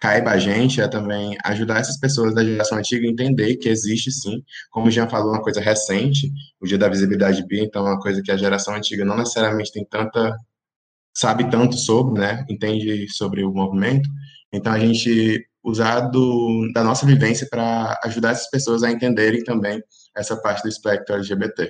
caiba 0.00 0.30
a 0.30 0.38
gente 0.38 0.80
é 0.80 0.88
também 0.88 1.36
ajudar 1.44 1.78
essas 1.78 1.98
pessoas 1.98 2.34
da 2.34 2.42
geração 2.42 2.78
antiga 2.78 3.06
a 3.06 3.10
entender 3.10 3.56
que 3.56 3.68
existe 3.68 4.10
sim, 4.10 4.42
como 4.70 4.86
o 4.86 4.90
Jean 4.90 5.08
falou, 5.08 5.32
uma 5.32 5.42
coisa 5.42 5.60
recente, 5.60 6.32
o 6.58 6.66
Dia 6.66 6.78
da 6.78 6.88
Visibilidade 6.88 7.46
Bi, 7.46 7.60
então 7.60 7.86
é 7.86 7.90
uma 7.90 8.00
coisa 8.00 8.22
que 8.22 8.32
a 8.32 8.36
geração 8.36 8.74
antiga 8.74 9.04
não 9.04 9.16
necessariamente 9.18 9.70
tem 9.70 9.84
tanta, 9.84 10.34
sabe 11.20 11.50
tanto 11.50 11.76
sobre, 11.76 12.18
né, 12.18 12.46
entende 12.48 13.06
sobre 13.10 13.44
o 13.44 13.52
movimento, 13.52 14.08
então 14.50 14.72
a 14.72 14.78
gente 14.78 15.46
usar 15.62 16.00
do, 16.08 16.70
da 16.72 16.82
nossa 16.82 17.04
vivência 17.04 17.46
para 17.50 17.94
ajudar 18.04 18.30
essas 18.30 18.48
pessoas 18.48 18.82
a 18.82 18.90
entenderem 18.90 19.44
também 19.44 19.82
essa 20.16 20.34
parte 20.34 20.62
do 20.62 20.70
espectro 20.70 21.14
LGBT. 21.16 21.68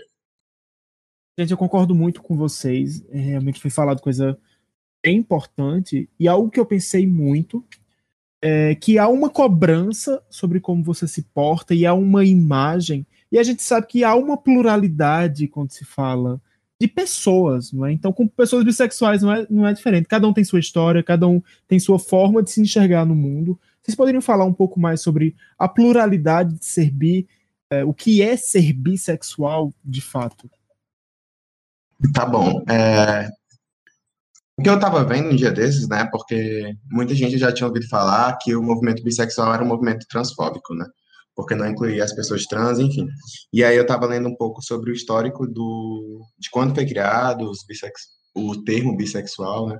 Gente, 1.36 1.50
eu 1.50 1.56
concordo 1.56 1.96
muito 1.96 2.22
com 2.22 2.36
vocês, 2.36 3.04
é, 3.10 3.18
realmente 3.18 3.60
foi 3.60 3.72
falado 3.72 4.00
coisa 4.00 4.38
bem 5.02 5.16
importante, 5.16 6.08
e 6.18 6.28
algo 6.28 6.48
que 6.48 6.60
eu 6.60 6.66
pensei 6.66 7.04
muito 7.04 7.64
é, 8.40 8.76
que 8.76 8.98
há 8.98 9.08
uma 9.08 9.28
cobrança 9.28 10.22
sobre 10.30 10.60
como 10.60 10.84
você 10.84 11.08
se 11.08 11.22
porta 11.22 11.74
e 11.74 11.84
há 11.84 11.92
uma 11.92 12.24
imagem, 12.24 13.04
e 13.32 13.38
a 13.38 13.42
gente 13.42 13.64
sabe 13.64 13.88
que 13.88 14.04
há 14.04 14.14
uma 14.14 14.36
pluralidade 14.36 15.48
quando 15.48 15.72
se 15.72 15.84
fala 15.84 16.40
de 16.80 16.88
pessoas, 16.88 17.72
não 17.72 17.84
é? 17.84 17.92
Então, 17.92 18.10
com 18.10 18.26
pessoas 18.26 18.64
bissexuais 18.64 19.20
não 19.20 19.32
é, 19.32 19.46
não 19.50 19.66
é 19.66 19.72
diferente. 19.74 20.08
Cada 20.08 20.26
um 20.26 20.32
tem 20.32 20.42
sua 20.42 20.58
história, 20.58 21.02
cada 21.02 21.28
um 21.28 21.42
tem 21.68 21.78
sua 21.78 21.98
forma 21.98 22.42
de 22.42 22.50
se 22.50 22.60
enxergar 22.62 23.04
no 23.04 23.14
mundo. 23.14 23.60
Vocês 23.82 23.94
poderiam 23.94 24.22
falar 24.22 24.46
um 24.46 24.52
pouco 24.52 24.80
mais 24.80 25.02
sobre 25.02 25.36
a 25.58 25.68
pluralidade 25.68 26.54
de 26.54 26.64
ser 26.64 26.90
bi, 26.90 27.28
é, 27.70 27.84
o 27.84 27.92
que 27.92 28.22
é 28.22 28.34
ser 28.36 28.72
bissexual 28.72 29.74
de 29.84 30.00
fato? 30.00 30.50
Tá 32.14 32.24
bom. 32.24 32.64
É, 32.68 33.28
o 34.58 34.62
que 34.62 34.70
eu 34.70 34.74
estava 34.74 35.04
vendo 35.04 35.30
um 35.30 35.36
dia 35.36 35.50
desses, 35.50 35.86
né, 35.86 36.08
porque 36.10 36.74
muita 36.90 37.14
gente 37.14 37.36
já 37.36 37.52
tinha 37.52 37.66
ouvido 37.66 37.88
falar 37.88 38.38
que 38.38 38.56
o 38.56 38.62
movimento 38.62 39.02
bissexual 39.02 39.52
era 39.52 39.62
um 39.62 39.68
movimento 39.68 40.06
transfóbico, 40.08 40.74
né, 40.74 40.86
porque 41.40 41.54
não 41.54 41.68
incluía 41.68 42.04
as 42.04 42.14
pessoas 42.14 42.44
trans, 42.46 42.78
enfim. 42.78 43.06
E 43.52 43.64
aí 43.64 43.76
eu 43.76 43.82
estava 43.82 44.06
lendo 44.06 44.28
um 44.28 44.36
pouco 44.36 44.62
sobre 44.62 44.90
o 44.90 44.94
histórico 44.94 45.46
do, 45.46 46.20
de 46.38 46.50
quando 46.50 46.74
foi 46.74 46.86
criado 46.86 47.50
bissex, 47.66 48.02
o 48.34 48.62
termo 48.62 48.96
bissexual, 48.96 49.68
né, 49.68 49.78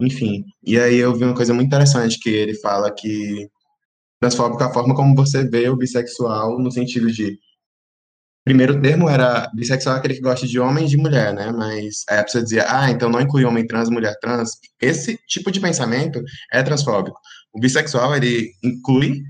enfim. 0.00 0.44
E 0.64 0.78
aí 0.78 0.96
eu 0.96 1.14
vi 1.14 1.24
uma 1.24 1.34
coisa 1.34 1.54
muito 1.54 1.68
interessante 1.68 2.18
que 2.20 2.30
ele 2.30 2.54
fala 2.54 2.92
que 2.92 3.48
transfóbico 4.20 4.62
é 4.62 4.66
a 4.66 4.72
forma 4.72 4.94
como 4.94 5.14
você 5.14 5.44
vê 5.48 5.68
o 5.68 5.76
bissexual 5.76 6.58
no 6.58 6.70
sentido 6.70 7.10
de 7.10 7.38
primeiro 8.46 8.80
termo 8.80 9.08
era 9.08 9.50
bissexual 9.52 9.96
é 9.96 9.98
aquele 9.98 10.14
que 10.14 10.20
gosta 10.20 10.46
de 10.46 10.60
homem 10.60 10.84
e 10.86 10.88
de 10.88 10.96
mulher, 10.96 11.34
né? 11.34 11.50
Mas 11.50 12.04
aí 12.08 12.18
a 12.18 12.24
pessoa 12.24 12.44
dizia, 12.44 12.64
ah, 12.68 12.88
então 12.90 13.10
não 13.10 13.20
inclui 13.20 13.44
homem 13.44 13.66
trans, 13.66 13.90
mulher 13.90 14.14
trans. 14.20 14.50
Esse 14.80 15.18
tipo 15.26 15.50
de 15.50 15.60
pensamento 15.60 16.22
é 16.52 16.62
transfóbico. 16.62 17.18
O 17.52 17.58
bissexual, 17.58 18.14
ele 18.14 18.52
inclui 18.62 19.20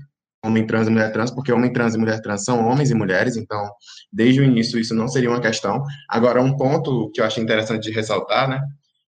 homem 0.47 0.65
trans 0.65 0.87
e 0.87 0.89
mulher 0.89 1.11
trans, 1.11 1.31
porque 1.31 1.51
homem 1.51 1.71
trans 1.71 1.95
e 1.95 1.97
mulher 1.97 2.21
trans 2.21 2.43
são 2.43 2.65
homens 2.65 2.89
e 2.89 2.95
mulheres, 2.95 3.37
então, 3.37 3.69
desde 4.11 4.41
o 4.41 4.43
início, 4.43 4.79
isso 4.79 4.95
não 4.95 5.07
seria 5.07 5.29
uma 5.29 5.41
questão. 5.41 5.83
Agora, 6.09 6.41
um 6.41 6.55
ponto 6.57 7.11
que 7.11 7.21
eu 7.21 7.25
achei 7.25 7.43
interessante 7.43 7.83
de 7.83 7.91
ressaltar, 7.91 8.49
né, 8.49 8.61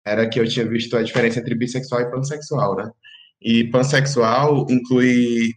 era 0.05 0.29
que 0.29 0.39
eu 0.39 0.49
tinha 0.49 0.67
visto 0.69 0.97
a 0.97 1.03
diferença 1.03 1.41
entre 1.41 1.55
bissexual 1.55 2.01
e 2.01 2.11
pansexual, 2.11 2.77
né? 2.77 2.91
E 3.41 3.65
pansexual 3.71 4.67
inclui 4.71 5.55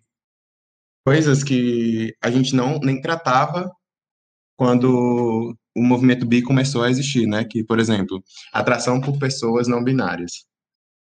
coisas 1.06 1.44
que 1.44 2.16
a 2.22 2.32
gente 2.32 2.56
não 2.56 2.80
nem 2.80 3.00
tratava 3.02 3.72
quando 4.58 5.56
o 5.76 5.84
movimento 5.84 6.26
bi 6.26 6.42
começou 6.42 6.84
a 6.84 6.90
existir, 6.90 7.28
né? 7.28 7.44
Que, 7.44 7.64
por 7.64 7.80
exemplo, 7.80 8.24
atração 8.54 9.02
por 9.02 9.20
pessoas 9.20 9.68
não 9.68 9.84
binárias. 9.84 10.46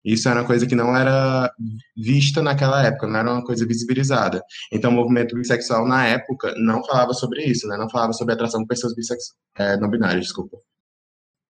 Isso 0.05 0.29
era 0.29 0.41
uma 0.41 0.45
coisa 0.45 0.67
que 0.67 0.75
não 0.75 0.95
era 0.95 1.51
vista 1.97 2.41
naquela 2.43 2.85
época, 2.85 3.07
não 3.07 3.19
era 3.19 3.31
uma 3.33 3.43
coisa 3.43 3.65
visibilizada. 3.65 4.41
Então, 4.71 4.91
o 4.91 4.93
movimento 4.93 5.35
bissexual, 5.35 5.87
na 5.87 6.05
época, 6.05 6.53
não 6.57 6.85
falava 6.85 7.13
sobre 7.13 7.43
isso, 7.43 7.67
né? 7.67 7.75
Não 7.75 7.89
falava 7.89 8.13
sobre 8.13 8.35
atração 8.35 8.61
por 8.61 8.67
pessoas 8.67 8.93
bissexuais, 8.93 9.33
é, 9.57 9.77
não 9.77 9.89
binárias, 9.89 10.25
desculpa. 10.25 10.57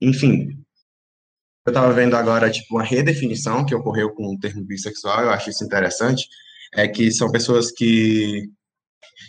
Enfim, 0.01 0.65
eu 1.67 1.71
estava 1.71 1.93
vendo 1.93 2.15
agora, 2.15 2.51
tipo, 2.51 2.77
uma 2.77 2.85
redefinição 2.85 3.65
que 3.67 3.75
ocorreu 3.75 4.15
com 4.15 4.35
o 4.35 4.39
termo 4.39 4.65
bissexual, 4.65 5.23
eu 5.23 5.31
acho 5.31 5.51
isso 5.51 5.65
interessante, 5.65 6.29
é 6.75 6.87
que 6.87 7.11
são 7.11 7.31
pessoas 7.33 7.73
que 7.73 8.49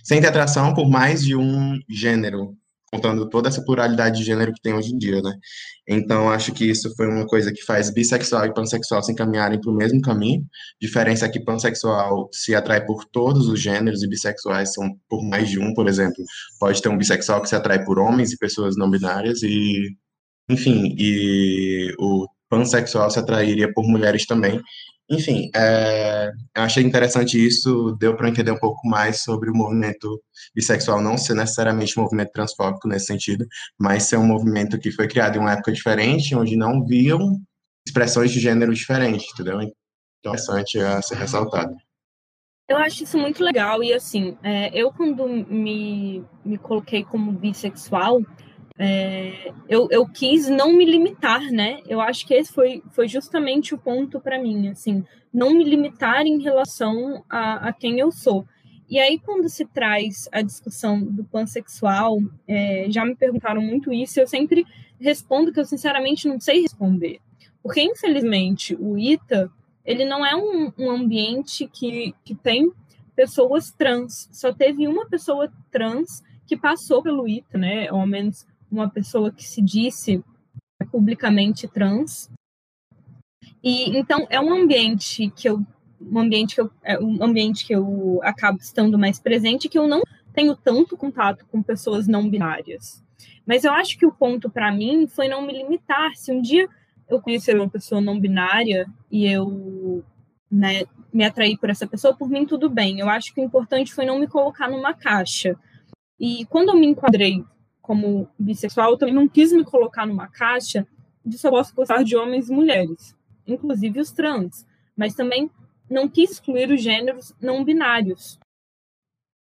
sem 0.04 0.24
atração 0.26 0.74
por 0.74 0.90
mais 0.90 1.24
de 1.24 1.36
um 1.36 1.80
gênero, 1.90 2.56
contando 2.96 3.30
toda 3.30 3.50
essa 3.50 3.64
pluralidade 3.64 4.20
de 4.20 4.24
gênero 4.24 4.54
que 4.54 4.62
tem 4.62 4.74
hoje 4.74 4.94
em 4.94 4.98
dia, 4.98 5.22
né? 5.22 5.34
Então, 5.88 6.30
acho 6.30 6.52
que 6.54 6.66
isso 6.66 6.94
foi 6.96 7.08
uma 7.08 7.26
coisa 7.26 7.52
que 7.52 7.62
faz 7.64 7.94
bissexual 7.94 8.46
e 8.46 8.54
pansexual 8.54 9.04
se 9.04 9.12
encaminharem 9.12 9.60
para 9.60 9.72
o 9.72 9.76
mesmo 9.76 10.02
caminho. 10.02 10.44
Diferença 10.82 11.26
é 11.26 11.30
que 11.30 11.44
pansexual 11.44 12.30
se 12.32 12.56
atrai 12.56 12.86
por 12.86 13.06
todos 13.06 13.48
os 13.48 13.60
gêneros 13.62 14.02
e 14.04 14.08
bissexuais 14.10 14.74
são 14.74 14.90
por 15.10 15.24
mais 15.24 15.50
de 15.50 15.60
um, 15.60 15.74
por 15.74 15.88
exemplo. 15.88 16.24
Pode 16.60 16.82
ter 16.82 16.90
um 16.90 16.98
bissexual 16.98 17.42
que 17.42 17.50
se 17.50 17.56
atrai 17.56 17.84
por 17.84 18.00
homens 18.00 18.32
e 18.32 18.38
pessoas 18.38 18.76
não 18.78 18.90
binárias 18.90 19.44
e, 19.44 19.96
enfim, 20.50 20.96
e 20.98 21.94
o 22.00 22.26
pansexual 22.50 23.10
se 23.10 23.20
atrairia 23.20 23.72
por 23.74 23.86
mulheres 23.88 24.26
também. 24.26 24.62
Enfim, 25.10 25.52
é, 25.56 26.32
eu 26.56 26.64
achei 26.64 26.84
interessante 26.84 27.38
isso, 27.38 27.96
deu 28.00 28.16
para 28.16 28.28
entender 28.28 28.50
um 28.50 28.58
pouco 28.58 28.88
mais 28.88 29.22
sobre 29.22 29.52
o 29.52 29.54
movimento 29.54 30.20
bissexual 30.54 31.00
não 31.00 31.16
ser 31.16 31.36
necessariamente 31.36 32.00
um 32.00 32.04
movimento 32.04 32.32
transfóbico 32.32 32.88
nesse 32.88 33.06
sentido, 33.06 33.46
mas 33.80 34.04
ser 34.04 34.18
um 34.18 34.26
movimento 34.26 34.80
que 34.80 34.92
foi 34.92 35.08
criado 35.08 35.36
em 35.36 35.40
uma 35.40 35.54
época 35.54 35.72
diferente, 35.72 36.36
onde 36.36 36.56
não 36.56 36.84
viam 36.84 37.40
expressões 37.86 38.32
de 38.32 38.40
gênero 38.40 38.74
diferentes, 38.74 39.28
entendeu? 39.32 39.62
Então, 39.62 39.74
interessante 40.34 40.80
a 40.80 41.00
ser 41.04 41.18
ressaltado. 41.18 41.76
Eu 42.68 42.78
acho 42.78 43.04
isso 43.04 43.16
muito 43.16 43.44
legal 43.44 43.84
e 43.84 43.94
assim, 43.94 44.36
é, 44.42 44.72
eu 44.74 44.92
quando 44.92 45.28
me, 45.28 46.24
me 46.44 46.58
coloquei 46.58 47.04
como 47.04 47.32
bissexual, 47.32 48.24
é, 48.78 49.54
eu, 49.70 49.88
eu 49.90 50.06
quis 50.06 50.50
não 50.50 50.74
me 50.74 50.86
limitar, 50.86 51.42
né? 51.52 51.80
Eu 51.88 52.02
acho 52.02 52.28
que 52.28 52.34
esse 52.34 52.52
foi, 52.52 52.84
foi 52.92 53.08
justamente 53.08 53.74
o 53.74 53.78
ponto 53.78 54.20
para 54.20 54.42
mim, 54.42 54.68
assim, 54.68 55.04
não 55.34 55.54
me 55.54 55.64
limitar 55.64 56.26
em 56.26 56.42
relação 56.42 57.24
a, 57.30 57.70
a 57.70 57.74
quem 57.74 58.00
eu 58.00 58.12
sou. 58.12 58.46
E 58.90 59.00
aí, 59.00 59.18
quando 59.18 59.50
se 59.50 59.66
traz 59.66 60.30
a 60.32 60.42
discussão 60.42 61.02
do 61.02 61.24
pansexual, 61.24 62.20
é, 62.48 62.86
já 62.90 63.04
me 63.04 63.16
perguntaram 63.16 63.62
muito 63.62 63.92
isso, 63.92 64.20
eu 64.20 64.28
sempre 64.28 64.66
respondo 65.00 65.52
que 65.52 65.60
eu 65.60 65.66
sinceramente 65.66 66.28
não 66.28 66.40
sei 66.40 66.62
responder. 66.62 67.20
Porque, 67.64 67.82
infelizmente, 67.82 68.76
o 68.76 68.98
ITA, 68.98 69.50
ele 69.84 70.06
não 70.06 70.24
é 70.24 70.36
um, 70.36 70.72
um 70.78 70.92
ambiente 70.92 71.68
que, 71.68 72.14
que 72.24 72.36
tem 72.36 72.72
pessoas 73.16 73.72
trans. 73.72 74.30
Só 74.32 74.54
teve 74.54 74.88
uma 74.88 75.08
pessoa 75.08 75.52
trans 75.72 76.22
que 76.46 76.56
passou 76.56 77.02
pelo 77.02 77.28
ITA, 77.28 77.58
né? 77.58 77.92
Ou 77.92 78.02
ao 78.02 78.08
menos 78.08 78.46
uma 78.76 78.90
pessoa 78.90 79.32
que 79.32 79.44
se 79.44 79.62
disse 79.62 80.24
publicamente 80.92 81.68
trans. 81.68 82.30
E 83.64 83.98
então 83.98 84.28
é 84.30 84.40
um 84.40 84.54
ambiente 84.54 85.32
que 85.36 85.50
eu 85.50 85.66
um 86.00 86.20
ambiente 86.20 86.56
que 86.56 86.62
eu, 86.62 86.70
é 86.84 87.00
um 87.00 87.24
ambiente 87.24 87.66
que 87.66 87.74
eu 87.74 88.20
acabo 88.22 88.60
estando 88.60 89.00
mais 89.00 89.20
presente 89.20 89.70
que 89.70 89.80
eu 89.80 89.88
não 89.88 90.04
tenho 90.34 90.56
tanto 90.56 90.98
contato 90.98 91.46
com 91.50 91.64
pessoas 91.64 92.08
não 92.08 92.30
binárias. 92.30 93.02
Mas 93.46 93.64
eu 93.64 93.72
acho 93.72 93.98
que 93.98 94.06
o 94.06 94.12
ponto 94.12 94.50
para 94.50 94.72
mim 94.72 95.08
foi 95.08 95.28
não 95.28 95.42
me 95.42 95.54
limitar. 95.54 96.14
Se 96.16 96.32
um 96.32 96.42
dia 96.42 96.68
eu 97.10 97.22
conhecer 97.22 97.56
uma 97.56 97.70
pessoa 97.70 98.02
não 98.02 98.20
binária 98.20 98.88
e 99.10 99.26
eu 99.26 100.04
né, 100.52 100.84
me 101.14 101.24
atrair 101.24 101.58
por 101.58 101.70
essa 101.70 101.88
pessoa, 101.88 102.16
por 102.16 102.30
mim 102.30 102.46
tudo 102.46 102.70
bem. 102.70 103.00
Eu 103.00 103.10
acho 103.10 103.34
que 103.34 103.42
o 103.42 103.44
importante 103.44 103.94
foi 103.94 104.06
não 104.06 104.20
me 104.20 104.28
colocar 104.28 104.70
numa 104.70 104.94
caixa. 104.94 105.56
E 106.20 106.46
quando 106.46 106.70
eu 106.70 106.76
me 106.76 106.88
enquadrei 106.88 107.44
como 107.86 108.28
bissexual, 108.38 108.92
eu 108.92 108.98
também 108.98 109.14
não 109.14 109.28
quis 109.28 109.54
me 109.54 109.64
colocar 109.64 110.08
numa 110.08 110.28
caixa 110.28 110.88
de 111.24 111.38
só 111.38 111.52
posso 111.52 111.74
gostar 111.76 112.04
de 112.04 112.18
homens 112.18 112.50
e 112.50 112.52
mulheres, 112.52 113.16
inclusive 113.46 114.00
os 114.00 114.12
trans, 114.12 114.66
mas 114.98 115.14
também 115.14 115.52
não 115.88 116.10
quis 116.10 116.32
excluir 116.32 116.72
os 116.72 116.82
gêneros 116.82 117.32
não 117.40 117.64
binários. 117.64 118.40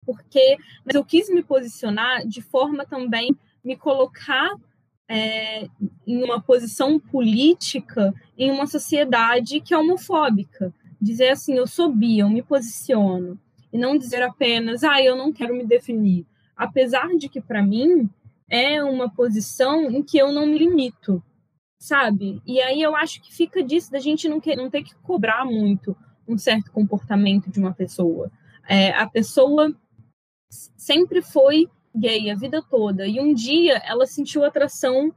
Porque, 0.06 0.58
mas 0.86 0.96
eu 0.96 1.06
quis 1.06 1.30
me 1.30 1.42
posicionar 1.42 2.28
de 2.28 2.42
forma 2.42 2.86
também 2.86 3.34
me 3.64 3.78
colocar 3.78 4.52
é, 5.08 5.70
em 6.06 6.22
uma 6.22 6.42
posição 6.42 7.00
política 7.00 8.14
em 8.38 8.52
uma 8.52 8.68
sociedade 8.68 9.62
que 9.62 9.74
é 9.74 9.78
homofóbica. 9.78 10.74
Dizer 11.02 11.30
assim, 11.30 11.56
eu 11.56 11.68
sou 11.68 11.90
bi, 11.90 12.20
eu 12.20 12.30
me 12.30 12.42
posiciono. 12.42 13.40
E 13.72 13.78
não 13.78 13.98
dizer 13.98 14.22
apenas, 14.22 14.84
ah, 14.84 15.02
eu 15.02 15.16
não 15.16 15.32
quero 15.32 15.56
me 15.56 15.66
definir. 15.66 16.26
Apesar 16.56 17.08
de 17.18 17.28
que, 17.28 17.42
para 17.42 17.64
mim, 17.64 18.10
é 18.50 18.84
uma 18.84 19.10
posição 19.10 19.90
em 19.90 20.04
que 20.04 20.18
eu 20.18 20.32
não 20.32 20.46
me 20.46 20.58
limito, 20.58 21.24
sabe? 21.80 22.42
E 22.46 22.62
aí 22.62 22.82
eu 22.82 22.96
acho 22.96 23.22
que 23.22 23.34
fica 23.34 23.64
disso 23.64 23.92
da 23.92 24.00
gente 24.00 24.28
não, 24.30 24.42
não 24.58 24.70
ter 24.70 24.84
que 24.84 24.96
cobrar 24.96 25.46
muito 25.46 25.96
um 26.28 26.38
certo 26.38 26.72
comportamento 26.72 27.50
de 27.50 27.60
uma 27.60 27.74
pessoa. 27.74 28.32
É, 28.68 28.92
a 28.92 29.08
pessoa 29.08 29.74
sempre 30.50 31.22
foi 31.22 31.70
gay 31.96 32.30
a 32.30 32.36
vida 32.36 32.62
toda 32.62 33.08
e 33.08 33.20
um 33.20 33.34
dia 33.34 33.78
ela 33.86 34.06
sentiu 34.06 34.44
atração 34.44 35.14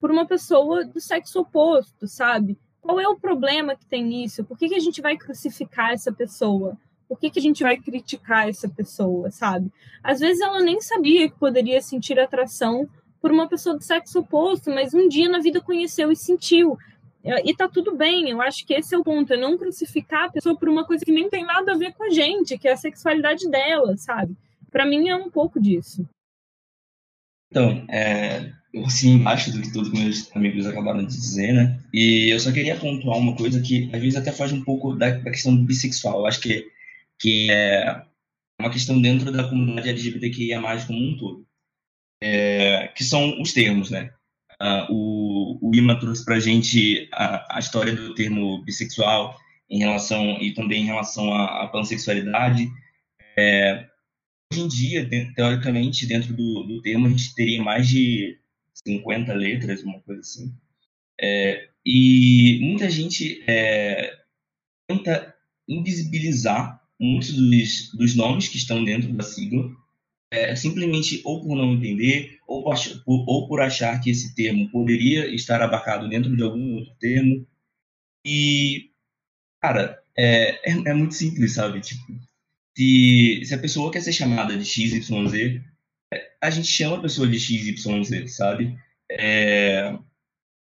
por 0.00 0.10
uma 0.10 0.26
pessoa 0.26 0.84
do 0.84 1.00
sexo 1.00 1.40
oposto, 1.40 2.06
sabe? 2.06 2.58
Qual 2.80 2.98
é 2.98 3.06
o 3.06 3.18
problema 3.18 3.76
que 3.76 3.84
tem 3.84 4.04
nisso? 4.04 4.44
Por 4.44 4.56
que, 4.56 4.68
que 4.68 4.74
a 4.74 4.80
gente 4.80 5.02
vai 5.02 5.16
crucificar 5.16 5.90
essa 5.90 6.10
pessoa? 6.10 6.78
Por 7.10 7.18
que, 7.18 7.28
que 7.28 7.40
a 7.40 7.42
gente 7.42 7.64
vai 7.64 7.76
criticar 7.76 8.48
essa 8.48 8.68
pessoa, 8.68 9.32
sabe? 9.32 9.68
Às 10.00 10.20
vezes 10.20 10.40
ela 10.40 10.60
nem 10.60 10.80
sabia 10.80 11.28
que 11.28 11.36
poderia 11.36 11.82
sentir 11.82 12.20
atração 12.20 12.88
por 13.20 13.32
uma 13.32 13.48
pessoa 13.48 13.76
do 13.76 13.82
sexo 13.82 14.20
oposto, 14.20 14.70
mas 14.70 14.94
um 14.94 15.08
dia 15.08 15.28
na 15.28 15.40
vida 15.40 15.60
conheceu 15.60 16.12
e 16.12 16.16
sentiu. 16.16 16.78
E 17.44 17.52
tá 17.52 17.68
tudo 17.68 17.96
bem, 17.96 18.30
eu 18.30 18.40
acho 18.40 18.64
que 18.64 18.74
esse 18.74 18.94
é 18.94 18.98
o 18.98 19.02
ponto, 19.02 19.34
é 19.34 19.36
não 19.36 19.58
crucificar 19.58 20.26
a 20.26 20.30
pessoa 20.30 20.56
por 20.56 20.68
uma 20.68 20.84
coisa 20.84 21.04
que 21.04 21.10
nem 21.10 21.28
tem 21.28 21.44
nada 21.44 21.72
a 21.72 21.76
ver 21.76 21.92
com 21.94 22.04
a 22.04 22.10
gente, 22.10 22.56
que 22.56 22.68
é 22.68 22.72
a 22.72 22.76
sexualidade 22.76 23.50
dela, 23.50 23.96
sabe? 23.96 24.36
Para 24.70 24.86
mim 24.86 25.08
é 25.08 25.16
um 25.16 25.28
pouco 25.28 25.60
disso. 25.60 26.08
Então, 27.50 27.84
é, 27.90 28.52
eu 28.72 28.84
assim 28.86 29.14
embaixo 29.14 29.50
do 29.50 29.60
que 29.60 29.72
todos 29.72 29.90
meus 29.90 30.30
amigos 30.36 30.64
acabaram 30.64 31.04
de 31.04 31.08
dizer, 31.08 31.52
né? 31.52 31.80
E 31.92 32.32
eu 32.32 32.38
só 32.38 32.52
queria 32.52 32.76
pontuar 32.76 33.18
uma 33.18 33.34
coisa 33.34 33.60
que 33.60 33.90
às 33.92 34.00
vezes 34.00 34.16
até 34.16 34.30
foge 34.30 34.54
um 34.54 34.62
pouco 34.62 34.94
da, 34.94 35.10
da 35.10 35.30
questão 35.32 35.56
bissexual. 35.56 36.20
Eu 36.20 36.26
acho 36.26 36.40
que 36.40 36.70
que 37.20 37.50
é 37.50 38.02
uma 38.58 38.70
questão 38.70 39.00
dentro 39.00 39.30
da 39.30 39.48
comunidade 39.48 39.90
LGBTQIA+, 39.90 40.60
como 40.86 40.98
um 40.98 41.16
todo, 41.16 41.46
é, 42.22 42.88
que 42.88 43.04
são 43.04 43.40
os 43.40 43.52
termos, 43.52 43.90
né? 43.90 44.12
Uh, 44.60 44.92
o, 44.92 45.70
o 45.70 45.74
Ima 45.74 45.98
trouxe 45.98 46.24
para 46.24 46.36
a 46.36 46.40
gente 46.40 47.08
a, 47.12 47.58
história 47.58 47.94
do 47.94 48.14
termo 48.14 48.62
bissexual 48.62 49.38
em 49.70 49.78
relação 49.78 50.38
e 50.38 50.52
também 50.52 50.82
em 50.82 50.86
relação 50.86 51.32
à, 51.32 51.64
à 51.64 51.68
pansexualidade. 51.68 52.68
É, 53.38 53.86
hoje 54.52 54.62
em 54.62 54.68
dia, 54.68 55.08
teoricamente, 55.34 56.06
dentro 56.06 56.34
do, 56.34 56.64
do 56.64 56.82
termo, 56.82 57.06
a 57.06 57.10
gente 57.10 57.34
teria 57.34 57.62
mais 57.62 57.88
de 57.88 58.38
50 58.86 59.32
letras, 59.32 59.82
uma 59.82 60.00
coisa 60.00 60.20
assim. 60.20 60.54
É, 61.18 61.70
e 61.84 62.58
muita 62.62 62.90
gente 62.90 63.42
é, 63.46 64.18
tenta 64.86 65.34
invisibilizar 65.66 66.79
muitos 67.00 67.32
dos, 67.32 67.92
dos 67.94 68.14
nomes 68.14 68.48
que 68.48 68.58
estão 68.58 68.84
dentro 68.84 69.12
da 69.14 69.24
sigla, 69.24 69.70
é, 70.30 70.54
simplesmente 70.54 71.20
ou 71.24 71.42
por 71.42 71.56
não 71.56 71.72
entender, 71.72 72.38
ou 72.46 72.62
por, 72.62 72.76
ou 73.06 73.48
por 73.48 73.60
achar 73.60 74.00
que 74.00 74.10
esse 74.10 74.34
termo 74.34 74.70
poderia 74.70 75.34
estar 75.34 75.60
abarcado 75.62 76.08
dentro 76.08 76.36
de 76.36 76.42
algum 76.42 76.76
outro 76.76 76.94
termo. 77.00 77.46
E, 78.24 78.90
cara, 79.60 80.00
é, 80.16 80.70
é, 80.70 80.72
é 80.86 80.94
muito 80.94 81.14
simples, 81.14 81.54
sabe? 81.54 81.80
Tipo, 81.80 82.20
se, 82.76 83.42
se 83.44 83.54
a 83.54 83.58
pessoa 83.58 83.90
quer 83.90 84.02
ser 84.02 84.12
chamada 84.12 84.56
de 84.56 84.64
XYZ, 84.64 85.10
é, 86.12 86.30
a 86.40 86.50
gente 86.50 86.68
chama 86.68 86.98
a 86.98 87.02
pessoa 87.02 87.26
de 87.26 87.40
XYZ, 87.40 88.34
sabe? 88.34 88.76
É, 89.10 89.98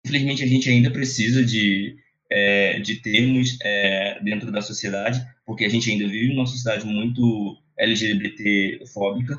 infelizmente, 0.05 0.43
a 0.43 0.47
gente 0.47 0.69
ainda 0.69 0.91
precisa 0.91 1.45
de, 1.45 1.97
é, 2.31 2.79
de 2.81 2.97
termos 2.97 3.59
é, 3.63 4.19
dentro 4.23 4.51
da 4.51 4.63
sociedade, 4.63 5.25
porque 5.47 5.65
a 5.65 5.69
gente 5.69 5.91
ainda 5.91 6.07
vive 6.07 6.35
numa 6.35 6.47
sociedade 6.47 6.87
muito 6.87 7.57
LGBT-fóbica, 7.79 9.39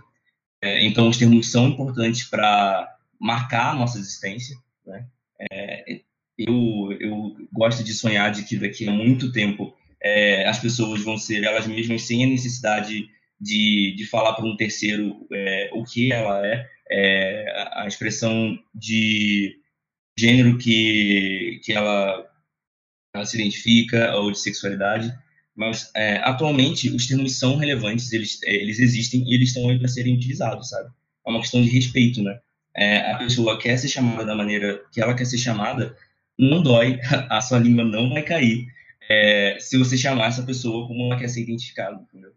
é, 0.61 0.85
então 0.85 1.09
os 1.09 1.17
termos 1.17 1.51
são 1.51 1.67
importantes 1.67 2.23
para 2.23 2.95
marcar 3.19 3.71
a 3.71 3.75
nossa 3.75 3.97
existência. 3.97 4.55
Né? 4.85 5.05
É, 5.51 6.01
eu, 6.37 6.91
eu 6.99 7.35
gosto 7.51 7.83
de 7.83 7.93
sonhar 7.93 8.31
de 8.31 8.43
que 8.43 8.57
daqui 8.57 8.87
a 8.87 8.91
muito 8.91 9.31
tempo 9.31 9.75
é, 10.01 10.47
as 10.47 10.59
pessoas 10.59 11.01
vão 11.03 11.17
ser 11.17 11.43
elas 11.43 11.65
mesmas 11.67 12.03
sem 12.03 12.23
a 12.23 12.27
necessidade 12.27 13.07
de, 13.39 13.93
de 13.95 14.05
falar 14.05 14.33
para 14.33 14.45
um 14.45 14.55
terceiro 14.55 15.27
é, 15.31 15.69
o 15.73 15.83
que 15.83 16.11
ela 16.11 16.41
é, 16.89 17.69
a 17.73 17.85
expressão 17.87 18.57
de 18.73 19.57
gênero 20.17 20.57
que, 20.57 21.59
que 21.63 21.73
ela 21.73 22.25
ela 23.15 23.25
se 23.25 23.39
identifica 23.39 24.15
ou 24.15 24.31
de 24.31 24.39
sexualidade, 24.39 25.13
mas 25.55 25.89
é, 25.95 26.17
atualmente 26.17 26.89
os 26.89 27.07
termos 27.07 27.37
são 27.39 27.55
relevantes, 27.55 28.11
eles, 28.11 28.39
é, 28.43 28.55
eles 28.55 28.79
existem 28.79 29.23
e 29.27 29.35
eles 29.35 29.49
estão 29.49 29.69
aí 29.69 29.79
para 29.79 29.87
serem 29.87 30.15
utilizados, 30.15 30.69
sabe? 30.69 30.89
É 31.25 31.29
uma 31.29 31.39
questão 31.41 31.61
de 31.61 31.69
respeito, 31.69 32.21
né? 32.21 32.39
É, 32.75 33.11
a 33.11 33.17
pessoa 33.17 33.57
quer 33.57 33.77
ser 33.77 33.87
chamada 33.87 34.25
da 34.25 34.35
maneira 34.35 34.81
que 34.91 35.01
ela 35.01 35.13
quer 35.15 35.25
ser 35.25 35.37
chamada, 35.37 35.95
não 36.37 36.61
dói, 36.61 36.99
a 37.29 37.41
sua 37.41 37.59
língua 37.59 37.85
não 37.85 38.09
vai 38.09 38.21
cair 38.21 38.67
é, 39.09 39.57
se 39.59 39.77
você 39.77 39.97
chamar 39.97 40.27
essa 40.27 40.43
pessoa 40.43 40.87
como 40.87 41.05
ela 41.05 41.17
quer 41.17 41.29
ser 41.29 41.41
identificada, 41.41 42.01
entendeu? 42.01 42.31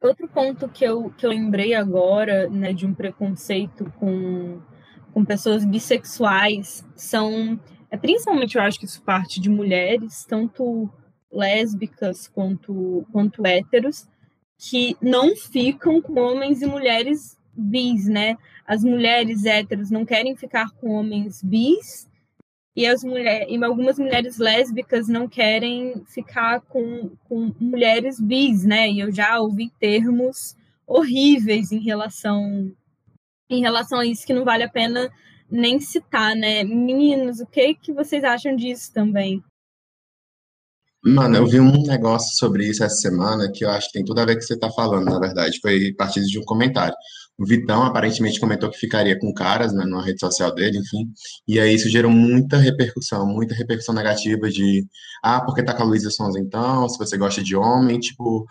Outro 0.00 0.28
ponto 0.28 0.68
que 0.68 0.84
eu, 0.84 1.10
que 1.10 1.24
eu 1.24 1.30
lembrei 1.30 1.74
agora, 1.74 2.48
né, 2.48 2.72
de 2.72 2.84
um 2.84 2.92
preconceito 2.92 3.90
com, 3.98 4.60
com 5.12 5.24
pessoas 5.24 5.64
bissexuais, 5.64 6.84
são 6.94 7.58
principalmente 7.96 8.56
eu 8.56 8.62
acho 8.62 8.78
que 8.78 8.86
isso 8.86 9.02
parte 9.02 9.40
de 9.40 9.48
mulheres, 9.48 10.24
tanto 10.24 10.90
lésbicas 11.30 12.28
quanto, 12.28 13.06
quanto 13.12 13.44
héteros, 13.46 14.08
que 14.58 14.96
não 15.00 15.36
ficam 15.36 16.00
com 16.00 16.18
homens 16.20 16.62
e 16.62 16.66
mulheres 16.66 17.36
bis, 17.56 18.06
né? 18.06 18.36
As 18.66 18.82
mulheres 18.82 19.44
héteros 19.44 19.90
não 19.90 20.04
querem 20.04 20.36
ficar 20.36 20.70
com 20.72 20.90
homens 20.90 21.42
bis 21.42 22.08
e 22.76 22.86
as 22.86 23.04
mulheres, 23.04 23.46
e 23.48 23.64
algumas 23.64 23.98
mulheres 23.98 24.38
lésbicas 24.38 25.06
não 25.08 25.28
querem 25.28 26.04
ficar 26.06 26.60
com, 26.62 27.10
com 27.24 27.54
mulheres 27.60 28.20
bis, 28.20 28.64
né? 28.64 28.90
E 28.90 29.00
eu 29.00 29.12
já 29.12 29.38
ouvi 29.38 29.70
termos 29.78 30.56
horríveis 30.86 31.70
em 31.72 31.80
relação 31.80 32.72
em 33.48 33.60
relação 33.60 34.00
a 34.00 34.06
isso 34.06 34.26
que 34.26 34.32
não 34.32 34.44
vale 34.44 34.64
a 34.64 34.68
pena 34.68 35.10
nem 35.54 35.78
citar, 35.78 36.34
né? 36.34 36.64
Meninos, 36.64 37.38
o 37.38 37.46
que 37.46 37.74
que 37.74 37.92
vocês 37.92 38.24
acham 38.24 38.56
disso 38.56 38.92
também? 38.92 39.42
Mano, 41.06 41.36
eu 41.36 41.46
vi 41.46 41.60
um 41.60 41.82
negócio 41.82 42.34
sobre 42.36 42.66
isso 42.66 42.82
essa 42.82 42.96
semana 42.96 43.50
que 43.52 43.64
eu 43.64 43.70
acho 43.70 43.88
que 43.88 43.92
tem 43.92 44.04
tudo 44.04 44.20
a 44.20 44.24
ver 44.24 44.32
com 44.32 44.38
o 44.38 44.40
que 44.40 44.46
você 44.46 44.58
tá 44.58 44.70
falando, 44.70 45.04
na 45.04 45.18
verdade. 45.20 45.60
Foi 45.60 45.92
partido 45.92 46.26
de 46.26 46.38
um 46.38 46.44
comentário. 46.44 46.96
O 47.36 47.44
Vitão 47.44 47.82
aparentemente 47.82 48.40
comentou 48.40 48.70
que 48.70 48.78
ficaria 48.78 49.18
com 49.18 49.32
caras, 49.34 49.72
né, 49.72 49.84
numa 49.84 50.02
rede 50.02 50.20
social 50.20 50.54
dele, 50.54 50.78
enfim. 50.78 51.06
E 51.46 51.60
aí 51.60 51.74
isso 51.74 51.90
gerou 51.90 52.10
muita 52.10 52.56
repercussão, 52.56 53.26
muita 53.26 53.54
repercussão 53.54 53.94
negativa 53.94 54.48
de, 54.48 54.86
ah, 55.22 55.40
porque 55.44 55.62
tá 55.62 55.74
com 55.74 55.82
a 55.82 55.86
Luísa 55.86 56.10
Sons 56.10 56.36
então, 56.36 56.88
se 56.88 56.96
você 56.98 57.16
gosta 57.18 57.42
de 57.42 57.54
homem, 57.54 58.00
tipo, 58.00 58.46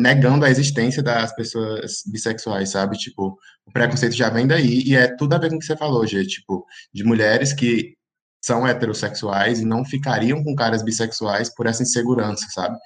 negando 0.00 0.44
a 0.44 0.50
existência 0.50 1.02
das 1.02 1.34
pessoas 1.34 2.02
bissexuais, 2.06 2.70
sabe? 2.70 2.96
Tipo, 2.96 3.36
o 3.66 3.72
preconceito 3.72 4.14
já 4.14 4.30
vem 4.30 4.46
daí 4.46 4.82
e 4.84 4.96
é 4.96 5.14
tudo 5.16 5.34
a 5.34 5.38
ver 5.38 5.50
com 5.50 5.56
o 5.56 5.58
que 5.58 5.66
você 5.66 5.76
falou, 5.76 6.06
Gê, 6.06 6.24
tipo, 6.26 6.64
de 6.92 7.04
mulheres 7.04 7.52
que 7.52 7.94
são 8.42 8.66
heterossexuais 8.66 9.60
e 9.60 9.64
não 9.64 9.84
ficariam 9.84 10.42
com 10.42 10.54
caras 10.54 10.82
bissexuais 10.82 11.54
por 11.54 11.66
essa 11.66 11.82
insegurança, 11.82 12.46
sabe? 12.50 12.76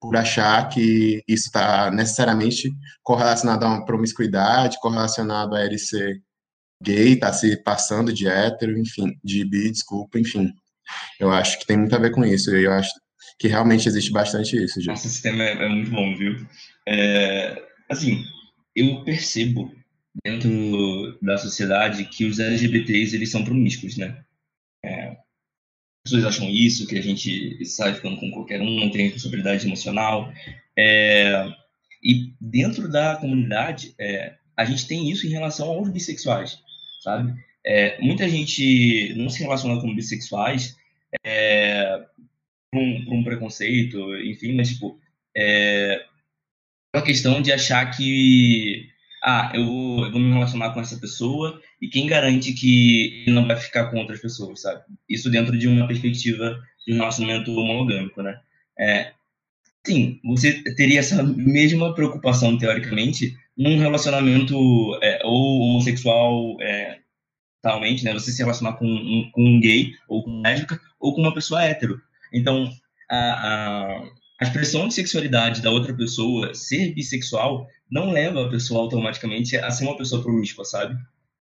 Por 0.00 0.16
achar 0.16 0.68
que 0.68 1.22
isso 1.28 1.46
está 1.46 1.90
necessariamente 1.90 2.70
correlacionado 3.02 3.64
a 3.64 3.68
uma 3.68 3.84
promiscuidade, 3.84 4.78
correlacionado 4.80 5.54
a 5.54 5.64
ele 5.64 5.78
ser 5.78 6.20
gay, 6.82 7.16
tá 7.16 7.32
se 7.32 7.56
passando 7.62 8.12
de 8.12 8.26
hétero, 8.26 8.76
enfim, 8.78 9.12
de 9.22 9.44
bi, 9.44 9.70
desculpa, 9.70 10.18
enfim. 10.18 10.50
Eu 11.20 11.30
acho 11.30 11.58
que 11.58 11.66
tem 11.66 11.76
muito 11.76 11.94
a 11.94 11.98
ver 11.98 12.10
com 12.10 12.24
isso. 12.24 12.50
Eu 12.50 12.72
acho 12.72 12.90
que 13.42 13.48
realmente 13.48 13.88
existe 13.88 14.12
bastante 14.12 14.56
isso. 14.56 14.80
Já. 14.80 14.92
Nossa, 14.92 15.08
esse 15.08 15.20
tema 15.20 15.42
é, 15.42 15.64
é 15.64 15.68
muito 15.68 15.90
bom, 15.90 16.16
viu? 16.16 16.46
É, 16.86 17.60
assim, 17.90 18.24
eu 18.76 19.02
percebo 19.02 19.74
dentro 20.24 21.18
da 21.20 21.36
sociedade 21.36 22.04
que 22.04 22.24
os 22.24 22.38
LGBTs 22.38 23.16
eles 23.16 23.32
são 23.32 23.44
promíscuos, 23.44 23.96
né? 23.96 24.22
É, 24.84 25.08
as 25.08 25.16
pessoas 26.04 26.24
acham 26.24 26.48
isso, 26.48 26.86
que 26.86 26.96
a 26.96 27.02
gente 27.02 27.64
sai 27.64 27.92
ficando 27.94 28.16
com 28.20 28.30
qualquer 28.30 28.60
um, 28.60 28.78
não 28.78 28.90
tem 28.92 29.06
responsabilidade 29.06 29.66
emocional. 29.66 30.32
É, 30.78 31.44
e 32.00 32.32
dentro 32.40 32.88
da 32.88 33.16
comunidade, 33.16 33.92
é, 33.98 34.36
a 34.56 34.64
gente 34.64 34.86
tem 34.86 35.10
isso 35.10 35.26
em 35.26 35.30
relação 35.30 35.68
aos 35.68 35.88
bissexuais, 35.88 36.60
sabe? 37.02 37.34
É, 37.66 38.00
muita 38.00 38.28
gente 38.28 39.12
não 39.16 39.28
se 39.28 39.42
relaciona 39.42 39.80
com 39.80 39.92
bissexuais 39.92 40.76
um, 42.74 43.18
um 43.18 43.24
preconceito, 43.24 44.16
enfim, 44.16 44.54
mas, 44.54 44.70
tipo, 44.70 44.98
é 45.36 46.04
uma 46.94 47.02
questão 47.02 47.40
de 47.40 47.52
achar 47.52 47.90
que 47.90 48.88
ah, 49.24 49.52
eu 49.54 49.64
vou, 49.64 50.04
eu 50.06 50.12
vou, 50.12 50.20
me 50.20 50.32
relacionar 50.32 50.74
com 50.74 50.80
essa 50.80 50.98
pessoa 50.98 51.60
e 51.80 51.88
quem 51.88 52.06
garante 52.06 52.52
que 52.52 53.22
ele 53.22 53.34
não 53.34 53.46
vai 53.46 53.56
ficar 53.56 53.86
com 53.86 53.98
outras 53.98 54.20
pessoas, 54.20 54.62
sabe? 54.62 54.82
Isso 55.08 55.30
dentro 55.30 55.56
de 55.56 55.68
uma 55.68 55.86
perspectiva 55.86 56.60
de 56.86 56.92
um 56.92 56.96
relacionamento 56.96 57.52
monogâmico, 57.52 58.20
né? 58.22 58.40
É, 58.78 59.12
sim, 59.86 60.20
você 60.24 60.62
teria 60.74 61.00
essa 61.00 61.22
mesma 61.22 61.94
preocupação, 61.94 62.58
teoricamente, 62.58 63.36
num 63.56 63.78
relacionamento 63.78 64.54
é, 65.02 65.20
ou 65.24 65.60
homossexual 65.60 66.60
é, 66.60 66.98
talmente, 67.62 68.04
né? 68.04 68.12
Você 68.12 68.32
se 68.32 68.42
relacionar 68.42 68.74
com 68.74 68.86
um, 68.86 69.30
com 69.32 69.44
um 69.44 69.60
gay 69.60 69.92
ou 70.08 70.24
com 70.24 70.42
lésbica 70.42 70.80
ou 70.98 71.14
com 71.14 71.20
uma 71.20 71.34
pessoa 71.34 71.62
hétero. 71.62 72.00
Então, 72.32 72.70
a, 73.10 73.16
a, 73.16 74.02
a 74.40 74.44
expressão 74.44 74.88
de 74.88 74.94
sexualidade 74.94 75.62
da 75.62 75.70
outra 75.70 75.94
pessoa 75.94 76.54
ser 76.54 76.94
bissexual 76.94 77.66
não 77.90 78.10
leva 78.10 78.46
a 78.46 78.50
pessoa 78.50 78.80
automaticamente 78.80 79.56
a 79.56 79.70
ser 79.70 79.84
uma 79.84 79.96
pessoa 79.96 80.22
promíscua, 80.22 80.64
sabe? 80.64 80.96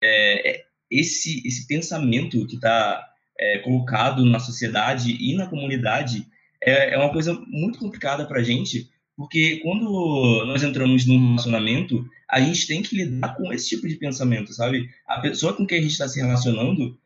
É, 0.02 0.52
é 0.52 0.64
esse, 0.92 1.42
esse 1.48 1.66
pensamento 1.66 2.46
que 2.46 2.56
está 2.56 3.04
é, 3.40 3.60
colocado 3.60 4.24
na 4.26 4.40
sociedade 4.40 5.18
e 5.20 5.36
na 5.36 5.48
comunidade 5.48 6.28
é, 6.62 6.94
é 6.94 6.98
uma 6.98 7.12
coisa 7.12 7.34
muito 7.48 7.80
complicada 7.80 8.26
para 8.26 8.40
a 8.40 8.44
gente, 8.44 8.90
porque 9.16 9.60
quando 9.64 10.46
nós 10.46 10.64
entramos 10.64 11.06
num 11.06 11.30
relacionamento, 11.30 12.06
a 12.30 12.40
gente 12.40 12.68
tem 12.68 12.82
que 12.82 12.96
lidar 12.96 13.36
com 13.36 13.52
esse 13.52 13.70
tipo 13.70 13.88
de 13.88 13.96
pensamento, 13.96 14.54
sabe? 14.54 14.90
A 15.08 15.20
pessoa 15.20 15.54
com 15.54 15.66
quem 15.66 15.80
a 15.80 15.82
gente 15.82 15.92
está 15.92 16.08
se 16.08 16.20
relacionando, 16.20 16.98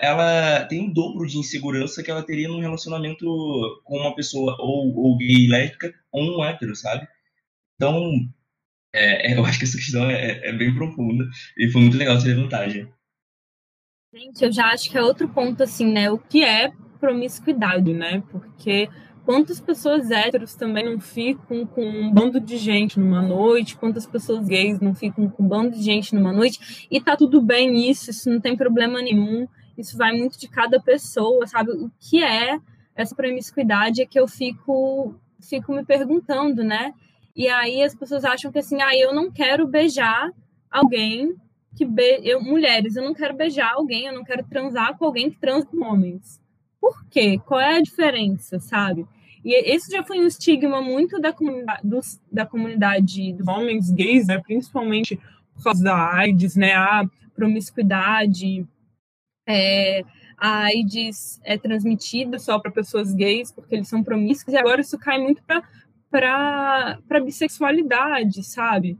ela 0.00 0.64
tem 0.66 0.88
o 0.88 0.92
dobro 0.92 1.26
de 1.26 1.38
insegurança 1.38 2.02
que 2.02 2.10
ela 2.10 2.22
teria 2.22 2.48
num 2.48 2.60
relacionamento 2.60 3.24
com 3.84 3.98
uma 3.98 4.14
pessoa 4.14 4.56
ou, 4.60 4.94
ou 4.96 5.16
gay, 5.16 5.48
lésbica, 5.48 5.92
ou 6.12 6.38
um 6.38 6.44
hétero, 6.44 6.74
sabe? 6.76 7.06
Então, 7.76 8.12
é, 8.94 9.36
eu 9.36 9.44
acho 9.44 9.58
que 9.58 9.64
essa 9.64 9.76
questão 9.76 10.08
é, 10.10 10.48
é, 10.48 10.52
bem 10.52 10.74
profunda 10.74 11.24
e 11.56 11.68
foi 11.68 11.80
muito 11.80 11.96
legal 11.96 12.18
você 12.18 12.28
levantar, 12.28 12.68
gente. 12.68 12.92
Gente, 14.14 14.44
eu 14.44 14.52
já 14.52 14.66
acho 14.66 14.90
que 14.90 14.98
é 14.98 15.02
outro 15.02 15.28
ponto, 15.28 15.62
assim, 15.62 15.90
né? 15.90 16.10
O 16.10 16.18
que 16.18 16.44
é 16.44 16.70
promiscuidade, 17.00 17.92
né? 17.94 18.22
Porque 18.30 18.88
quantas 19.24 19.58
pessoas 19.60 20.10
héteros 20.10 20.54
também 20.54 20.84
não 20.84 21.00
ficam 21.00 21.66
com 21.66 21.82
um 21.82 22.12
bando 22.12 22.38
de 22.38 22.56
gente 22.58 23.00
numa 23.00 23.22
noite, 23.22 23.76
quantas 23.76 24.06
pessoas 24.06 24.46
gays 24.46 24.80
não 24.80 24.94
ficam 24.94 25.28
com 25.28 25.42
um 25.42 25.48
bando 25.48 25.76
de 25.76 25.82
gente 25.82 26.14
numa 26.14 26.32
noite, 26.32 26.86
e 26.90 27.00
tá 27.00 27.16
tudo 27.16 27.40
bem 27.40 27.70
nisso, 27.70 28.10
isso 28.10 28.28
não 28.28 28.40
tem 28.40 28.56
problema 28.56 29.00
nenhum, 29.00 29.48
isso 29.76 29.96
vai 29.96 30.12
muito 30.12 30.38
de 30.38 30.48
cada 30.48 30.80
pessoa, 30.80 31.46
sabe? 31.46 31.72
O 31.72 31.90
que 31.98 32.22
é 32.22 32.58
essa 32.94 33.14
promiscuidade 33.14 34.02
é 34.02 34.06
que 34.06 34.18
eu 34.18 34.28
fico, 34.28 35.14
fico 35.40 35.72
me 35.72 35.84
perguntando, 35.84 36.62
né? 36.62 36.92
E 37.34 37.48
aí 37.48 37.82
as 37.82 37.94
pessoas 37.94 38.24
acham 38.24 38.52
que 38.52 38.58
assim, 38.58 38.80
ah, 38.82 38.94
eu 38.94 39.14
não 39.14 39.30
quero 39.30 39.66
beijar 39.66 40.30
alguém 40.70 41.34
que 41.74 41.84
be... 41.84 42.20
eu, 42.22 42.42
mulheres, 42.42 42.96
eu 42.96 43.02
não 43.02 43.14
quero 43.14 43.34
beijar 43.34 43.72
alguém, 43.72 44.06
eu 44.06 44.12
não 44.12 44.24
quero 44.24 44.44
transar 44.44 44.96
com 44.96 45.06
alguém 45.06 45.30
que 45.30 45.38
transa 45.38 45.66
com 45.66 45.84
homens. 45.84 46.40
Por 46.80 47.04
quê? 47.08 47.40
Qual 47.46 47.60
é 47.60 47.76
a 47.76 47.82
diferença, 47.82 48.58
sabe? 48.58 49.06
E 49.44 49.54
esse 49.72 49.90
já 49.90 50.04
foi 50.04 50.20
um 50.20 50.26
estigma 50.26 50.80
muito 50.80 51.20
da 51.20 51.32
comunidade, 51.32 51.80
dos, 51.82 52.20
da 52.30 52.46
comunidade 52.46 53.32
dos 53.32 53.48
homens 53.48 53.90
gays, 53.90 54.26
né? 54.26 54.38
Principalmente 54.38 55.18
por 55.54 55.64
causa 55.64 55.82
da 55.82 56.14
AIDS, 56.14 56.54
né? 56.54 56.74
A 56.74 57.04
promiscuidade, 57.34 58.66
é, 59.46 60.02
a 60.36 60.64
AIDS 60.64 61.40
é 61.44 61.56
transmitida 61.56 62.38
só 62.38 62.58
para 62.58 62.70
pessoas 62.70 63.14
gays 63.14 63.52
porque 63.52 63.74
eles 63.74 63.88
são 63.88 64.02
promíscuos 64.02 64.54
e 64.54 64.58
agora 64.58 64.80
isso 64.80 64.98
cai 64.98 65.18
muito 65.18 65.42
para 65.42 67.20
bissexualidade, 67.24 68.42
sabe? 68.44 68.98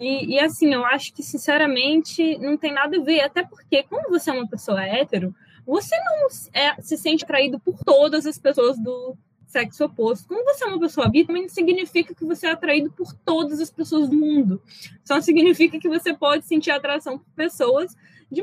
E, 0.00 0.34
e, 0.34 0.38
assim, 0.38 0.72
eu 0.72 0.82
acho 0.84 1.12
que, 1.12 1.22
sinceramente, 1.22 2.38
não 2.38 2.56
tem 2.56 2.72
nada 2.72 2.96
a 2.96 3.02
ver, 3.02 3.20
até 3.20 3.44
porque, 3.44 3.82
como 3.82 4.08
você 4.08 4.30
é 4.30 4.32
uma 4.32 4.48
pessoa 4.48 4.82
hétero, 4.82 5.34
você 5.66 5.94
não 5.98 6.26
é, 6.54 6.80
se 6.80 6.96
sente 6.96 7.22
atraído 7.22 7.60
por 7.60 7.78
todas 7.84 8.24
as 8.24 8.38
pessoas 8.38 8.78
do 8.78 9.14
sexo 9.46 9.84
oposto. 9.84 10.26
Como 10.26 10.42
você 10.44 10.64
é 10.64 10.68
uma 10.68 10.80
pessoa 10.80 11.08
bi, 11.08 11.26
também 11.26 11.48
significa 11.48 12.14
que 12.14 12.24
você 12.24 12.46
é 12.46 12.52
atraído 12.52 12.90
por 12.92 13.12
todas 13.12 13.60
as 13.60 13.70
pessoas 13.70 14.08
do 14.08 14.16
mundo. 14.16 14.62
Só 15.04 15.20
significa 15.20 15.78
que 15.78 15.88
você 15.88 16.14
pode 16.14 16.46
sentir 16.46 16.70
atração 16.70 17.18
por 17.18 17.30
pessoas 17.34 17.94
de, 18.30 18.42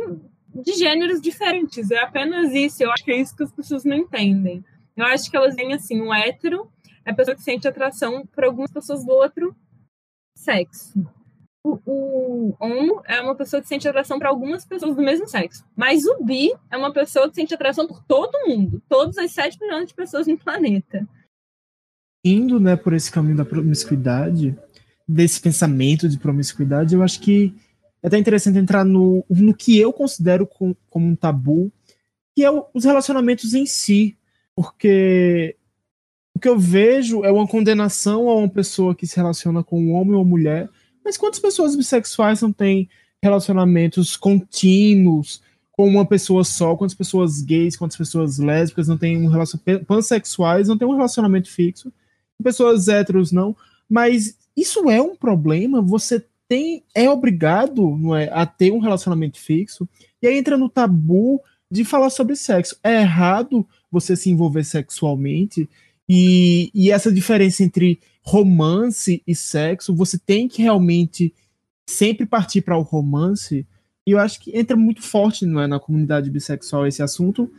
de 0.64 0.74
gêneros 0.74 1.22
diferentes. 1.22 1.91
É 1.91 1.99
apenas 1.99 2.53
isso. 2.53 2.84
Eu 2.84 2.91
acho 2.91 3.03
que 3.03 3.12
é 3.12 3.18
isso 3.18 3.36
que 3.36 3.43
as 3.43 3.51
pessoas 3.51 3.84
não 3.84 3.95
entendem. 3.95 4.64
Eu 4.95 5.05
acho 5.05 5.30
que 5.30 5.38
elas 5.38 5.55
veem 5.55 5.74
assim, 5.74 6.01
um 6.01 6.14
hétero 6.14 6.70
é 7.05 7.12
a 7.12 7.16
pessoa 7.16 7.36
que 7.36 7.43
sente 7.43 7.68
atração 7.68 8.26
por 8.26 8.43
algumas 8.43 8.70
pessoas 8.70 9.05
do 9.05 9.12
outro 9.12 9.55
sexo. 10.36 10.93
O, 11.64 11.80
o 11.86 12.55
homo 12.60 13.01
é 13.05 13.22
uma 13.22 13.36
pessoa 13.36 13.62
que 13.62 13.68
sente 13.68 13.88
atração 13.88 14.20
para 14.20 14.30
algumas 14.30 14.66
pessoas 14.66 14.95
do 14.95 15.01
mesmo 15.01 15.28
sexo. 15.28 15.64
Mas 15.76 16.05
o 16.05 16.24
bi 16.24 16.51
é 16.70 16.76
uma 16.76 16.91
pessoa 16.91 17.30
que 17.30 17.36
sente 17.36 17.53
atração 17.53 17.88
por 17.88 18.03
todo 18.03 18.47
mundo, 18.47 18.82
todas 18.89 19.18
as 19.18 19.32
7 19.32 19.58
milhões 19.62 19.88
de 19.88 19.93
pessoas 19.93 20.28
no 20.28 20.38
planeta. 20.38 21.08
Indo 22.26 22.60
né, 22.60 22.76
por 22.76 22.93
esse 22.93 23.12
caminho 23.12 23.38
da 23.38 23.45
promiscuidade, 23.45 24.58
desse 25.08 25.39
pensamento 25.39 26.10
de 26.10 26.20
promiscuidade, 26.20 26.93
eu 26.93 27.03
acho 27.03 27.22
que 27.22 27.55
é 28.02 28.08
até 28.08 28.18
interessante 28.18 28.58
entrar 28.58 28.84
no, 28.84 29.26
no 29.30 29.54
que 29.54 29.78
eu 29.78 29.91
considero 29.91 30.45
com, 30.45 30.76
como 30.89 31.08
um 31.08 31.16
tabu, 31.16 31.72
que 32.36 32.43
é 32.43 32.52
o, 32.52 32.66
os 32.74 32.86
relacionamentos 32.86 33.54
em 33.54 33.66
si. 33.66 34.16
Porque 34.56 35.56
o 36.36 36.39
que 36.39 36.48
eu 36.48 36.58
vejo 36.58 37.24
é 37.24 37.32
uma 37.32 37.48
condenação 37.48 38.30
a 38.30 38.36
uma 38.36 38.50
pessoa 38.50 38.95
que 38.95 39.08
se 39.08 39.16
relaciona 39.16 39.64
com 39.64 39.82
um 39.82 39.93
homem 39.93 40.16
ou 40.16 40.26
mulher. 40.26 40.70
Mas 41.04 41.18
quantas 41.18 41.39
pessoas 41.39 41.76
bissexuais 41.76 42.41
não 42.41 42.52
têm 42.52 42.89
relacionamentos 43.24 44.16
contínuos 44.16 45.41
com 45.72 45.88
uma 45.88 46.06
pessoa 46.06 46.43
só? 46.43 46.76
Quantas 46.76 46.95
pessoas 46.95 47.41
gays, 47.41 47.76
quantas 47.76 47.98
pessoas 47.98 48.38
lésbicas 48.38 48.88
não 48.88 48.98
têm 48.98 49.18
um 49.18 49.28
relacionamento 49.28 49.86
pansexuais, 49.86 50.68
não 50.68 50.78
têm 50.78 50.88
um 50.88 50.95
relacionamento 50.95 51.50
fixo? 51.50 51.91
Pessoas 52.43 52.88
héteros 52.88 53.32
não. 53.32 53.56
Mas 53.89 54.38
isso 54.56 54.89
é 54.89 55.02
um 55.02 55.16
problema? 55.16 55.82
Você 55.82 56.24
tem 56.48 56.84
é 56.95 57.10
obrigado 57.10 57.98
não 57.98 58.16
é, 58.16 58.30
a 58.32 58.45
ter 58.45 58.72
um 58.72 58.80
relacionamento 58.80 59.39
fixo? 59.39 59.88
E 60.22 60.28
aí 60.28 60.38
entra 60.38 60.58
no 60.58 60.70
tabu 60.70 61.41
de 61.70 61.84
falar 61.84 62.10
sobre 62.10 62.36
sexo. 62.36 62.78
É 62.84 63.02
errado 63.02 63.68
você 63.91 64.16
se 64.16 64.30
envolver 64.30 64.64
sexualmente 64.64 65.70
e, 66.10 66.72
e 66.74 66.91
essa 66.91 67.12
diferença 67.12 67.64
entre 67.64 68.00
romance 68.24 69.22
e 69.26 69.36
sexo, 69.36 69.95
você 69.95 70.18
tem 70.18 70.48
que 70.48 70.62
realmente 70.62 71.34
sempre 71.88 72.26
partir 72.26 72.62
para 72.62 72.78
o 72.78 72.82
romance. 72.82 73.66
E 74.06 74.12
eu 74.12 74.20
acho 74.20 74.39
que 74.39 74.58
entra 74.58 74.78
muito 74.78 75.02
forte 75.02 75.45
não 75.45 75.62
é, 75.62 75.68
na 75.68 75.80
comunidade 75.80 76.30
bissexual 76.30 76.88
esse 76.88 77.04
assunto, 77.04 77.52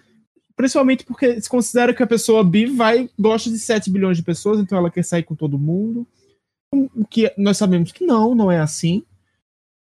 principalmente 0.57 1.05
porque 1.05 1.41
se 1.41 1.49
considera 1.49 1.93
que 1.93 2.03
a 2.03 2.07
pessoa 2.07 2.43
bi 2.43 2.67
vai 2.67 3.09
gosta 3.19 3.51
de 3.51 3.59
7 3.59 3.91
bilhões 3.91 4.17
de 4.17 4.23
pessoas, 4.23 4.59
então 4.59 4.79
ela 4.79 4.91
quer 4.91 5.05
sair 5.05 5.23
com 5.23 5.35
todo 5.35 5.59
mundo. 5.59 6.07
Que 7.11 7.33
nós 7.37 7.57
sabemos 7.57 7.93
que 7.93 8.05
não, 8.05 8.35
não 8.35 8.51
é 8.51 8.61
assim. 8.61 9.05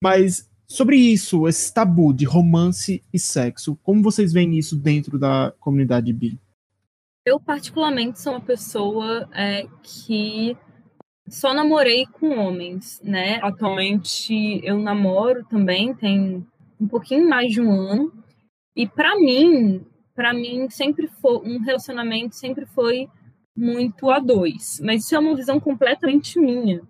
Mas 0.03 0.49
sobre 0.67 0.97
isso, 0.97 1.49
esse 1.49 1.73
tabu 1.73 2.13
de 2.13 2.25
romance 2.25 3.03
e 3.13 3.19
sexo, 3.19 3.77
como 3.83 4.03
vocês 4.03 4.33
veem 4.33 4.57
isso 4.59 4.77
dentro 4.77 5.19
da 5.19 5.53
comunidade 5.59 6.13
bi? 6.13 6.39
Eu, 7.25 7.39
particularmente, 7.39 8.21
sou 8.21 8.33
uma 8.33 8.41
pessoa 8.41 9.29
é, 9.35 9.67
que 9.83 10.57
só 11.29 11.53
namorei 11.53 12.07
com 12.07 12.39
homens, 12.39 13.01
né? 13.03 13.39
Atualmente 13.43 14.61
eu 14.65 14.79
namoro 14.79 15.45
também, 15.45 15.95
tem 15.95 16.47
um 16.81 16.89
pouquinho 16.89 17.29
mais 17.29 17.53
de 17.53 17.61
um 17.61 17.71
ano. 17.71 18.13
E 18.75 18.87
para 18.87 19.17
mim, 19.17 19.85
para 20.15 20.33
mim 20.33 20.69
sempre 20.71 21.07
foi 21.07 21.39
um 21.39 21.61
relacionamento 21.61 22.35
sempre 22.35 22.65
foi 22.67 23.09
muito 23.59 24.09
a 24.09 24.21
dois, 24.21 24.81
mas 24.85 25.05
isso 25.05 25.17
é 25.17 25.19
uma 25.19 25.35
visão 25.35 25.59
completamente 25.59 26.39
minha, 26.39 26.81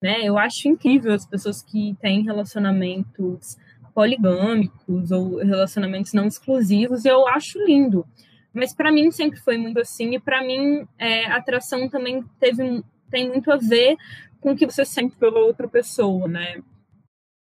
né? 0.00 0.20
Eu 0.22 0.36
acho 0.36 0.68
incrível 0.68 1.14
as 1.14 1.24
pessoas 1.24 1.62
que 1.62 1.96
têm 2.00 2.22
relacionamentos 2.22 3.56
poligâmicos 3.94 5.10
ou 5.10 5.38
relacionamentos 5.38 6.12
não 6.12 6.26
exclusivos, 6.26 7.06
eu 7.06 7.26
acho 7.26 7.58
lindo. 7.64 8.06
Mas 8.52 8.74
para 8.74 8.92
mim 8.92 9.10
sempre 9.10 9.40
foi 9.40 9.56
muito 9.56 9.80
assim, 9.80 10.14
e 10.14 10.20
para 10.20 10.44
mim 10.44 10.86
é, 10.98 11.24
atração 11.26 11.88
também 11.88 12.22
teve 12.38 12.84
tem 13.10 13.26
muito 13.28 13.50
a 13.50 13.56
ver 13.56 13.96
com 14.38 14.52
o 14.52 14.56
que 14.56 14.66
você 14.66 14.84
sente 14.84 15.16
pela 15.16 15.40
outra 15.40 15.66
pessoa, 15.66 16.28
né? 16.28 16.62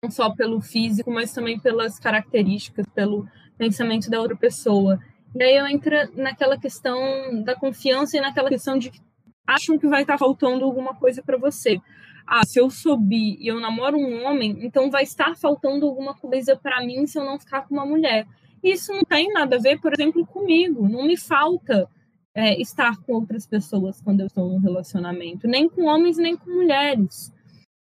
Não 0.03 0.11
só 0.11 0.29
pelo 0.29 0.61
físico, 0.61 1.11
mas 1.11 1.33
também 1.33 1.59
pelas 1.59 1.97
características, 1.97 2.85
pelo 2.93 3.27
pensamento 3.57 4.07
da 4.07 4.21
outra 4.21 4.37
pessoa. 4.37 4.99
E 5.35 5.43
aí 5.43 5.55
eu 5.55 5.67
entro 5.67 5.95
naquela 6.15 6.57
questão 6.57 7.43
da 7.43 7.55
confiança 7.55 8.17
e 8.17 8.21
naquela 8.21 8.49
questão 8.49 8.77
de 8.77 8.91
que 8.91 8.99
acham 9.45 9.77
que 9.77 9.87
vai 9.87 10.01
estar 10.01 10.17
faltando 10.17 10.65
alguma 10.65 10.93
coisa 10.93 11.21
para 11.23 11.37
você. 11.37 11.79
Ah, 12.25 12.45
se 12.45 12.59
eu 12.59 12.69
sou 12.69 12.97
bi 12.97 13.37
e 13.39 13.47
eu 13.47 13.59
namoro 13.59 13.97
um 13.97 14.25
homem, 14.25 14.57
então 14.61 14.91
vai 14.91 15.03
estar 15.03 15.37
faltando 15.37 15.85
alguma 15.85 16.13
coisa 16.13 16.57
para 16.57 16.85
mim 16.85 17.07
se 17.07 17.17
eu 17.17 17.23
não 17.23 17.39
ficar 17.39 17.61
com 17.61 17.73
uma 17.73 17.85
mulher. 17.85 18.27
Isso 18.61 18.91
não 18.91 19.03
tem 19.03 19.31
nada 19.31 19.55
a 19.55 19.59
ver, 19.59 19.79
por 19.79 19.93
exemplo, 19.93 20.25
comigo. 20.25 20.89
Não 20.89 21.05
me 21.05 21.15
falta 21.15 21.87
é, 22.35 22.59
estar 22.61 22.97
com 22.97 23.13
outras 23.13 23.47
pessoas 23.47 24.01
quando 24.01 24.19
eu 24.19 24.27
estou 24.27 24.49
num 24.49 24.59
relacionamento, 24.59 25.47
nem 25.47 25.69
com 25.69 25.85
homens, 25.85 26.17
nem 26.17 26.35
com 26.35 26.51
mulheres. 26.51 27.33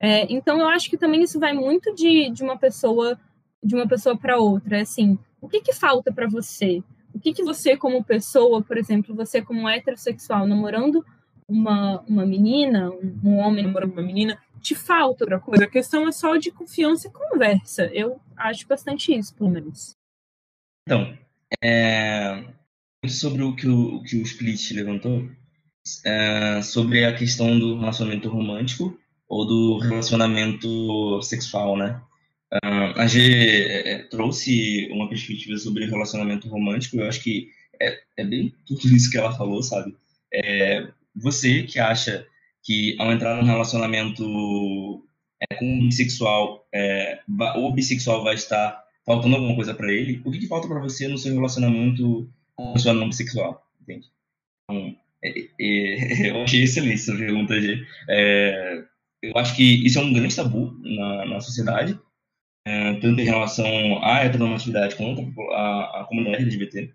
É, 0.00 0.32
então 0.32 0.58
eu 0.58 0.68
acho 0.68 0.88
que 0.88 0.96
também 0.96 1.22
isso 1.22 1.38
vai 1.38 1.52
muito 1.52 1.94
de, 1.94 2.30
de 2.30 2.42
uma 2.42 2.58
pessoa 2.58 3.18
de 3.62 3.74
uma 3.74 3.86
pessoa 3.86 4.16
para 4.16 4.38
outra. 4.38 4.78
É 4.78 4.80
assim, 4.80 5.18
o 5.40 5.48
que, 5.48 5.60
que 5.60 5.74
falta 5.74 6.10
para 6.12 6.26
você? 6.26 6.82
O 7.12 7.18
que, 7.18 7.32
que 7.32 7.42
você, 7.42 7.76
como 7.76 8.04
pessoa, 8.04 8.62
por 8.62 8.76
exemplo, 8.76 9.14
você 9.14 9.42
como 9.42 9.68
heterossexual, 9.68 10.46
namorando 10.46 11.04
uma, 11.48 12.00
uma 12.02 12.24
menina, 12.24 12.90
um 13.24 13.36
homem 13.36 13.64
namorando 13.64 13.92
uma 13.92 14.02
menina, 14.02 14.38
te 14.60 14.74
falta 14.74 15.24
outra 15.24 15.40
coisa. 15.40 15.64
A 15.64 15.70
questão 15.70 16.06
é 16.06 16.12
só 16.12 16.36
de 16.36 16.50
confiança 16.50 17.08
e 17.08 17.10
conversa. 17.10 17.86
Eu 17.92 18.20
acho 18.36 18.66
bastante 18.68 19.12
isso, 19.12 19.34
pelo 19.34 19.50
menos. 19.50 19.96
Então, 20.86 21.16
é, 21.62 22.44
sobre 23.06 23.42
o 23.42 23.54
que 23.56 23.66
o, 23.66 23.96
o, 23.96 24.02
que 24.02 24.16
o 24.16 24.22
Split 24.22 24.70
levantou, 24.72 25.28
é, 26.04 26.62
sobre 26.62 27.04
a 27.04 27.14
questão 27.14 27.58
do 27.58 27.78
relacionamento 27.78 28.28
romântico 28.28 28.98
ou 29.28 29.46
do 29.46 29.78
relacionamento 29.78 31.20
sexual, 31.22 31.76
né? 31.76 32.00
Uh, 32.52 32.98
a 32.98 33.06
G 33.06 33.20
é, 33.20 33.92
é, 33.92 33.98
trouxe 34.04 34.88
uma 34.90 35.08
perspectiva 35.08 35.56
sobre 35.56 35.86
relacionamento 35.86 36.48
romântico, 36.48 36.96
eu 36.96 37.06
acho 37.06 37.22
que 37.22 37.48
é, 37.80 38.00
é 38.16 38.24
bem 38.24 38.52
tudo 38.66 38.80
isso 38.88 39.08
que 39.08 39.16
ela 39.16 39.32
falou, 39.32 39.62
sabe? 39.62 39.94
É, 40.32 40.88
você 41.14 41.62
que 41.62 41.78
acha 41.78 42.26
que 42.62 42.96
ao 42.98 43.12
entrar 43.12 43.36
num 43.36 43.46
relacionamento 43.46 45.04
é, 45.40 45.54
com 45.54 45.64
um 45.64 45.86
bissexual, 45.86 46.66
é, 46.74 47.20
o 47.56 47.72
bissexual 47.72 48.24
vai 48.24 48.34
estar 48.34 48.84
faltando 49.06 49.36
alguma 49.36 49.54
coisa 49.54 49.72
para 49.72 49.92
ele, 49.92 50.20
o 50.24 50.30
que, 50.32 50.40
que 50.40 50.48
falta 50.48 50.66
para 50.66 50.80
você 50.80 51.06
no 51.06 51.18
seu 51.18 51.32
relacionamento 51.32 52.28
com 52.56 52.64
uma 52.64 52.72
pessoa 52.74 52.94
não 52.94 53.08
bissexual, 53.08 53.64
entende? 53.80 54.08
Então, 54.64 54.96
é, 55.22 55.40
é, 55.60 56.30
eu 56.30 56.42
achei 56.42 56.64
excelente 56.64 56.94
essa 56.94 57.16
pergunta, 57.16 57.60
G. 57.60 57.86
eu 59.22 59.38
acho 59.38 59.54
que 59.54 59.86
isso 59.86 60.00
é 60.00 60.02
um 60.02 60.12
grande 60.12 60.34
tabu 60.34 60.76
na, 60.82 61.26
na 61.26 61.40
sociedade, 61.40 61.98
é, 62.66 62.94
tanto 62.94 63.20
em 63.20 63.24
relação 63.24 64.02
à 64.04 64.24
heteronormatividade 64.24 64.96
quanto 64.96 65.40
à, 65.52 66.00
à 66.00 66.04
comunidade 66.04 66.44
LGBT. 66.44 66.92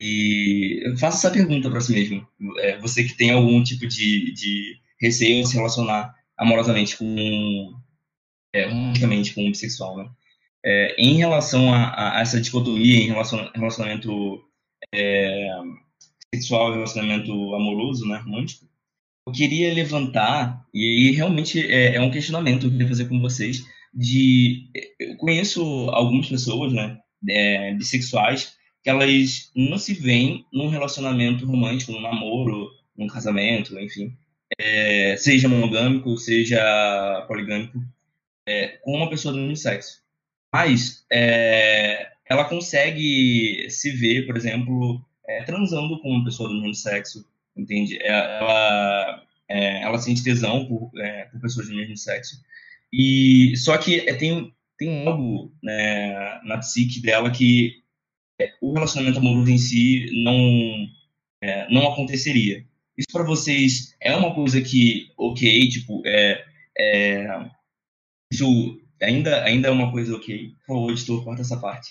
E 0.00 0.94
faça 0.98 1.26
essa 1.26 1.36
pergunta 1.36 1.68
para 1.70 1.80
si 1.80 1.92
mesmo. 1.92 2.26
É, 2.58 2.78
você 2.78 3.02
que 3.04 3.16
tem 3.16 3.30
algum 3.30 3.62
tipo 3.62 3.86
de, 3.86 4.32
de 4.32 4.80
receio 5.00 5.36
em 5.36 5.46
se 5.46 5.56
relacionar 5.56 6.14
amorosamente 6.36 6.96
com 6.96 7.74
é, 8.54 8.66
romanticamente 8.66 9.34
com 9.34 9.44
um 9.44 9.50
bissexual, 9.50 9.96
né? 9.96 10.10
É, 10.64 10.94
em 10.98 11.16
relação 11.16 11.72
a, 11.72 12.18
a, 12.18 12.20
essa 12.20 12.40
dicotomia 12.40 12.98
em 12.98 13.06
relação 13.06 13.50
relacionamento 13.54 14.42
é, 14.92 15.50
sexual 16.34 16.70
e 16.70 16.74
relacionamento 16.74 17.32
amoroso, 17.54 18.06
né, 18.06 18.18
romântico, 18.18 18.66
eu 19.26 19.32
queria 19.32 19.72
levantar 19.72 20.64
e 20.74 20.80
aí 20.82 21.10
realmente 21.12 21.60
é, 21.70 21.96
é 21.96 22.00
um 22.00 22.10
questionamento 22.10 22.60
que 22.60 22.66
eu 22.66 22.70
queria 22.72 22.88
fazer 22.88 23.08
com 23.08 23.20
vocês 23.20 23.64
de 23.94 24.70
eu 24.98 25.16
conheço 25.16 25.62
algumas 25.90 26.28
pessoas, 26.28 26.72
né, 26.72 26.98
é, 27.28 27.74
bissexuais, 27.74 28.56
que 28.82 28.90
elas 28.90 29.50
não 29.54 29.78
se 29.78 29.94
veem 29.94 30.44
num 30.52 30.68
relacionamento 30.68 31.44
romântico, 31.46 31.92
num 31.92 32.00
namoro, 32.00 32.70
num 32.96 33.06
casamento, 33.06 33.78
enfim, 33.78 34.16
é, 34.58 35.16
seja 35.16 35.48
monogâmico, 35.48 36.16
seja 36.16 37.24
poligâmico, 37.26 37.78
é, 38.46 38.78
com 38.82 38.96
uma 38.96 39.10
pessoa 39.10 39.32
do 39.32 39.40
mesmo 39.40 39.56
sexo. 39.56 40.02
Mas 40.52 41.04
é, 41.12 42.10
ela 42.26 42.44
consegue 42.44 43.68
se 43.70 43.90
ver, 43.90 44.26
por 44.26 44.36
exemplo, 44.36 45.04
é, 45.26 45.42
transando 45.42 46.00
com 46.00 46.10
uma 46.10 46.24
pessoa 46.24 46.48
do 46.48 46.54
mesmo 46.54 46.74
sexo, 46.74 47.26
entende? 47.56 47.98
É, 48.00 48.08
ela, 48.08 49.24
ela 49.48 49.98
sente 49.98 50.24
tesão 50.24 50.66
por, 50.66 50.90
por 51.30 51.40
pessoas 51.40 51.68
do 51.68 51.76
mesmo 51.76 51.96
sexo. 51.96 52.42
E 52.92 53.54
só 53.56 53.76
que 53.78 54.00
é, 54.08 54.14
tem 54.14 54.52
tem 54.78 55.06
algo 55.06 55.52
né, 55.62 56.40
na 56.44 56.58
psique 56.58 57.00
dela 57.00 57.30
que 57.30 57.82
é, 58.40 58.54
o 58.60 58.72
relacionamento 58.72 59.18
amoroso 59.18 59.50
em 59.50 59.58
si 59.58 60.06
não 60.22 60.86
é, 61.42 61.68
não 61.70 61.92
aconteceria. 61.92 62.64
Isso 62.96 63.08
para 63.12 63.24
vocês 63.24 63.96
é 64.00 64.14
uma 64.14 64.34
coisa 64.34 64.60
que 64.60 65.10
ok, 65.16 65.68
tipo 65.68 66.02
é, 66.06 66.44
é 66.78 67.50
isso 68.32 68.77
ainda 69.00 69.42
ainda 69.44 69.68
é 69.68 69.70
uma 69.70 69.90
coisa 69.90 70.14
ok. 70.14 70.52
Por 70.66 70.90
editor, 70.90 71.24
corta 71.24 71.42
essa 71.42 71.56
parte. 71.56 71.90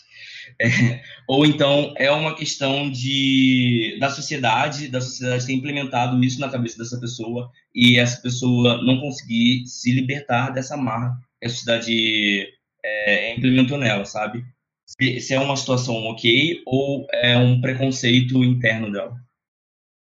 É, 0.59 1.01
ou 1.27 1.45
então 1.45 1.93
é 1.97 2.11
uma 2.11 2.35
questão 2.35 2.89
de 2.89 3.97
da 3.99 4.09
sociedade, 4.09 4.87
da 4.87 5.01
sociedade 5.01 5.45
ter 5.45 5.53
implementado 5.53 6.23
isso 6.23 6.39
na 6.39 6.49
cabeça 6.49 6.77
dessa 6.77 6.99
pessoa 6.99 7.51
e 7.75 7.97
essa 7.97 8.21
pessoa 8.21 8.81
não 8.83 8.99
conseguir 8.99 9.65
se 9.67 9.91
libertar 9.91 10.51
dessa 10.51 10.77
marra 10.77 11.17
que 11.39 11.47
a 11.47 11.49
sociedade 11.49 12.47
é, 12.83 13.35
implementou 13.35 13.77
nela, 13.77 14.05
sabe? 14.05 14.43
Se, 14.85 15.19
se 15.19 15.33
é 15.33 15.39
uma 15.39 15.57
situação 15.57 15.95
ok 16.05 16.61
ou 16.65 17.05
é 17.11 17.37
um 17.37 17.59
preconceito 17.59 18.43
interno 18.43 18.91
dela. 18.91 19.15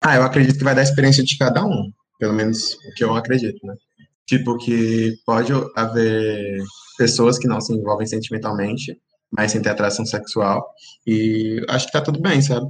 Ah, 0.02 0.16
eu 0.16 0.24
acredito 0.24 0.58
que 0.58 0.64
vai 0.64 0.76
dar 0.76 0.84
experiência 0.84 1.24
de 1.24 1.38
cada 1.38 1.66
um, 1.66 1.91
pelo 2.20 2.34
menos 2.34 2.74
o 2.74 2.94
que 2.96 3.04
eu 3.04 3.16
acredito, 3.16 3.66
né? 3.66 3.76
Tipo, 4.28 4.57
que 4.57 5.13
pode 5.26 5.51
haver 5.76 6.63
pessoas 6.97 7.38
que 7.38 7.47
não 7.47 7.59
se 7.59 7.74
envolvem 7.74 8.07
sentimentalmente, 8.07 8.97
mas 9.32 9.51
sem 9.51 9.61
ter 9.61 9.69
atração 9.69 10.05
sexual, 10.05 10.65
e 11.05 11.63
acho 11.69 11.88
que 11.88 11.91
tá 11.91 12.01
tudo 12.01 12.21
bem, 12.21 12.41
sabe? 12.41 12.67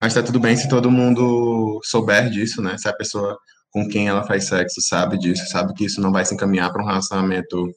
Acho 0.00 0.14
que 0.14 0.20
tá 0.20 0.26
tudo 0.26 0.40
bem 0.40 0.56
se 0.56 0.68
todo 0.68 0.90
mundo 0.90 1.80
souber 1.82 2.30
disso, 2.30 2.60
né? 2.62 2.76
Se 2.78 2.88
a 2.88 2.92
pessoa 2.92 3.38
com 3.74 3.88
quem 3.88 4.08
ela 4.08 4.24
faz 4.24 4.44
sexo 4.44 4.80
sabe 4.80 5.18
disso, 5.18 5.46
sabe 5.48 5.74
que 5.74 5.84
isso 5.84 6.00
não 6.00 6.12
vai 6.12 6.24
se 6.24 6.32
encaminhar 6.32 6.72
para 6.72 6.82
um 6.82 6.86
relacionamento 6.86 7.74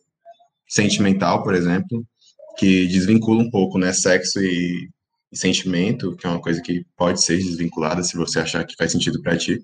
sentimental, 0.68 1.42
por 1.42 1.56
exemplo, 1.56 2.06
que 2.58 2.86
desvincula 2.88 3.42
um 3.42 3.50
pouco, 3.50 3.80
né, 3.80 3.94
sexo 3.94 4.40
e, 4.40 4.90
e 5.32 5.38
sentimento, 5.38 6.16
que 6.16 6.28
é 6.28 6.30
uma 6.30 6.42
coisa 6.42 6.62
que 6.62 6.86
pode 6.96 7.24
ser 7.24 7.38
desvinculada 7.38 8.04
se 8.04 8.16
você 8.16 8.40
achar 8.40 8.64
que 8.66 8.76
faz 8.76 8.92
sentido 8.92 9.22
para 9.22 9.38
ti. 9.38 9.60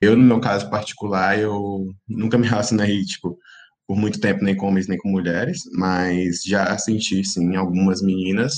Eu, 0.00 0.16
no 0.16 0.22
meu 0.24 0.40
caso 0.40 0.70
particular, 0.70 1.38
eu 1.38 1.86
nunca 2.08 2.38
me 2.38 2.46
relacionei, 2.46 3.04
tipo, 3.04 3.38
por 3.86 3.96
muito 3.96 4.20
tempo 4.20 4.44
nem 4.44 4.56
com 4.56 4.68
homens 4.68 4.86
nem 4.88 4.98
com 4.98 5.08
mulheres, 5.10 5.62
mas 5.74 6.42
já 6.44 6.76
senti, 6.78 7.24
sim, 7.24 7.56
algumas 7.56 8.02
meninas 8.02 8.54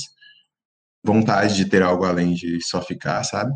vontade 1.03 1.55
de 1.55 1.65
ter 1.65 1.81
algo 1.81 2.05
além 2.05 2.33
de 2.33 2.59
só 2.63 2.81
ficar, 2.81 3.23
sabe? 3.23 3.51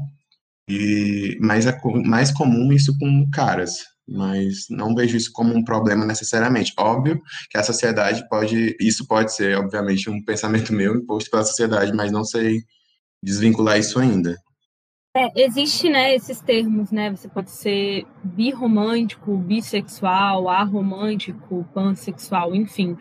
E 0.69 1.37
mas 1.41 1.67
é 1.67 1.77
mais 2.05 2.31
comum 2.31 2.71
isso 2.73 2.97
com 2.99 3.29
caras, 3.31 3.73
mas 4.07 4.65
não 4.69 4.95
vejo 4.95 5.15
isso 5.17 5.31
como 5.33 5.55
um 5.55 5.63
problema 5.63 6.05
necessariamente. 6.05 6.73
Óbvio 6.77 7.21
que 7.51 7.57
a 7.57 7.63
sociedade 7.63 8.27
pode, 8.29 8.75
isso 8.79 9.05
pode 9.07 9.33
ser, 9.33 9.57
obviamente, 9.57 10.09
um 10.09 10.23
pensamento 10.23 10.73
meu 10.73 10.95
imposto 10.97 11.29
pela 11.29 11.43
sociedade, 11.45 11.93
mas 11.93 12.11
não 12.11 12.23
sei 12.25 12.63
desvincular 13.23 13.79
isso 13.79 13.99
ainda. 13.99 14.35
É, 15.17 15.31
existe, 15.45 15.89
né, 15.89 16.13
esses 16.13 16.41
termos, 16.41 16.91
né? 16.91 17.09
Você 17.09 17.29
pode 17.29 17.49
ser 17.49 18.05
birromântico, 18.21 19.37
bissexual, 19.37 20.49
aromântico, 20.49 21.65
pansexual, 21.73 22.53
enfim. 22.53 22.97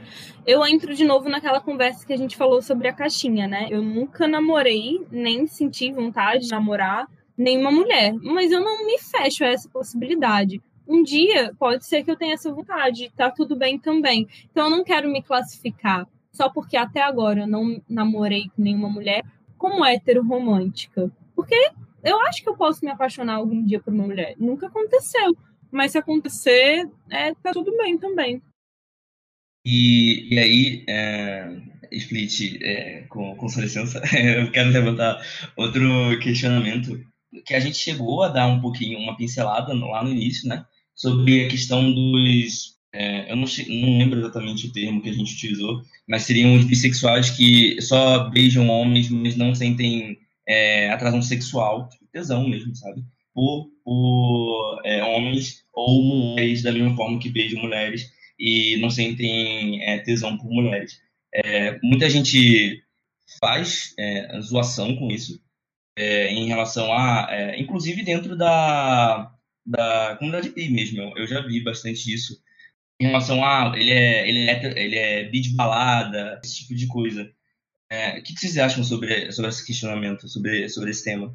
Eu 0.46 0.64
entro 0.64 0.94
de 0.94 1.04
novo 1.04 1.28
naquela 1.28 1.60
conversa 1.60 2.06
que 2.06 2.12
a 2.12 2.16
gente 2.16 2.36
falou 2.36 2.62
sobre 2.62 2.86
a 2.86 2.92
caixinha, 2.92 3.48
né? 3.48 3.66
Eu 3.68 3.82
nunca 3.82 4.28
namorei, 4.28 5.04
nem 5.10 5.48
senti 5.48 5.90
vontade 5.90 6.44
de 6.44 6.50
namorar 6.52 7.08
nenhuma 7.36 7.72
mulher, 7.72 8.14
mas 8.22 8.52
eu 8.52 8.60
não 8.60 8.86
me 8.86 8.96
fecho 9.00 9.42
a 9.42 9.48
essa 9.48 9.68
possibilidade. 9.68 10.62
Um 10.86 11.02
dia 11.02 11.52
pode 11.58 11.84
ser 11.84 12.04
que 12.04 12.12
eu 12.12 12.16
tenha 12.16 12.34
essa 12.34 12.52
vontade, 12.52 13.10
tá 13.16 13.28
tudo 13.28 13.56
bem 13.56 13.76
também. 13.76 14.28
Então 14.52 14.66
eu 14.66 14.70
não 14.70 14.84
quero 14.84 15.10
me 15.10 15.20
classificar 15.20 16.06
só 16.32 16.48
porque 16.48 16.76
até 16.76 17.02
agora 17.02 17.40
eu 17.40 17.48
não 17.48 17.82
namorei 17.88 18.44
com 18.54 18.62
nenhuma 18.62 18.88
mulher 18.88 19.24
como 19.58 19.84
hétero 19.84 20.22
romântica. 20.22 21.10
Porque 21.34 21.72
eu 22.05 22.20
acho 22.22 22.42
que 22.42 22.48
eu 22.48 22.57
posso 22.57 22.84
me 22.84 22.90
apaixonar 22.90 23.36
algum 23.36 23.64
dia 23.64 23.80
por 23.80 23.92
uma 23.92 24.07
mulher. 24.07 24.34
Nunca 24.38 24.66
aconteceu. 24.66 25.36
Mas 25.70 25.92
se 25.92 25.98
acontecer, 25.98 26.88
é, 27.11 27.34
tá 27.34 27.50
tudo 27.52 27.76
bem 27.76 27.98
também. 27.98 28.40
E, 29.66 30.34
e 30.34 30.38
aí, 30.38 30.84
é, 30.88 31.57
Split, 31.90 32.59
é, 32.62 33.02
com, 33.09 33.34
com 33.34 33.48
sua 33.48 33.62
licença, 33.62 34.00
eu 34.16 34.50
quero 34.52 34.70
levantar 34.70 35.20
outro 35.57 35.82
questionamento 36.20 37.00
que 37.44 37.55
a 37.55 37.61
gente 37.61 37.76
chegou 37.76 38.22
a 38.22 38.28
dar 38.28 38.46
um 38.46 38.61
pouquinho, 38.61 38.98
uma 38.98 39.16
pincelada 39.16 39.72
lá 39.74 40.05
no 40.05 40.11
início, 40.11 40.48
né? 40.48 40.64
Sobre 40.94 41.46
a 41.46 41.48
questão 41.48 41.92
dos. 41.92 42.74
É, 42.92 43.32
eu 43.32 43.36
não, 43.36 43.46
não 43.68 43.98
lembro 43.98 44.20
exatamente 44.20 44.68
o 44.68 44.72
termo 44.72 45.02
que 45.02 45.09
a 45.09 45.12
gente 45.12 45.34
utilizou, 45.34 45.82
mas 46.09 46.22
seriam 46.22 46.55
os 46.55 46.64
bissexuais 46.64 47.30
que 47.30 47.80
só 47.82 48.30
beijam 48.30 48.68
homens, 48.68 49.11
mas 49.11 49.34
não 49.34 49.52
sentem 49.52 50.18
é, 50.47 50.90
atração 50.90 51.22
sexual, 51.22 51.88
tipo, 51.88 52.07
tesão 52.12 52.49
mesmo, 52.49 52.74
sabe? 52.74 53.03
Por, 53.32 53.68
por 53.84 54.80
é, 54.84 55.03
homens 55.03 55.64
ou 55.72 56.03
mulheres 56.03 56.62
da 56.62 56.72
mesma 56.72 56.95
forma 56.97 57.18
que 57.18 57.30
beijam 57.30 57.62
mulheres 57.62 58.12
e 58.38 58.76
não 58.78 58.90
sentem 58.90 59.82
é, 59.82 59.99
tesão 60.01 60.36
por 60.36 60.51
mulheres. 60.51 61.01
É, 61.34 61.78
muita 61.82 62.09
gente 62.09 62.82
faz 63.40 63.95
é, 63.99 64.40
zoação 64.40 64.97
com 64.97 65.11
isso 65.11 65.42
em 65.97 66.49
relação 66.49 66.92
a, 66.92 67.55
inclusive 67.57 68.03
dentro 68.03 68.36
da, 68.36 69.32
da 69.64 70.16
comunidade 70.18 70.53
gay 70.53 70.68
mesmo, 70.68 71.01
eu, 71.01 71.18
eu 71.18 71.26
já 71.26 71.40
vi 71.40 71.62
bastante 71.62 72.12
isso 72.12 72.42
em 73.01 73.07
relação 73.07 73.45
a 73.45 73.72
ele 73.76 73.90
é 73.90 74.28
ele 74.28 74.51
é 74.51 74.84
ele 74.84 74.97
é 74.97 75.24
beat 75.24 75.55
balada 75.55 76.40
esse 76.42 76.59
tipo 76.59 76.74
de 76.74 76.86
coisa 76.86 77.30
é, 77.95 78.18
o 78.18 78.22
que, 78.22 78.36
vocês 78.36 78.59
acham 78.59 78.82
sobre, 78.82 79.30
sobre 79.30 79.49
esse 79.49 79.64
questionamento, 79.64 80.28
sobre, 80.28 80.68
sobre 80.68 80.90
esse 80.90 81.05
tema? 81.05 81.32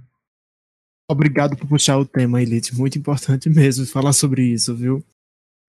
Obrigado 1.09 1.55
por 1.55 1.67
puxar 1.67 1.97
o 1.97 2.05
tema, 2.05 2.41
Elite. 2.41 2.75
Muito 2.75 2.99
importante 2.99 3.49
mesmo 3.49 3.85
falar 3.85 4.13
sobre 4.13 4.43
isso, 4.43 4.75
viu? 4.75 5.03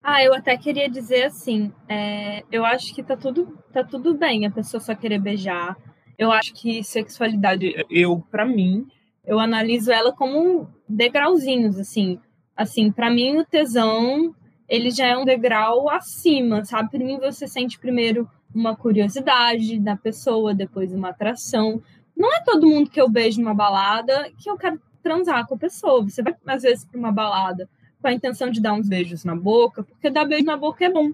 Ah, 0.02 0.22
eu 0.22 0.32
até 0.32 0.56
queria 0.56 0.88
dizer 0.88 1.24
assim, 1.24 1.70
é, 1.88 2.42
eu 2.50 2.64
acho 2.64 2.94
que 2.94 3.02
tá 3.02 3.16
tudo, 3.16 3.58
tá 3.72 3.84
tudo 3.84 4.16
bem 4.16 4.46
a 4.46 4.50
pessoa 4.50 4.80
só 4.80 4.94
querer 4.94 5.20
beijar. 5.20 5.76
Eu 6.16 6.32
acho 6.32 6.54
que 6.54 6.82
sexualidade, 6.82 7.74
eu, 7.90 8.20
para 8.30 8.46
mim, 8.46 8.86
eu 9.24 9.38
analiso 9.38 9.92
ela 9.92 10.12
como 10.12 10.68
degrauzinhos, 10.88 11.78
assim. 11.78 12.18
Assim, 12.56 12.90
para 12.90 13.10
mim 13.10 13.36
o 13.36 13.44
tesão, 13.44 14.34
ele 14.68 14.90
já 14.90 15.06
é 15.06 15.16
um 15.16 15.24
degrau 15.24 15.88
acima, 15.90 16.64
sabe? 16.64 16.90
Para 16.90 17.04
mim 17.04 17.18
você 17.18 17.46
sente 17.46 17.78
primeiro 17.78 18.28
uma 18.54 18.76
curiosidade 18.76 19.78
da 19.78 19.96
pessoa, 19.96 20.54
depois 20.54 20.92
uma 20.92 21.10
atração. 21.10 21.82
Não 22.16 22.34
é 22.34 22.42
todo 22.42 22.66
mundo 22.66 22.90
que 22.90 23.00
eu 23.00 23.08
beijo 23.08 23.40
numa 23.40 23.54
balada 23.54 24.30
que 24.38 24.48
eu 24.48 24.56
quero 24.56 24.80
transar 25.02 25.46
com 25.46 25.54
a 25.54 25.58
pessoa. 25.58 26.02
Você 26.02 26.22
vai, 26.22 26.34
às 26.46 26.62
vezes, 26.62 26.84
para 26.84 26.98
uma 26.98 27.12
balada 27.12 27.68
com 28.00 28.08
a 28.08 28.12
intenção 28.12 28.50
de 28.50 28.60
dar 28.60 28.74
uns 28.74 28.88
beijos 28.88 29.24
na 29.24 29.34
boca, 29.34 29.82
porque 29.82 30.10
dar 30.10 30.24
beijo 30.24 30.44
na 30.44 30.56
boca 30.56 30.84
é 30.84 30.90
bom. 30.90 31.12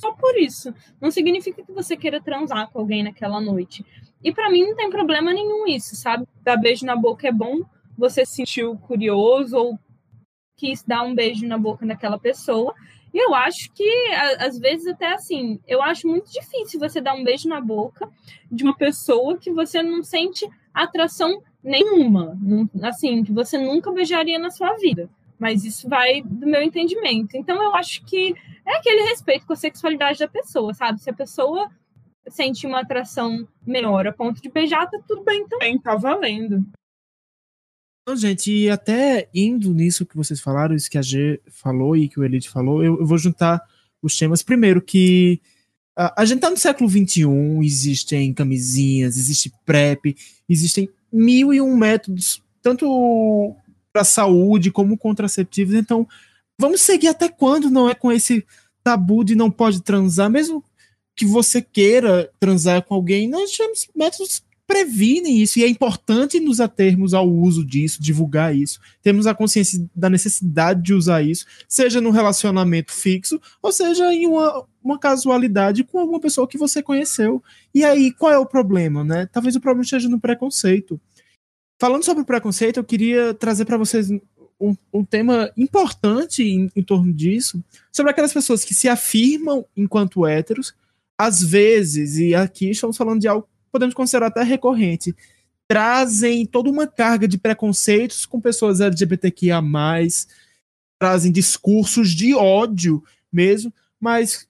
Só 0.00 0.12
por 0.12 0.36
isso. 0.36 0.74
Não 1.00 1.10
significa 1.10 1.62
que 1.62 1.72
você 1.72 1.96
queira 1.96 2.20
transar 2.20 2.70
com 2.70 2.80
alguém 2.80 3.02
naquela 3.02 3.40
noite. 3.40 3.84
E 4.22 4.32
para 4.32 4.50
mim 4.50 4.64
não 4.64 4.74
tem 4.74 4.90
problema 4.90 5.32
nenhum 5.32 5.66
isso, 5.66 5.94
sabe? 5.94 6.26
Dar 6.42 6.56
beijo 6.56 6.84
na 6.84 6.96
boca 6.96 7.28
é 7.28 7.32
bom, 7.32 7.60
você 7.96 8.24
se 8.24 8.36
sentiu 8.36 8.76
curioso 8.76 9.56
ou 9.56 9.78
quis 10.56 10.82
dar 10.82 11.02
um 11.02 11.14
beijo 11.14 11.46
na 11.46 11.58
boca 11.58 11.86
daquela 11.86 12.18
pessoa. 12.18 12.74
E 13.14 13.24
eu 13.24 13.32
acho 13.32 13.70
que, 13.72 13.88
às 14.40 14.58
vezes, 14.58 14.88
até 14.88 15.12
assim, 15.14 15.60
eu 15.68 15.80
acho 15.80 16.08
muito 16.08 16.32
difícil 16.32 16.80
você 16.80 17.00
dar 17.00 17.14
um 17.14 17.22
beijo 17.22 17.48
na 17.48 17.60
boca 17.60 18.10
de 18.50 18.64
uma 18.64 18.76
pessoa 18.76 19.38
que 19.38 19.52
você 19.52 19.84
não 19.84 20.02
sente 20.02 20.44
atração 20.74 21.40
nenhuma, 21.62 22.36
assim, 22.82 23.22
que 23.22 23.30
você 23.30 23.56
nunca 23.56 23.92
beijaria 23.92 24.36
na 24.36 24.50
sua 24.50 24.74
vida. 24.74 25.08
Mas 25.38 25.64
isso 25.64 25.88
vai 25.88 26.22
do 26.22 26.44
meu 26.44 26.60
entendimento. 26.60 27.36
Então, 27.36 27.62
eu 27.62 27.72
acho 27.76 28.04
que 28.04 28.34
é 28.66 28.76
aquele 28.78 29.02
respeito 29.08 29.46
com 29.46 29.52
a 29.52 29.56
sexualidade 29.56 30.18
da 30.18 30.26
pessoa, 30.26 30.74
sabe? 30.74 31.00
Se 31.00 31.08
a 31.08 31.14
pessoa 31.14 31.70
sente 32.26 32.66
uma 32.66 32.80
atração 32.80 33.46
menor 33.64 34.08
a 34.08 34.12
ponto 34.12 34.42
de 34.42 34.50
beijar, 34.50 34.90
tá 34.90 34.98
tudo 35.06 35.22
bem 35.22 35.46
também, 35.46 35.78
tá 35.78 35.94
valendo. 35.94 36.64
Então, 38.04 38.16
gente, 38.16 38.52
e 38.52 38.68
até 38.68 39.30
indo 39.34 39.72
nisso 39.72 40.04
que 40.04 40.14
vocês 40.14 40.38
falaram, 40.38 40.76
isso 40.76 40.90
que 40.90 40.98
a 40.98 41.02
G 41.02 41.40
falou 41.48 41.96
e 41.96 42.06
que 42.06 42.20
o 42.20 42.24
Elite 42.24 42.50
falou, 42.50 42.84
eu, 42.84 43.00
eu 43.00 43.06
vou 43.06 43.16
juntar 43.16 43.62
os 44.02 44.14
temas. 44.14 44.42
Primeiro, 44.42 44.82
que 44.82 45.40
a, 45.96 46.20
a 46.20 46.24
gente 46.26 46.40
tá 46.40 46.50
no 46.50 46.56
século 46.58 46.88
XXI, 46.88 47.24
existem 47.62 48.34
camisinhas, 48.34 49.16
existe 49.16 49.50
PrEP, 49.64 50.14
existem 50.46 50.86
mil 51.10 51.54
e 51.54 51.62
um 51.62 51.74
métodos, 51.74 52.42
tanto 52.60 53.56
para 53.90 54.04
saúde 54.04 54.70
como 54.70 54.98
contraceptivos. 54.98 55.74
Então, 55.74 56.06
vamos 56.60 56.82
seguir 56.82 57.08
até 57.08 57.30
quando 57.30 57.70
não 57.70 57.88
é 57.88 57.94
com 57.94 58.12
esse 58.12 58.44
tabu 58.82 59.24
de 59.24 59.34
não 59.34 59.50
pode 59.50 59.82
transar, 59.82 60.28
mesmo 60.28 60.62
que 61.16 61.24
você 61.24 61.62
queira 61.62 62.30
transar 62.38 62.82
com 62.82 62.94
alguém, 62.94 63.26
nós 63.28 63.50
temos 63.56 63.88
métodos 63.96 64.42
previnem 64.66 65.42
isso, 65.42 65.58
e 65.58 65.64
é 65.64 65.68
importante 65.68 66.40
nos 66.40 66.60
atermos 66.60 67.12
ao 67.12 67.28
uso 67.28 67.64
disso, 67.64 68.02
divulgar 68.02 68.56
isso. 68.56 68.80
Temos 69.02 69.26
a 69.26 69.34
consciência 69.34 69.86
da 69.94 70.08
necessidade 70.08 70.82
de 70.82 70.94
usar 70.94 71.22
isso, 71.22 71.44
seja 71.68 72.00
num 72.00 72.10
relacionamento 72.10 72.92
fixo, 72.92 73.40
ou 73.62 73.70
seja 73.70 74.12
em 74.12 74.26
uma, 74.26 74.64
uma 74.82 74.98
casualidade 74.98 75.84
com 75.84 75.98
alguma 75.98 76.20
pessoa 76.20 76.48
que 76.48 76.56
você 76.56 76.82
conheceu. 76.82 77.42
E 77.74 77.84
aí, 77.84 78.12
qual 78.12 78.32
é 78.32 78.38
o 78.38 78.46
problema, 78.46 79.04
né? 79.04 79.28
Talvez 79.30 79.54
o 79.54 79.60
problema 79.60 79.84
esteja 79.84 80.08
no 80.08 80.20
preconceito. 80.20 81.00
Falando 81.78 82.04
sobre 82.04 82.22
o 82.22 82.26
preconceito, 82.26 82.78
eu 82.78 82.84
queria 82.84 83.34
trazer 83.34 83.66
para 83.66 83.76
vocês 83.76 84.08
um, 84.58 84.74
um, 84.92 85.04
tema 85.04 85.50
importante 85.56 86.42
em, 86.42 86.70
em 86.74 86.82
torno 86.82 87.12
disso, 87.12 87.62
sobre 87.92 88.10
aquelas 88.10 88.32
pessoas 88.32 88.64
que 88.64 88.74
se 88.74 88.88
afirmam 88.88 89.66
enquanto 89.76 90.26
héteros, 90.26 90.74
às 91.18 91.42
vezes, 91.42 92.16
e 92.16 92.34
aqui 92.34 92.70
estamos 92.70 92.96
falando 92.96 93.20
de 93.20 93.28
algo 93.28 93.46
podemos 93.74 93.92
considerar 93.92 94.28
até 94.28 94.44
recorrente, 94.44 95.12
trazem 95.66 96.46
toda 96.46 96.70
uma 96.70 96.86
carga 96.86 97.26
de 97.26 97.36
preconceitos 97.36 98.24
com 98.24 98.40
pessoas 98.40 98.80
LGBTQIA, 98.80 99.60
trazem 100.96 101.32
discursos 101.32 102.10
de 102.10 102.36
ódio 102.36 103.02
mesmo, 103.32 103.74
mas 104.00 104.46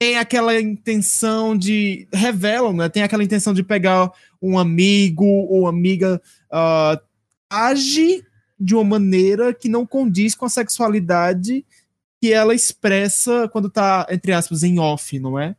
tem 0.00 0.18
aquela 0.18 0.60
intenção 0.60 1.56
de. 1.56 2.08
revelam, 2.12 2.72
né? 2.72 2.88
Tem 2.88 3.04
aquela 3.04 3.22
intenção 3.22 3.54
de 3.54 3.62
pegar 3.62 4.10
um 4.42 4.58
amigo 4.58 5.24
ou 5.24 5.68
amiga. 5.68 6.20
Uh, 6.50 7.00
age 7.48 8.24
de 8.58 8.74
uma 8.74 8.82
maneira 8.82 9.54
que 9.54 9.68
não 9.68 9.86
condiz 9.86 10.34
com 10.34 10.44
a 10.44 10.48
sexualidade 10.50 11.64
que 12.20 12.32
ela 12.32 12.52
expressa 12.54 13.48
quando 13.48 13.68
está, 13.68 14.06
entre 14.10 14.32
aspas, 14.32 14.64
em 14.64 14.80
off, 14.80 15.18
não 15.20 15.38
é? 15.38 15.54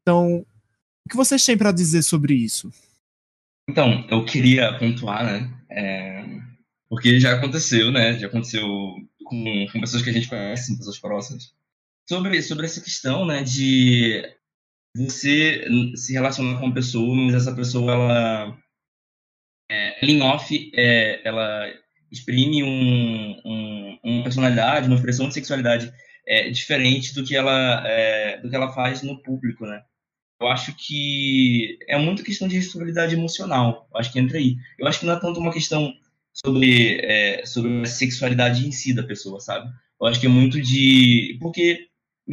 Então, 0.00 0.44
o 1.06 1.10
que 1.10 1.16
vocês 1.16 1.44
têm 1.44 1.56
para 1.56 1.72
dizer 1.72 2.02
sobre 2.02 2.34
isso? 2.34 2.72
Então, 3.68 4.06
eu 4.10 4.24
queria 4.24 4.76
pontuar, 4.78 5.24
né? 5.24 5.50
É, 5.70 6.24
porque 6.88 7.18
já 7.18 7.34
aconteceu, 7.34 7.90
né? 7.90 8.18
Já 8.18 8.26
aconteceu 8.26 8.66
com, 9.24 9.66
com, 9.72 9.80
pessoas 9.80 10.02
que 10.02 10.10
a 10.10 10.12
gente 10.12 10.28
conhece, 10.28 10.76
pessoas 10.76 10.98
próximas. 10.98 11.54
Sobre, 12.08 12.42
sobre 12.42 12.66
essa 12.66 12.80
questão, 12.80 13.24
né? 13.24 13.42
De 13.42 14.22
você 14.96 15.64
se 15.96 16.12
relacionar 16.12 16.58
com 16.58 16.66
uma 16.66 16.74
pessoa, 16.74 17.14
mas 17.14 17.34
essa 17.34 17.54
pessoa, 17.54 17.92
ela, 17.92 18.58
é, 19.70 20.04
em 20.04 20.20
off, 20.22 20.70
é, 20.74 21.26
ela 21.26 21.66
exprime 22.10 22.62
um, 22.62 23.40
um, 23.44 23.98
uma 24.04 24.22
personalidade, 24.24 24.86
uma 24.86 24.96
expressão 24.96 25.28
de 25.28 25.34
sexualidade 25.34 25.90
é, 26.26 26.50
diferente 26.50 27.14
do 27.14 27.24
que 27.24 27.34
ela 27.34 27.82
é, 27.86 28.38
do 28.38 28.50
que 28.50 28.56
ela 28.56 28.72
faz 28.72 29.02
no 29.02 29.22
público, 29.22 29.64
né? 29.64 29.82
Eu 30.42 30.48
acho 30.48 30.74
que 30.76 31.78
é 31.88 31.96
muito 31.96 32.24
questão 32.24 32.48
de 32.48 32.56
responsabilidade 32.56 33.14
emocional. 33.14 33.88
Eu 33.92 34.00
acho 34.00 34.12
que 34.12 34.18
entra 34.18 34.38
aí. 34.38 34.56
Eu 34.78 34.86
acho 34.86 35.00
que 35.00 35.06
não 35.06 35.14
é 35.14 35.20
tanto 35.20 35.38
uma 35.40 35.52
questão 35.52 35.94
sobre, 36.32 36.98
é, 37.02 37.46
sobre 37.46 37.82
a 37.82 37.86
sexualidade 37.86 38.66
em 38.66 38.72
si 38.72 38.92
da 38.92 39.02
pessoa, 39.02 39.40
sabe? 39.40 39.70
Eu 40.00 40.06
acho 40.06 40.20
que 40.20 40.26
é 40.26 40.28
muito 40.28 40.60
de. 40.60 41.38
Porque 41.40 41.86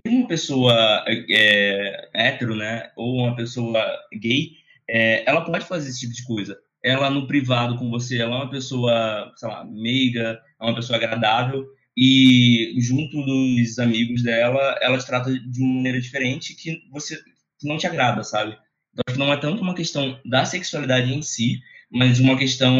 mesmo 0.03 0.21
uma 0.21 0.27
pessoa 0.27 1.05
é, 1.07 2.09
hétero, 2.13 2.55
né, 2.55 2.91
ou 2.95 3.17
uma 3.25 3.35
pessoa 3.35 3.85
gay, 4.13 4.51
é, 4.89 5.23
ela 5.29 5.41
pode 5.41 5.65
fazer 5.65 5.89
esse 5.89 5.99
tipo 5.99 6.13
de 6.13 6.23
coisa. 6.23 6.57
Ela 6.83 7.09
no 7.09 7.27
privado 7.27 7.77
com 7.77 7.89
você, 7.89 8.19
ela 8.21 8.35
é 8.35 8.39
uma 8.39 8.49
pessoa, 8.49 9.31
sei 9.35 9.49
lá, 9.49 9.65
meiga, 9.65 10.39
é 10.59 10.63
uma 10.63 10.75
pessoa 10.75 10.97
agradável, 10.97 11.65
e 11.97 12.75
junto 12.79 13.21
dos 13.25 13.77
amigos 13.77 14.23
dela, 14.23 14.77
ela 14.81 14.97
te 14.97 15.05
trata 15.05 15.37
de 15.37 15.61
uma 15.61 15.75
maneira 15.75 15.99
diferente 15.99 16.55
que 16.55 16.81
você 16.91 17.19
que 17.59 17.67
não 17.67 17.77
te 17.77 17.87
agrada, 17.87 18.23
sabe? 18.23 18.57
Então, 18.91 19.03
acho 19.07 19.17
que 19.17 19.19
não 19.19 19.33
é 19.33 19.37
tanto 19.37 19.61
uma 19.61 19.75
questão 19.75 20.19
da 20.25 20.45
sexualidade 20.45 21.13
em 21.13 21.21
si, 21.21 21.61
mas 21.91 22.19
uma 22.19 22.37
questão 22.37 22.73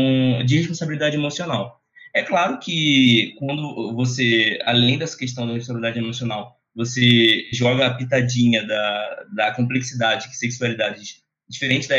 de 0.46 0.58
responsabilidade 0.58 1.16
emocional. 1.16 1.82
É 2.14 2.24
claro 2.24 2.60
que 2.60 3.36
quando 3.38 3.94
você, 3.94 4.60
além 4.66 4.98
dessa 4.98 5.18
questão 5.18 5.46
da 5.46 5.54
responsabilidade 5.54 6.00
emocional, 6.00 6.60
você 6.76 7.48
joga 7.52 7.88
a 7.88 7.94
pitadinha 7.94 8.66
da, 8.66 9.26
da 9.36 9.52
complexidade 9.54 10.30
que 10.30 10.36
sexualidade 10.36 11.24
diferente 11.48 11.88
da 11.88 11.96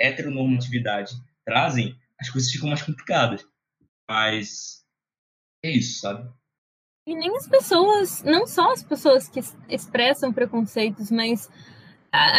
heteronormatividade 0.00 1.14
trazem, 1.44 1.96
as 2.20 2.28
coisas 2.28 2.50
ficam 2.50 2.68
mais 2.68 2.82
complicadas. 2.82 3.46
Mas 4.08 4.84
é 5.64 5.70
isso, 5.70 6.00
sabe? 6.00 6.28
E 7.06 7.14
nem 7.14 7.34
as 7.36 7.46
pessoas, 7.46 8.22
não 8.24 8.46
só 8.46 8.72
as 8.72 8.82
pessoas 8.82 9.28
que 9.28 9.40
expressam 9.68 10.32
preconceitos, 10.32 11.10
mas 11.10 11.48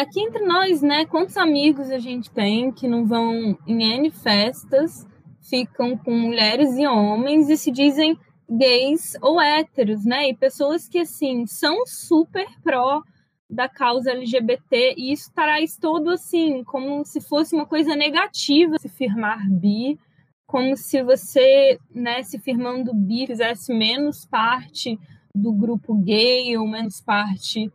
aqui 0.01 0.19
entre 0.21 0.45
nós, 0.45 0.81
né? 0.81 1.05
Quantos 1.05 1.37
amigos 1.37 1.89
a 1.89 1.99
gente 1.99 2.29
tem 2.31 2.71
que 2.71 2.87
não 2.87 3.05
vão 3.05 3.57
em 3.67 3.83
N 3.83 4.11
festas, 4.11 5.07
ficam 5.49 5.97
com 5.97 6.11
mulheres 6.11 6.77
e 6.77 6.87
homens 6.87 7.49
e 7.49 7.57
se 7.57 7.71
dizem 7.71 8.17
gays 8.49 9.15
ou 9.21 9.41
héteros, 9.41 10.05
né? 10.05 10.29
E 10.29 10.35
pessoas 10.35 10.87
que, 10.87 10.99
assim, 10.99 11.45
são 11.45 11.85
super 11.85 12.47
pró 12.63 13.01
da 13.49 13.69
causa 13.69 14.11
LGBT 14.11 14.95
e 14.97 15.11
isso 15.11 15.31
traz 15.33 15.77
todo, 15.77 16.09
assim, 16.09 16.63
como 16.63 17.05
se 17.05 17.21
fosse 17.21 17.55
uma 17.55 17.65
coisa 17.65 17.95
negativa 17.95 18.77
se 18.77 18.89
firmar 18.89 19.49
bi, 19.49 19.97
como 20.45 20.75
se 20.75 21.03
você, 21.03 21.77
né, 21.93 22.23
se 22.23 22.39
firmando 22.39 22.93
bi, 22.93 23.27
fizesse 23.27 23.73
menos 23.73 24.25
parte 24.25 24.99
do 25.33 25.53
grupo 25.53 25.93
gay 25.95 26.57
ou 26.57 26.67
menos 26.67 27.01
parte, 27.01 27.71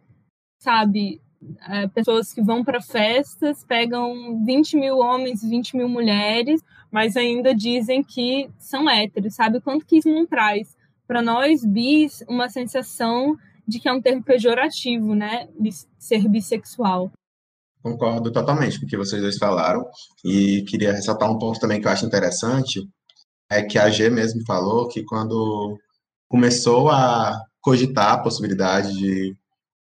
sabe, 0.59 1.21
é, 1.69 1.87
pessoas 1.89 2.33
que 2.33 2.43
vão 2.43 2.65
para 2.65 2.81
festas, 2.81 3.65
pegam 3.65 4.45
20 4.45 4.77
mil 4.77 4.99
homens, 4.99 5.43
20 5.43 5.77
mil 5.77 5.89
mulheres, 5.89 6.63
mas 6.91 7.17
ainda 7.17 7.55
dizem 7.55 8.03
que 8.03 8.51
são 8.59 8.89
héteros, 8.89 9.35
sabe? 9.35 9.61
Quanto 9.61 9.87
que 9.87 9.99
isso 9.99 10.09
não 10.09 10.27
traz 10.27 10.77
para 11.07 11.23
nós, 11.23 11.65
bis, 11.65 12.25
uma 12.29 12.49
sensação 12.49 13.37
de 13.67 13.79
que 13.79 13.89
é 13.89 13.93
um 13.93 14.01
termo 14.01 14.23
pejorativo, 14.23 15.15
né? 15.15 15.49
Ser 15.99 16.29
bissexual. 16.29 17.11
Concordo 17.83 18.31
totalmente 18.31 18.79
com 18.79 18.87
o 18.87 18.89
que 18.89 18.97
vocês 18.97 19.21
dois 19.21 19.39
falaram 19.39 19.85
e 20.25 20.63
queria 20.63 20.93
ressaltar 20.93 21.31
um 21.31 21.39
ponto 21.39 21.59
também 21.59 21.81
que 21.81 21.87
eu 21.87 21.91
acho 21.91 22.07
interessante, 22.07 22.81
é 23.51 23.63
que 23.63 23.79
a 23.79 23.91
G 23.91 24.09
mesmo 24.09 24.45
falou 24.47 24.89
que 24.89 25.03
quando 25.03 25.77
começou 26.29 26.89
a 26.89 27.39
cogitar 27.61 28.13
a 28.13 28.19
possibilidade 28.19 28.93
de 28.95 29.37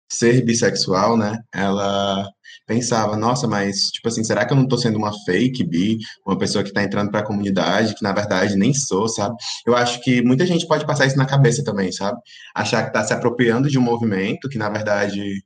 ser 0.09 0.43
bissexual, 0.43 1.17
né? 1.17 1.37
Ela 1.53 2.27
pensava, 2.65 3.15
nossa, 3.17 3.47
mas 3.47 3.91
tipo 3.91 4.07
assim, 4.07 4.23
será 4.23 4.45
que 4.45 4.53
eu 4.53 4.57
não 4.57 4.67
tô 4.67 4.77
sendo 4.77 4.97
uma 4.97 5.13
fake 5.25 5.63
bi, 5.65 5.97
uma 6.25 6.37
pessoa 6.37 6.63
que 6.63 6.73
tá 6.73 6.83
entrando 6.83 7.11
para 7.11 7.21
a 7.21 7.25
comunidade, 7.25 7.95
que 7.95 8.03
na 8.03 8.13
verdade 8.13 8.55
nem 8.55 8.73
sou, 8.73 9.07
sabe? 9.07 9.35
Eu 9.65 9.75
acho 9.75 10.01
que 10.01 10.21
muita 10.21 10.45
gente 10.45 10.67
pode 10.67 10.85
passar 10.85 11.05
isso 11.05 11.17
na 11.17 11.25
cabeça 11.25 11.63
também, 11.63 11.91
sabe? 11.91 12.19
Achar 12.55 12.85
que 12.85 12.93
tá 12.93 13.03
se 13.03 13.13
apropriando 13.13 13.69
de 13.69 13.79
um 13.79 13.81
movimento 13.81 14.49
que 14.49 14.57
na 14.57 14.69
verdade 14.69 15.43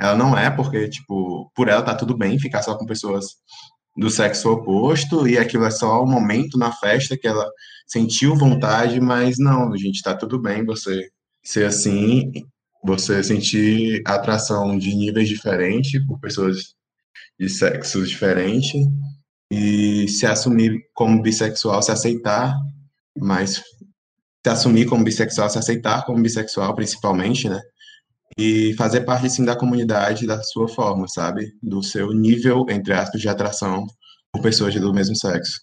ela 0.00 0.16
não 0.16 0.36
é, 0.36 0.50
porque 0.50 0.88
tipo, 0.88 1.50
por 1.54 1.68
ela 1.68 1.82
tá 1.82 1.94
tudo 1.94 2.16
bem 2.16 2.38
ficar 2.38 2.62
só 2.62 2.76
com 2.76 2.86
pessoas 2.86 3.26
do 3.96 4.10
sexo 4.10 4.50
oposto 4.50 5.26
e 5.28 5.38
aquilo 5.38 5.64
é 5.64 5.70
só 5.70 6.02
um 6.02 6.10
momento 6.10 6.58
na 6.58 6.72
festa 6.72 7.16
que 7.16 7.28
ela 7.28 7.48
sentiu 7.86 8.34
vontade, 8.36 9.00
mas 9.00 9.36
não, 9.38 9.76
gente, 9.76 10.02
tá 10.02 10.16
tudo 10.16 10.40
bem 10.40 10.64
você 10.64 11.08
ser 11.44 11.66
assim 11.66 12.32
você 12.84 13.24
sentir 13.24 14.02
atração 14.06 14.76
de 14.78 14.94
níveis 14.94 15.28
diferentes 15.28 16.04
por 16.06 16.20
pessoas 16.20 16.74
de 17.40 17.48
sexos 17.48 18.10
diferentes 18.10 18.74
e 19.50 20.06
se 20.08 20.26
assumir 20.26 20.80
como 20.92 21.22
bissexual, 21.22 21.82
se 21.82 21.90
aceitar, 21.90 22.54
mas 23.18 23.62
se 24.44 24.50
assumir 24.50 24.84
como 24.84 25.02
bissexual, 25.02 25.48
se 25.48 25.58
aceitar 25.58 26.04
como 26.04 26.22
bissexual 26.22 26.74
principalmente, 26.74 27.48
né? 27.48 27.60
E 28.36 28.74
fazer 28.74 29.02
parte, 29.02 29.30
sim, 29.30 29.44
da 29.44 29.56
comunidade 29.56 30.26
da 30.26 30.42
sua 30.42 30.68
forma, 30.68 31.06
sabe? 31.08 31.52
Do 31.62 31.82
seu 31.82 32.12
nível, 32.12 32.66
entre 32.68 32.92
aspas, 32.92 33.20
de 33.20 33.28
atração 33.28 33.86
por 34.32 34.42
pessoas 34.42 34.74
do 34.74 34.92
mesmo 34.92 35.16
sexo. 35.16 35.60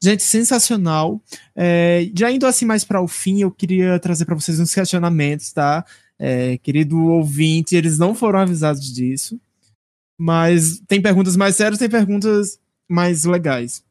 Gente, 0.00 0.22
sensacional. 0.22 1.20
É, 1.56 2.08
já 2.16 2.30
indo 2.30 2.46
assim 2.46 2.64
mais 2.64 2.84
para 2.84 3.02
o 3.02 3.08
fim, 3.08 3.40
eu 3.40 3.50
queria 3.50 3.98
trazer 3.98 4.26
para 4.26 4.34
vocês 4.34 4.60
uns 4.60 4.72
questionamentos, 4.72 5.52
tá? 5.52 5.84
É, 6.18 6.58
querido 6.58 6.98
ouvinte, 6.98 7.76
eles 7.76 7.98
não 7.98 8.14
foram 8.14 8.40
avisados 8.40 8.92
disso. 8.92 9.40
Mas 10.18 10.80
tem 10.88 11.00
perguntas 11.00 11.36
mais 11.36 11.54
sérias, 11.54 11.78
tem 11.78 11.88
perguntas 11.88 12.58
mais 12.88 13.24
legais. 13.24 13.84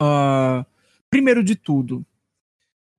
Uh, 0.00 0.64
primeiro 1.10 1.42
de 1.42 1.56
tudo, 1.56 2.06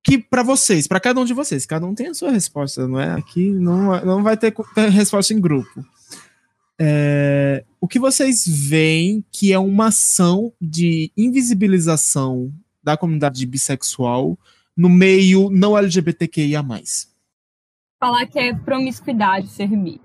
que 0.04 0.18
para 0.18 0.44
vocês, 0.44 0.88
para 0.88 1.00
cada 1.00 1.20
um 1.20 1.26
de 1.26 1.34
vocês, 1.34 1.66
cada 1.66 1.86
um 1.86 1.94
tem 1.94 2.08
a 2.08 2.14
sua 2.14 2.32
resposta, 2.32 2.88
não 2.88 3.00
é? 3.00 3.14
Aqui 3.14 3.52
não, 3.52 4.04
não 4.04 4.24
vai 4.24 4.36
ter 4.36 4.54
resposta 4.92 5.34
em 5.34 5.40
grupo. 5.40 5.86
É, 6.82 7.66
o 7.82 7.88
que 7.88 8.00
vocês 8.00 8.46
veem 8.48 9.24
que 9.32 9.52
é 9.52 9.60
uma 9.60 9.88
ação 9.88 10.54
de 10.60 11.12
invisibilização 11.16 12.54
da 12.82 12.96
comunidade 12.96 13.46
bissexual 13.46 14.40
no 14.76 14.88
meio 14.88 15.50
não 15.50 15.78
LGBTQIA+. 15.78 16.66
Falar 18.00 18.26
que 18.28 18.39
é 18.39 18.56
promiscuidade 18.56 19.47
ser 19.47 19.68
bi. 19.68 20.02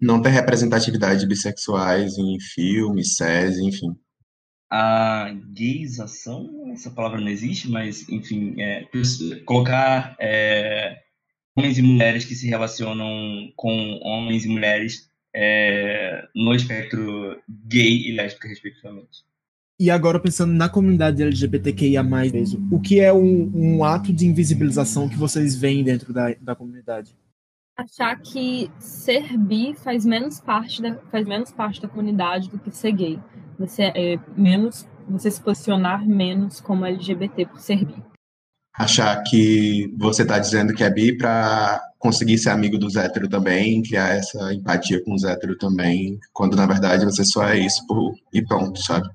Não 0.00 0.22
ter 0.22 0.30
representatividade 0.30 1.20
de 1.20 1.26
bissexuais 1.26 2.16
em 2.16 2.40
filmes, 2.40 3.16
séries, 3.16 3.58
enfim. 3.58 3.94
A 4.70 5.30
gayização, 5.54 6.72
essa 6.72 6.90
palavra 6.90 7.20
não 7.20 7.28
existe, 7.28 7.68
mas, 7.68 8.08
enfim, 8.08 8.54
é, 8.58 8.88
colocar 9.44 10.16
é, 10.18 10.98
homens 11.54 11.76
e 11.76 11.82
mulheres 11.82 12.24
que 12.24 12.34
se 12.34 12.48
relacionam 12.48 13.52
com 13.54 14.00
homens 14.02 14.46
e 14.46 14.48
mulheres 14.48 15.10
é, 15.34 16.26
no 16.34 16.54
espectro 16.54 17.42
gay 17.68 18.08
e 18.08 18.12
lésbica, 18.12 18.48
respectivamente. 18.48 19.24
E 19.82 19.90
agora 19.90 20.20
pensando 20.20 20.52
na 20.52 20.68
comunidade 20.68 21.24
LGBTQIA+, 21.24 22.04
mesmo, 22.04 22.68
o 22.70 22.80
que 22.80 23.00
é 23.00 23.12
um, 23.12 23.50
um 23.52 23.84
ato 23.84 24.12
de 24.12 24.24
invisibilização 24.24 25.08
que 25.08 25.16
vocês 25.16 25.56
veem 25.56 25.82
dentro 25.82 26.12
da, 26.12 26.32
da 26.40 26.54
comunidade? 26.54 27.16
Achar 27.76 28.14
que 28.20 28.70
ser 28.78 29.36
bi 29.36 29.74
faz 29.74 30.06
menos 30.06 30.38
parte 30.38 30.80
da, 30.80 30.94
faz 31.10 31.26
menos 31.26 31.50
parte 31.50 31.82
da 31.82 31.88
comunidade 31.88 32.48
do 32.48 32.60
que 32.60 32.70
ser 32.70 32.92
gay. 32.92 33.18
Você 33.58 33.90
é 33.96 34.20
menos, 34.36 34.86
você 35.08 35.28
se 35.28 35.42
posicionar 35.42 36.06
menos 36.06 36.60
como 36.60 36.86
LGBT 36.86 37.46
por 37.46 37.58
ser 37.58 37.84
bi. 37.84 37.96
Achar 38.78 39.20
que 39.24 39.92
você 39.98 40.22
está 40.22 40.38
dizendo 40.38 40.74
que 40.74 40.84
é 40.84 40.90
bi 40.90 41.16
para 41.16 41.82
conseguir 41.98 42.38
ser 42.38 42.50
amigo 42.50 42.78
dos 42.78 42.94
héteros 42.94 43.28
também, 43.28 43.82
criar 43.82 44.14
essa 44.14 44.54
empatia 44.54 45.02
com 45.02 45.12
os 45.12 45.24
héteros 45.24 45.58
também, 45.58 46.20
quando 46.32 46.56
na 46.56 46.66
verdade 46.66 47.04
você 47.04 47.24
só 47.24 47.48
é 47.48 47.58
isso 47.58 47.84
por, 47.88 48.14
e 48.32 48.40
pronto, 48.46 48.80
sabe? 48.80 49.10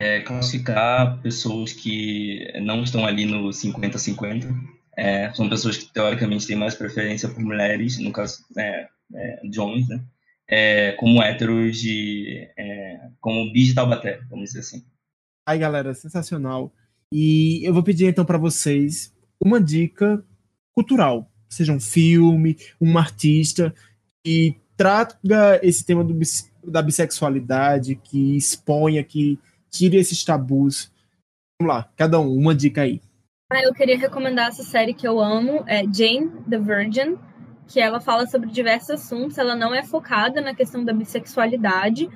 É, 0.00 0.20
classificar 0.20 1.20
pessoas 1.20 1.72
que 1.72 2.52
não 2.62 2.82
estão 2.82 3.04
ali 3.04 3.26
no 3.26 3.48
50-50. 3.48 4.46
É, 4.96 5.32
são 5.32 5.48
pessoas 5.48 5.76
que 5.76 5.92
teoricamente 5.92 6.46
têm 6.46 6.56
mais 6.56 6.74
preferência 6.74 7.28
por 7.28 7.40
mulheres, 7.40 7.98
no 7.98 8.12
caso 8.12 8.44
é, 8.56 8.88
é, 9.14 9.40
de 9.48 9.60
homens, 9.60 9.88
né? 9.88 10.02
É, 10.48 10.92
como 10.92 11.22
héteros 11.22 11.78
de. 11.78 12.48
É, 12.56 13.08
como 13.20 13.52
bis 13.52 13.68
de 13.68 13.74
Taubaté, 13.74 14.20
vamos 14.30 14.46
dizer 14.46 14.60
assim. 14.60 14.84
Aí, 15.46 15.58
galera, 15.58 15.94
sensacional. 15.94 16.72
E 17.12 17.60
eu 17.64 17.72
vou 17.72 17.82
pedir 17.82 18.06
então 18.06 18.24
para 18.24 18.38
vocês 18.38 19.14
uma 19.40 19.60
dica 19.60 20.22
cultural, 20.74 21.30
seja 21.48 21.72
um 21.72 21.80
filme, 21.80 22.56
um 22.80 22.98
artista 22.98 23.74
que 24.24 24.56
traga 24.76 25.58
esse 25.62 25.84
tema 25.84 26.04
do, 26.04 26.18
da 26.64 26.82
bissexualidade, 26.82 27.96
que 27.96 28.36
exponha, 28.36 29.02
que 29.02 29.38
tire 29.70 29.96
esses 29.96 30.24
tabus. 30.24 30.90
Vamos 31.60 31.74
lá, 31.74 31.88
cada 31.96 32.20
um, 32.20 32.36
uma 32.36 32.54
dica 32.54 32.82
aí. 32.82 33.00
Ah, 33.50 33.62
eu 33.62 33.72
queria 33.72 33.98
recomendar 33.98 34.48
essa 34.48 34.62
série 34.62 34.92
que 34.92 35.08
eu 35.08 35.18
amo, 35.20 35.64
é 35.66 35.82
Jane 35.82 36.30
the 36.48 36.58
Virgin, 36.58 37.16
que 37.66 37.80
ela 37.80 37.98
fala 37.98 38.26
sobre 38.26 38.50
diversos 38.50 38.90
assuntos. 38.90 39.38
Ela 39.38 39.56
não 39.56 39.74
é 39.74 39.82
focada 39.82 40.40
na 40.40 40.54
questão 40.54 40.84
da 40.84 40.92
bissexualidade, 40.92 42.08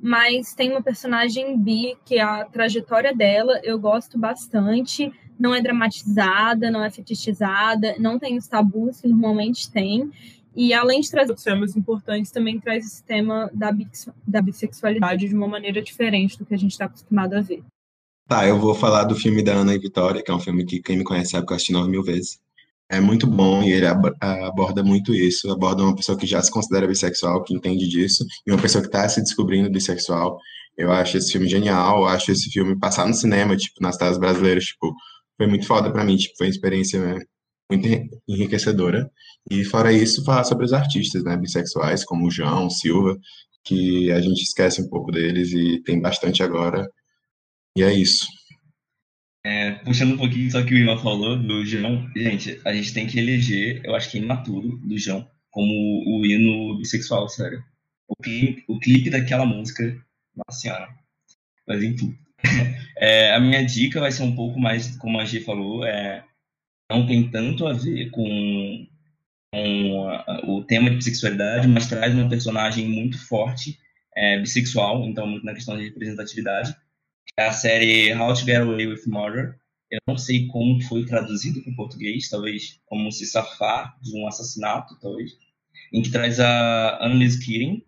mas 0.00 0.54
tem 0.54 0.70
uma 0.70 0.82
personagem 0.82 1.58
bi 1.58 1.96
que 2.04 2.18
a 2.18 2.44
trajetória 2.44 3.14
dela 3.14 3.60
eu 3.64 3.78
gosto 3.78 4.18
bastante. 4.18 5.12
Não 5.38 5.54
é 5.54 5.60
dramatizada, 5.60 6.70
não 6.70 6.82
é 6.82 6.90
fetichizada, 6.90 7.96
não 7.98 8.18
tem 8.18 8.38
os 8.38 8.48
tabus 8.48 9.00
que 9.00 9.08
normalmente 9.08 9.70
tem. 9.70 10.10
E 10.56 10.72
além 10.72 11.02
de 11.02 11.10
trazer 11.10 11.34
temas 11.34 11.76
importantes, 11.76 12.30
também 12.30 12.58
traz 12.58 12.86
esse 12.86 13.04
tema 13.04 13.50
da, 13.52 13.70
da 14.26 14.40
bissexualidade 14.40 15.28
de 15.28 15.34
uma 15.34 15.46
maneira 15.46 15.82
diferente 15.82 16.38
do 16.38 16.46
que 16.46 16.54
a 16.54 16.56
gente 16.56 16.72
está 16.72 16.86
acostumado 16.86 17.34
a 17.34 17.42
ver. 17.42 17.62
Tá, 18.26 18.48
eu 18.48 18.58
vou 18.58 18.74
falar 18.74 19.04
do 19.04 19.14
filme 19.14 19.42
da 19.42 19.52
Ana 19.52 19.74
e 19.74 19.78
Vitória, 19.78 20.22
que 20.22 20.30
é 20.30 20.34
um 20.34 20.40
filme 20.40 20.64
que 20.64 20.80
quem 20.80 20.96
me 20.96 21.04
conhece 21.04 21.32
sabe 21.32 21.46
que 21.46 21.52
eu 21.52 21.56
assisti 21.56 21.72
nove 21.72 21.90
mil 21.90 22.02
vezes. 22.02 22.40
É 22.88 23.00
muito 23.00 23.26
bom 23.26 23.62
e 23.62 23.72
ele 23.72 23.86
aborda 23.86 24.82
muito 24.82 25.14
isso. 25.14 25.50
Aborda 25.52 25.82
uma 25.82 25.94
pessoa 25.94 26.16
que 26.16 26.26
já 26.26 26.42
se 26.42 26.50
considera 26.50 26.86
bissexual, 26.86 27.44
que 27.44 27.54
entende 27.54 27.86
disso, 27.86 28.24
e 28.46 28.50
uma 28.50 28.60
pessoa 28.60 28.80
que 28.80 28.88
está 28.88 29.06
se 29.08 29.20
descobrindo 29.20 29.70
bissexual. 29.70 30.40
Eu 30.76 30.90
acho 30.90 31.18
esse 31.18 31.32
filme 31.32 31.48
genial, 31.48 32.00
eu 32.00 32.06
acho 32.06 32.32
esse 32.32 32.50
filme 32.50 32.78
passar 32.78 33.06
no 33.06 33.14
cinema, 33.14 33.56
tipo, 33.56 33.80
nas 33.80 33.96
telas 33.96 34.18
brasileiras, 34.18 34.64
tipo, 34.64 34.94
foi 35.36 35.46
muito 35.46 35.66
foda 35.66 35.90
para 35.90 36.04
mim, 36.04 36.16
tipo, 36.16 36.36
foi 36.36 36.46
uma 36.46 36.50
experiência 36.50 37.00
né, 37.00 37.24
muito 37.70 37.88
enriquecedora. 38.28 39.10
E 39.50 39.64
fora 39.64 39.92
isso, 39.92 40.24
falar 40.24 40.44
sobre 40.44 40.64
os 40.64 40.72
artistas, 40.72 41.22
né, 41.24 41.36
bissexuais, 41.36 42.04
como 42.04 42.26
o 42.26 42.30
João, 42.30 42.70
Silva, 42.70 43.18
que 43.64 44.10
a 44.12 44.20
gente 44.20 44.42
esquece 44.42 44.80
um 44.80 44.88
pouco 44.88 45.10
deles 45.10 45.52
e 45.52 45.82
tem 45.82 46.00
bastante 46.00 46.42
agora. 46.42 46.88
E 47.76 47.82
é 47.82 47.92
isso. 47.92 48.26
É, 49.44 49.72
puxando 49.84 50.14
um 50.14 50.18
pouquinho 50.18 50.50
só 50.50 50.62
que 50.64 50.74
o 50.74 50.76
Iman 50.76 50.98
falou 50.98 51.36
do 51.36 51.64
João, 51.64 52.10
gente, 52.16 52.60
a 52.64 52.72
gente 52.72 52.92
tem 52.92 53.06
que 53.06 53.18
eleger, 53.18 53.80
eu 53.84 53.94
acho 53.94 54.10
que 54.10 54.18
imaturo, 54.18 54.76
do 54.78 54.98
João, 54.98 55.28
como 55.50 55.72
o 55.72 56.26
hino 56.26 56.76
bissexual, 56.78 57.28
sério. 57.28 57.62
O 58.08 58.16
clipe, 58.16 58.64
o 58.66 58.78
clipe 58.80 59.10
daquela 59.10 59.46
música, 59.46 59.84
nossa 60.34 60.60
senhora. 60.60 60.88
Mas 61.66 61.82
enfim. 61.82 62.16
É, 62.98 63.34
a 63.34 63.38
minha 63.38 63.62
dica 63.62 64.00
vai 64.00 64.10
ser 64.10 64.22
um 64.22 64.34
pouco 64.34 64.58
mais, 64.58 64.96
como 64.96 65.20
a 65.20 65.24
G 65.26 65.40
falou, 65.40 65.84
é, 65.84 66.24
não 66.90 67.06
tem 67.06 67.30
tanto 67.30 67.66
a 67.66 67.72
ver 67.72 68.10
com, 68.10 68.86
com 69.52 70.08
a, 70.08 70.40
o 70.44 70.64
tema 70.64 70.90
de 70.90 70.96
bissexualidade, 70.96 71.68
mas 71.68 71.88
traz 71.88 72.14
uma 72.14 72.28
personagem 72.28 72.88
muito 72.88 73.18
forte, 73.26 73.78
é, 74.16 74.38
bissexual, 74.38 75.04
então 75.04 75.26
muito 75.26 75.44
na 75.44 75.54
questão 75.54 75.76
de 75.76 75.84
representatividade 75.84 76.74
é 77.38 77.46
a 77.46 77.52
série 77.52 78.14
How 78.14 78.32
to 78.32 78.40
Get 78.40 78.56
Away 78.56 78.86
with 78.86 79.02
Murder. 79.06 79.58
Eu 79.90 80.00
não 80.08 80.16
sei 80.16 80.46
como 80.48 80.82
foi 80.82 81.04
traduzido 81.04 81.62
para 81.62 81.72
o 81.72 81.76
português, 81.76 82.28
talvez 82.28 82.80
como 82.86 83.12
se 83.12 83.26
safar 83.26 83.94
de 84.00 84.16
um 84.18 84.26
assassinato, 84.26 84.98
talvez. 85.00 85.32
Em 85.92 86.02
que 86.02 86.10
traz 86.10 86.40
a 86.40 87.04
Annalise 87.04 87.44
Keating, 87.44 87.82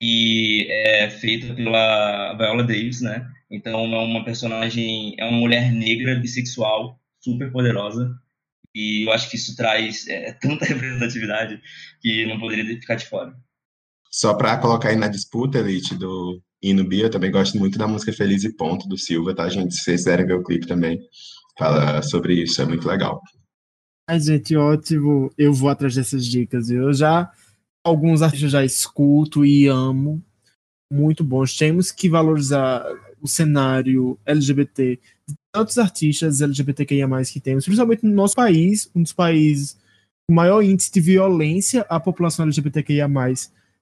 que 0.00 0.68
é 0.70 1.10
feita 1.10 1.54
pela 1.54 2.34
Viola 2.34 2.64
Davis, 2.64 3.00
né? 3.00 3.26
Então 3.50 3.94
é 3.94 3.98
uma 3.98 4.24
personagem, 4.24 5.14
é 5.18 5.24
uma 5.24 5.38
mulher 5.38 5.72
negra 5.72 6.14
bissexual 6.16 7.00
super 7.20 7.50
poderosa 7.50 8.14
e 8.74 9.06
eu 9.06 9.12
acho 9.12 9.30
que 9.30 9.36
isso 9.36 9.54
traz 9.56 10.06
é, 10.08 10.32
tanta 10.32 10.64
representatividade 10.66 11.60
que 12.00 12.26
não 12.26 12.38
poderia 12.38 12.64
ficar 12.64 12.96
de 12.96 13.06
fora. 13.06 13.34
Só 14.10 14.34
para 14.34 14.58
colocar 14.58 14.90
aí 14.90 14.96
na 14.96 15.08
disputa, 15.08 15.58
Elite, 15.58 15.94
do 15.94 16.42
e 16.62 16.72
no 16.72 16.84
Bia, 16.84 17.06
eu 17.06 17.10
também 17.10 17.30
gosto 17.30 17.58
muito 17.58 17.76
da 17.76 17.88
música 17.88 18.12
Feliz 18.12 18.44
e 18.44 18.54
Ponto, 18.54 18.86
do 18.86 18.96
Silva, 18.96 19.34
tá, 19.34 19.48
gente? 19.48 19.74
Se 19.74 19.82
vocês 19.82 20.02
quiserem 20.02 20.26
ver 20.26 20.34
o 20.34 20.44
clipe 20.44 20.66
também, 20.66 21.00
fala 21.58 22.00
sobre 22.02 22.34
isso, 22.40 22.62
é 22.62 22.64
muito 22.64 22.86
legal. 22.86 23.20
Ai, 24.08 24.20
gente, 24.20 24.54
ótimo. 24.54 25.32
Eu 25.36 25.52
vou 25.52 25.68
atrás 25.68 25.94
dessas 25.94 26.24
dicas. 26.24 26.70
Eu 26.70 26.92
já, 26.92 27.32
alguns 27.82 28.22
artistas 28.22 28.52
já 28.52 28.64
escuto 28.64 29.44
e 29.44 29.66
amo. 29.66 30.22
Muito 30.92 31.24
bons. 31.24 31.56
Temos 31.56 31.90
que 31.90 32.08
valorizar 32.08 32.84
o 33.20 33.26
cenário 33.26 34.18
LGBT 34.24 35.00
tantos 35.52 35.78
artistas 35.78 36.40
LGBTQIA+, 36.40 37.06
que 37.30 37.40
temos, 37.40 37.64
principalmente 37.64 38.04
no 38.04 38.12
nosso 38.12 38.34
país, 38.34 38.90
um 38.94 39.02
dos 39.02 39.12
países 39.12 39.76
com 40.26 40.34
maior 40.34 40.62
índice 40.62 40.90
de 40.90 41.00
violência 41.00 41.84
à 41.88 42.00
população 42.00 42.46
LGBTQIA+. 42.46 43.08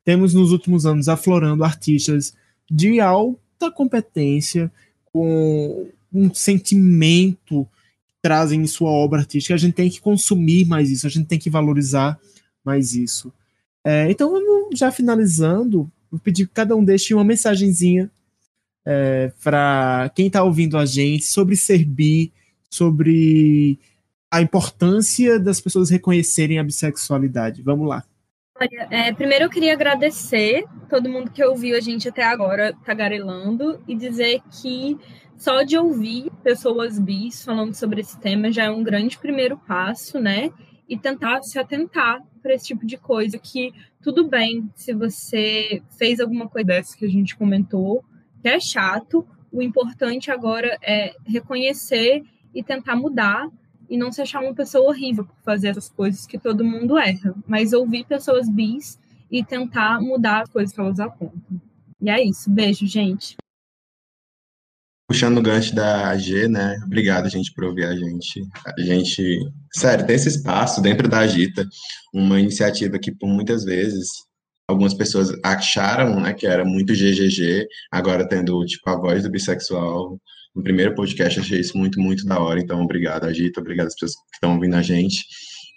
Temos 0.05 0.35
nos 0.35 0.51
últimos 0.51 0.85
anos 0.85 1.09
aflorando 1.09 1.63
artistas 1.63 2.35
de 2.71 3.01
alta 3.01 3.71
competência, 3.71 4.71
com 5.13 5.89
um 6.13 6.33
sentimento 6.35 7.67
que 8.07 8.15
trazem 8.23 8.63
em 8.63 8.67
sua 8.67 8.91
obra 8.91 9.21
artística. 9.21 9.55
A 9.55 9.59
gente 9.59 9.75
tem 9.75 9.91
que 9.91 10.01
consumir 10.01 10.67
mais 10.67 10.91
isso, 10.91 11.07
a 11.07 11.11
gente 11.11 11.27
tem 11.27 11.39
que 11.39 11.51
valorizar 11.51 12.19
mais 12.65 12.95
isso. 12.95 13.33
É, 13.85 14.11
então, 14.11 14.33
já 14.75 14.91
finalizando, 14.91 15.91
vou 16.11 16.21
pedir 16.21 16.47
que 16.47 16.55
cada 16.55 16.77
um 16.77 16.85
deixe 16.85 17.15
uma 17.15 17.25
mensagenzinha 17.25 18.11
é, 18.85 19.33
para 19.43 20.11
quem 20.15 20.27
está 20.27 20.43
ouvindo 20.43 20.79
a 20.79 20.87
gente 20.87 21.25
sobre 21.25 21.57
ser 21.57 21.85
bi, 21.85 22.33
sobre 22.69 23.79
a 24.31 24.41
importância 24.41 25.39
das 25.39 25.61
pessoas 25.61 25.91
reconhecerem 25.91 26.59
a 26.59 26.65
bissexualidade. 26.65 27.63
Vamos 27.63 27.89
lá. 27.89 28.05
Olha, 28.61 28.89
é, 28.91 29.13
primeiro 29.13 29.47
eu 29.47 29.51
queria 29.51 29.73
agradecer 29.73 30.65
todo 30.89 31.09
mundo 31.09 31.31
que 31.31 31.43
ouviu 31.43 31.77
a 31.77 31.81
gente 31.81 32.09
até 32.09 32.23
agora 32.23 32.75
tagarelando 32.85 33.83
e 33.89 33.97
dizer 33.97 34.43
que 34.61 34.99
só 35.37 35.63
de 35.63 35.79
ouvir 35.79 36.31
pessoas 36.45 36.99
bis 36.99 37.43
falando 37.43 37.75
sobre 37.75 38.03
esse 38.03 38.21
tema 38.21 38.53
já 38.53 38.65
é 38.65 38.71
um 38.71 38.85
grande 38.85 39.19
primeiro 39.19 39.57
passo, 39.57 40.21
né? 40.21 40.51
E 40.87 40.99
tentar 40.99 41.43
se 41.43 41.59
atentar 41.59 42.23
para 42.43 42.55
esse 42.55 42.67
tipo 42.67 42.85
de 42.85 42.99
coisa. 42.99 43.39
Que 43.39 43.73
tudo 44.03 44.29
bem 44.29 44.71
se 44.75 44.93
você 44.93 45.83
fez 45.99 46.21
alguma 46.21 46.47
coisa 46.47 46.67
dessa 46.67 46.95
que 46.95 47.07
a 47.07 47.11
gente 47.11 47.37
comentou, 47.37 48.05
que 48.41 48.49
é 48.49 48.59
chato. 48.61 49.27
O 49.53 49.61
importante 49.63 50.31
agora 50.31 50.79
é 50.83 51.15
reconhecer 51.25 52.23
e 52.55 52.63
tentar 52.63 52.97
mudar 52.97 53.49
e 53.89 53.97
não 53.97 54.13
se 54.13 54.23
achar 54.23 54.41
uma 54.41 54.55
pessoa 54.55 54.89
horrível 54.89 55.25
por 55.25 55.37
fazer 55.45 55.69
essas 55.69 55.89
coisas 55.89 56.27
que 56.27 56.39
todo 56.39 56.65
mundo 56.65 56.97
erra, 56.97 57.35
mas 57.47 57.73
ouvir 57.73 58.05
pessoas 58.05 58.49
bis 58.49 58.99
e 59.31 59.45
tentar 59.45 60.01
mudar 60.01 60.43
as 60.43 60.49
coisas 60.49 60.73
que 60.73 60.81
elas 60.81 61.01
apontam. 61.01 61.61
E 62.01 62.09
é 62.09 62.23
isso. 62.23 62.49
Beijo, 62.49 62.87
gente. 62.87 63.37
Puxando 65.09 65.39
o 65.39 65.43
gancho 65.43 65.75
da 65.75 66.09
AG, 66.11 66.47
né? 66.47 66.81
Obrigado, 66.87 67.29
gente, 67.29 67.53
por 67.53 67.65
ouvir 67.65 67.85
a 67.85 67.97
gente. 67.97 68.47
A 68.65 68.81
gente, 68.81 69.41
sério, 69.73 70.07
tem 70.07 70.15
esse 70.15 70.29
espaço 70.29 70.81
dentro 70.81 71.09
da 71.09 71.19
Agita, 71.19 71.67
uma 72.15 72.39
iniciativa 72.39 72.97
que 72.97 73.11
por 73.11 73.29
muitas 73.29 73.65
vezes 73.65 74.09
algumas 74.71 74.95
pessoas 74.95 75.31
acharam, 75.45 76.21
né, 76.21 76.33
que 76.33 76.47
era 76.47 76.65
muito 76.65 76.95
GGG, 76.95 77.67
agora 77.91 78.27
tendo 78.29 78.65
tipo 78.65 78.89
a 78.89 78.97
voz 78.97 79.23
do 79.23 79.31
bissexual 79.31 80.19
no 80.55 80.63
primeiro 80.63 80.95
podcast, 80.95 81.41
achei 81.41 81.61
isso 81.61 81.77
muito, 81.77 82.01
muito 82.01 82.25
da 82.27 82.41
hora. 82.41 82.61
Então, 82.61 82.81
obrigado, 82.83 83.25
Agita, 83.25 83.61
obrigado 83.61 83.89
às 83.89 83.95
pessoas 83.95 84.15
que 84.15 84.37
estão 84.37 84.55
ouvindo 84.55 84.77
a 84.77 84.83
gente. 84.83 85.25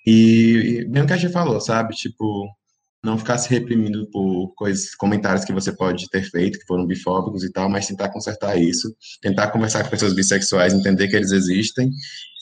E, 0.05 0.79
e 0.81 0.85
bem 0.89 1.03
o 1.03 1.07
que 1.07 1.13
a 1.13 1.17
gente 1.17 1.31
falou, 1.31 1.59
sabe? 1.61 1.93
Tipo, 1.95 2.47
não 3.03 3.17
ficar 3.17 3.37
se 3.37 3.49
reprimindo 3.49 4.09
por 4.09 4.53
coisas, 4.55 4.95
comentários 4.95 5.43
que 5.43 5.51
você 5.51 5.75
pode 5.75 6.09
ter 6.09 6.23
feito, 6.23 6.57
que 6.57 6.65
foram 6.65 6.87
bifóbicos 6.87 7.43
e 7.43 7.51
tal, 7.51 7.69
mas 7.69 7.85
tentar 7.85 8.09
consertar 8.09 8.57
isso, 8.57 8.95
tentar 9.21 9.49
conversar 9.49 9.83
com 9.83 9.89
pessoas 9.89 10.15
bissexuais, 10.15 10.73
entender 10.73 11.09
que 11.09 11.15
eles 11.17 11.31
existem 11.31 11.89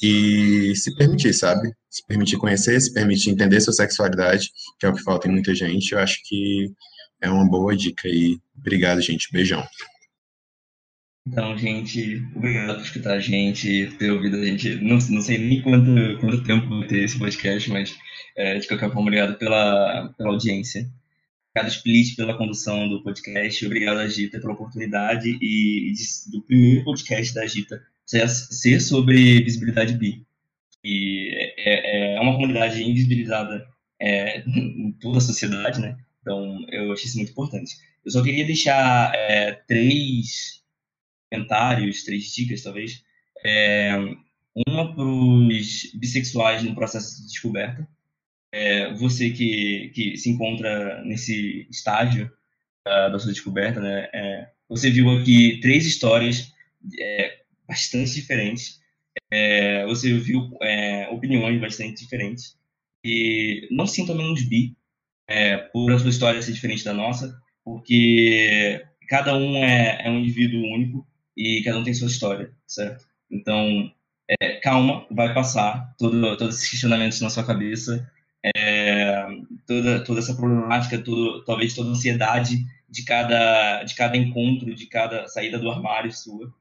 e 0.03 0.75
se 0.75 0.93
permitir, 0.95 1.33
sabe? 1.33 1.71
Se 1.89 2.05
permitir 2.05 2.37
conhecer, 2.37 2.79
se 2.79 2.93
permitir 2.93 3.31
entender 3.31 3.59
sua 3.59 3.73
sexualidade, 3.73 4.51
que 4.79 4.85
é 4.85 4.89
o 4.89 4.93
que 4.93 5.01
falta 5.01 5.27
em 5.27 5.31
muita 5.31 5.55
gente. 5.55 5.93
Eu 5.93 5.99
acho 5.99 6.19
que 6.25 6.71
é 7.21 7.29
uma 7.29 7.49
boa 7.49 7.75
dica 7.75 8.07
e 8.07 8.37
obrigado, 8.55 9.01
gente. 9.01 9.29
Beijão. 9.31 9.63
Então, 11.27 11.55
gente, 11.57 12.23
obrigado 12.35 12.75
por 12.75 12.83
escutar 12.83 13.13
a 13.13 13.19
gente, 13.19 13.87
ter 13.97 14.11
ouvido 14.11 14.37
a 14.37 14.45
gente. 14.45 14.75
Não, 14.75 14.97
não 14.97 15.21
sei 15.21 15.37
nem 15.37 15.61
quanto, 15.61 16.19
quanto 16.19 16.43
tempo 16.43 16.67
vai 16.79 16.87
ter 16.87 17.03
esse 17.03 17.17
podcast, 17.17 17.69
mas 17.69 17.95
é, 18.35 18.57
de 18.59 18.67
qualquer 18.67 18.87
forma, 18.87 19.01
obrigado 19.01 19.37
pela, 19.37 20.13
pela 20.17 20.29
audiência. 20.29 20.89
Obrigado, 21.53 21.71
Split, 21.73 22.15
pela 22.15 22.37
condução 22.37 22.87
do 22.87 23.03
podcast. 23.03 23.65
Obrigado, 23.65 23.99
Agita, 23.99 24.39
pela 24.39 24.53
oportunidade 24.53 25.37
e, 25.41 25.91
de, 25.91 26.31
do 26.31 26.41
primeiro 26.43 26.83
podcast 26.85 27.33
da 27.33 27.43
Agita 27.43 27.81
ser, 28.05 28.27
ser 28.29 28.79
sobre 28.79 29.41
visibilidade 29.41 29.93
bi. 29.93 30.25
E 30.83 31.29
é, 31.57 32.13
é, 32.13 32.15
é 32.15 32.19
uma 32.21 32.33
comunidade 32.33 32.81
invisibilizada 32.83 33.67
é, 33.99 34.39
em 34.47 34.91
toda 34.93 35.19
a 35.19 35.21
sociedade, 35.21 35.79
né? 35.79 35.97
Então, 36.21 36.65
eu 36.69 36.91
achei 36.91 37.05
isso 37.05 37.17
muito 37.17 37.31
importante. 37.31 37.75
Eu 38.03 38.11
só 38.11 38.23
queria 38.23 38.45
deixar 38.45 39.13
é, 39.15 39.53
três 39.67 40.61
comentários, 41.31 42.03
três 42.03 42.33
dicas, 42.33 42.61
talvez. 42.61 43.03
É, 43.43 43.95
uma 44.67 44.93
para 44.93 45.03
os 45.03 45.91
bissexuais 45.93 46.63
no 46.63 46.75
processo 46.75 47.21
de 47.21 47.27
descoberta. 47.27 47.87
É, 48.53 48.93
você 48.93 49.29
que, 49.29 49.91
que 49.93 50.17
se 50.17 50.29
encontra 50.29 51.03
nesse 51.05 51.67
estágio 51.69 52.31
uh, 52.87 53.11
da 53.11 53.19
sua 53.19 53.31
descoberta, 53.31 53.79
né? 53.79 54.09
É, 54.13 54.49
você 54.67 54.89
viu 54.89 55.09
aqui 55.09 55.59
três 55.61 55.85
histórias 55.85 56.51
é, 56.99 57.41
bastante 57.67 58.13
diferentes. 58.13 58.79
É, 59.31 59.85
você 59.85 60.13
viu 60.17 60.57
é, 60.61 61.09
opiniões 61.09 61.59
bastante 61.59 62.01
diferentes. 62.01 62.57
E 63.03 63.67
não 63.71 63.87
se 63.87 63.95
sintam 63.95 64.15
menos 64.15 64.43
bi, 64.43 64.75
é, 65.27 65.57
por 65.57 65.91
a 65.91 65.99
sua 65.99 66.09
história 66.09 66.41
ser 66.41 66.53
diferente 66.53 66.83
da 66.83 66.93
nossa, 66.93 67.37
porque 67.63 68.85
cada 69.07 69.35
um 69.35 69.57
é, 69.57 70.09
um 70.09 70.19
indivíduo 70.19 70.61
único 70.61 71.07
e 71.35 71.61
cada 71.63 71.79
um 71.79 71.83
tem 71.83 71.93
sua 71.93 72.07
história, 72.07 72.53
certo? 72.67 73.05
Então, 73.29 73.91
calma, 74.61 75.05
vai 75.09 75.33
passar 75.33 75.95
todo, 75.97 76.37
todos 76.37 76.55
esses 76.55 76.69
questionamentos 76.69 77.21
na 77.21 77.29
sua 77.29 77.43
cabeça, 77.45 78.09
é, 78.43 79.27
toda, 79.67 80.03
toda 80.03 80.19
essa 80.19 80.35
problemática, 80.35 81.03
talvez 81.45 81.73
toda 81.73 81.89
a 81.89 81.91
ansiedade 81.91 82.65
de 82.89 83.03
cada, 83.03 83.83
de 83.83 83.95
cada 83.95 84.17
encontro, 84.17 84.73
de 84.75 84.85
cada 84.87 85.27
saída 85.27 85.59
do 85.59 85.69
armário 85.69 86.11
sua. 86.11 86.53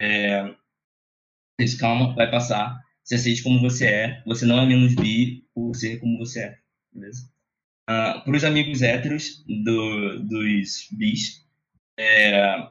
É, 0.00 0.54
calma, 1.78 2.14
vai 2.14 2.30
passar. 2.30 2.84
Você 3.02 3.14
aceite 3.16 3.42
como 3.42 3.60
você 3.60 3.86
é. 3.86 4.22
Você 4.26 4.44
não 4.44 4.60
é 4.60 4.66
menos 4.66 4.94
bi 4.94 5.44
por 5.54 5.74
ser 5.74 5.98
como 6.00 6.18
você 6.18 6.40
é. 6.44 6.58
Beleza? 6.92 7.30
Uh, 7.88 8.20
para 8.24 8.36
os 8.36 8.44
amigos 8.44 8.82
héteros 8.82 9.44
do, 9.46 10.18
dos 10.24 10.88
bis, 10.90 11.46
é, 11.96 12.68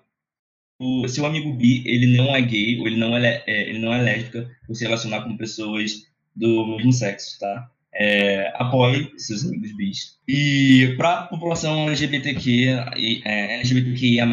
o 0.77 1.07
seu 1.07 1.25
amigo 1.25 1.53
bi, 1.53 1.87
ele 1.87 2.17
não 2.17 2.35
é 2.35 2.41
gay, 2.41 2.79
ou 2.79 2.87
ele 2.87 2.97
não 2.97 3.17
é, 3.17 3.43
é, 3.47 3.69
ele 3.69 3.79
não 3.79 3.93
é 3.93 4.01
lésbica, 4.01 4.49
por 4.67 4.75
se 4.75 4.83
relacionar 4.83 5.23
com 5.23 5.37
pessoas 5.37 6.05
do 6.35 6.67
mesmo 6.75 6.91
sexo, 6.91 7.39
tá? 7.39 7.71
É, 7.97 8.51
apoie 8.55 9.11
seus 9.17 9.45
amigos 9.45 9.75
bis. 9.75 10.19
E 10.27 10.93
para 10.97 11.19
a 11.19 11.27
população 11.27 11.87
LGBTQ, 11.87 12.67
é, 13.23 13.55
LGBTQIA+, 13.55 14.25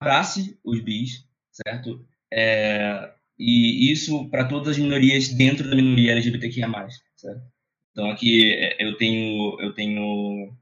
abrace 0.00 0.58
os 0.64 0.80
bis, 0.80 1.24
certo? 1.50 2.06
É, 2.32 3.10
e 3.38 3.90
isso 3.90 4.28
para 4.28 4.44
todas 4.44 4.68
as 4.68 4.78
minorias 4.78 5.28
dentro 5.28 5.68
da 5.68 5.74
minoria 5.74 6.12
LGBTQIA+, 6.12 6.68
certo? 7.16 7.42
Então 7.90 8.10
aqui 8.10 8.52
é, 8.52 8.76
eu 8.84 8.96
tenho 8.96 9.60
eu 9.60 9.72
tenho 9.74 10.54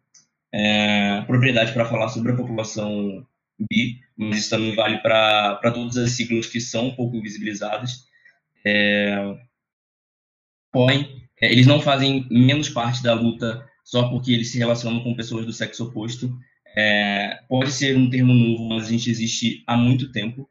é, 0.52 1.20
propriedade 1.22 1.72
para 1.72 1.84
falar 1.84 2.08
sobre 2.08 2.32
a 2.32 2.36
população 2.36 3.26
bi, 3.70 4.00
mas 4.16 4.38
isso 4.38 4.50
também 4.50 4.74
vale 4.74 4.98
para 4.98 5.58
todas 5.72 5.96
as 5.96 6.12
siglas 6.12 6.46
que 6.46 6.60
são 6.60 6.88
um 6.88 6.94
pouco 6.94 7.16
invisibilizadas. 7.16 8.06
É, 8.64 9.36
porém, 10.72 11.08
é, 11.10 11.27
eles 11.40 11.66
não 11.66 11.80
fazem 11.80 12.26
menos 12.30 12.68
parte 12.68 13.02
da 13.02 13.14
luta 13.14 13.64
só 13.84 14.08
porque 14.08 14.32
eles 14.32 14.50
se 14.50 14.58
relacionam 14.58 15.02
com 15.02 15.14
pessoas 15.14 15.46
do 15.46 15.52
sexo 15.52 15.84
oposto. 15.84 16.36
É, 16.76 17.40
pode 17.48 17.72
ser 17.72 17.96
um 17.96 18.10
termo 18.10 18.34
novo, 18.34 18.68
mas 18.68 18.86
a 18.86 18.90
gente 18.90 19.10
existe 19.10 19.62
há 19.66 19.76
muito 19.76 20.12
tempo. 20.12 20.48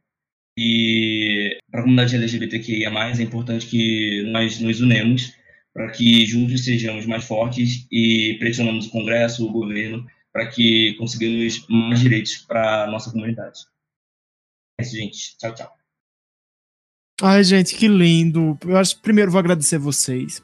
E 0.58 1.60
para 1.70 1.82
a 1.82 1.84
comunidade 1.84 2.16
LGBTQIA+, 2.16 2.90
é 2.90 3.22
importante 3.22 3.68
que 3.68 4.24
nós 4.32 4.60
nos 4.60 4.82
unemos 4.82 5.34
para 5.72 5.92
que 5.92 6.26
juntos 6.26 6.66
sejamos 6.66 7.06
mais 7.06 7.26
fortes 7.26 7.86
e 7.92 8.36
pressionamos 8.40 8.88
o 8.88 8.90
Congresso, 8.90 9.46
o 9.46 9.52
governo, 9.52 10.08
para 10.34 10.48
que 10.48 10.96
consigamos 10.98 11.64
mais 11.70 12.00
direitos 12.00 12.38
para 12.38 12.86
a 12.86 12.88
nossa 12.88 13.12
comunidade. 13.12 13.60
É 14.80 14.84
isso, 14.84 14.96
gente. 14.96 15.38
Tchau, 15.38 15.54
tchau. 15.54 15.72
Ai, 17.22 17.44
gente, 17.44 17.76
que 17.76 17.88
lindo. 17.88 18.58
Eu 18.66 18.78
acho 18.78 19.00
primeiro 19.00 19.30
vou 19.30 19.40
agradecer 19.40 19.78
vocês 19.78 20.44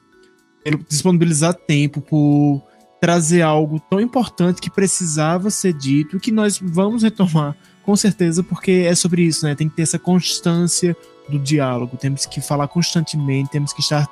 por 0.64 0.85
disponibilizar 0.88 1.53
tempo, 1.53 2.02
por 2.02 2.61
trazer 2.99 3.41
algo 3.41 3.80
tão 3.90 3.99
importante 3.99 4.61
que 4.61 4.69
precisava 4.69 5.49
ser 5.49 5.73
dito, 5.73 6.19
que 6.19 6.31
nós 6.31 6.60
vamos 6.61 7.03
retomar 7.03 7.56
com 7.84 7.95
certeza, 7.95 8.41
porque 8.41 8.85
é 8.88 8.95
sobre 8.95 9.23
isso, 9.23 9.45
né? 9.45 9.56
Tem 9.56 9.68
que 9.68 9.76
ter 9.76 9.81
essa 9.81 9.99
constância 9.99 10.95
do 11.27 11.38
diálogo, 11.38 11.98
temos 11.98 12.26
que 12.26 12.41
falar 12.41 12.68
constantemente, 12.68 13.52
temos 13.52 13.73
que 13.73 13.81
estar 13.81 14.07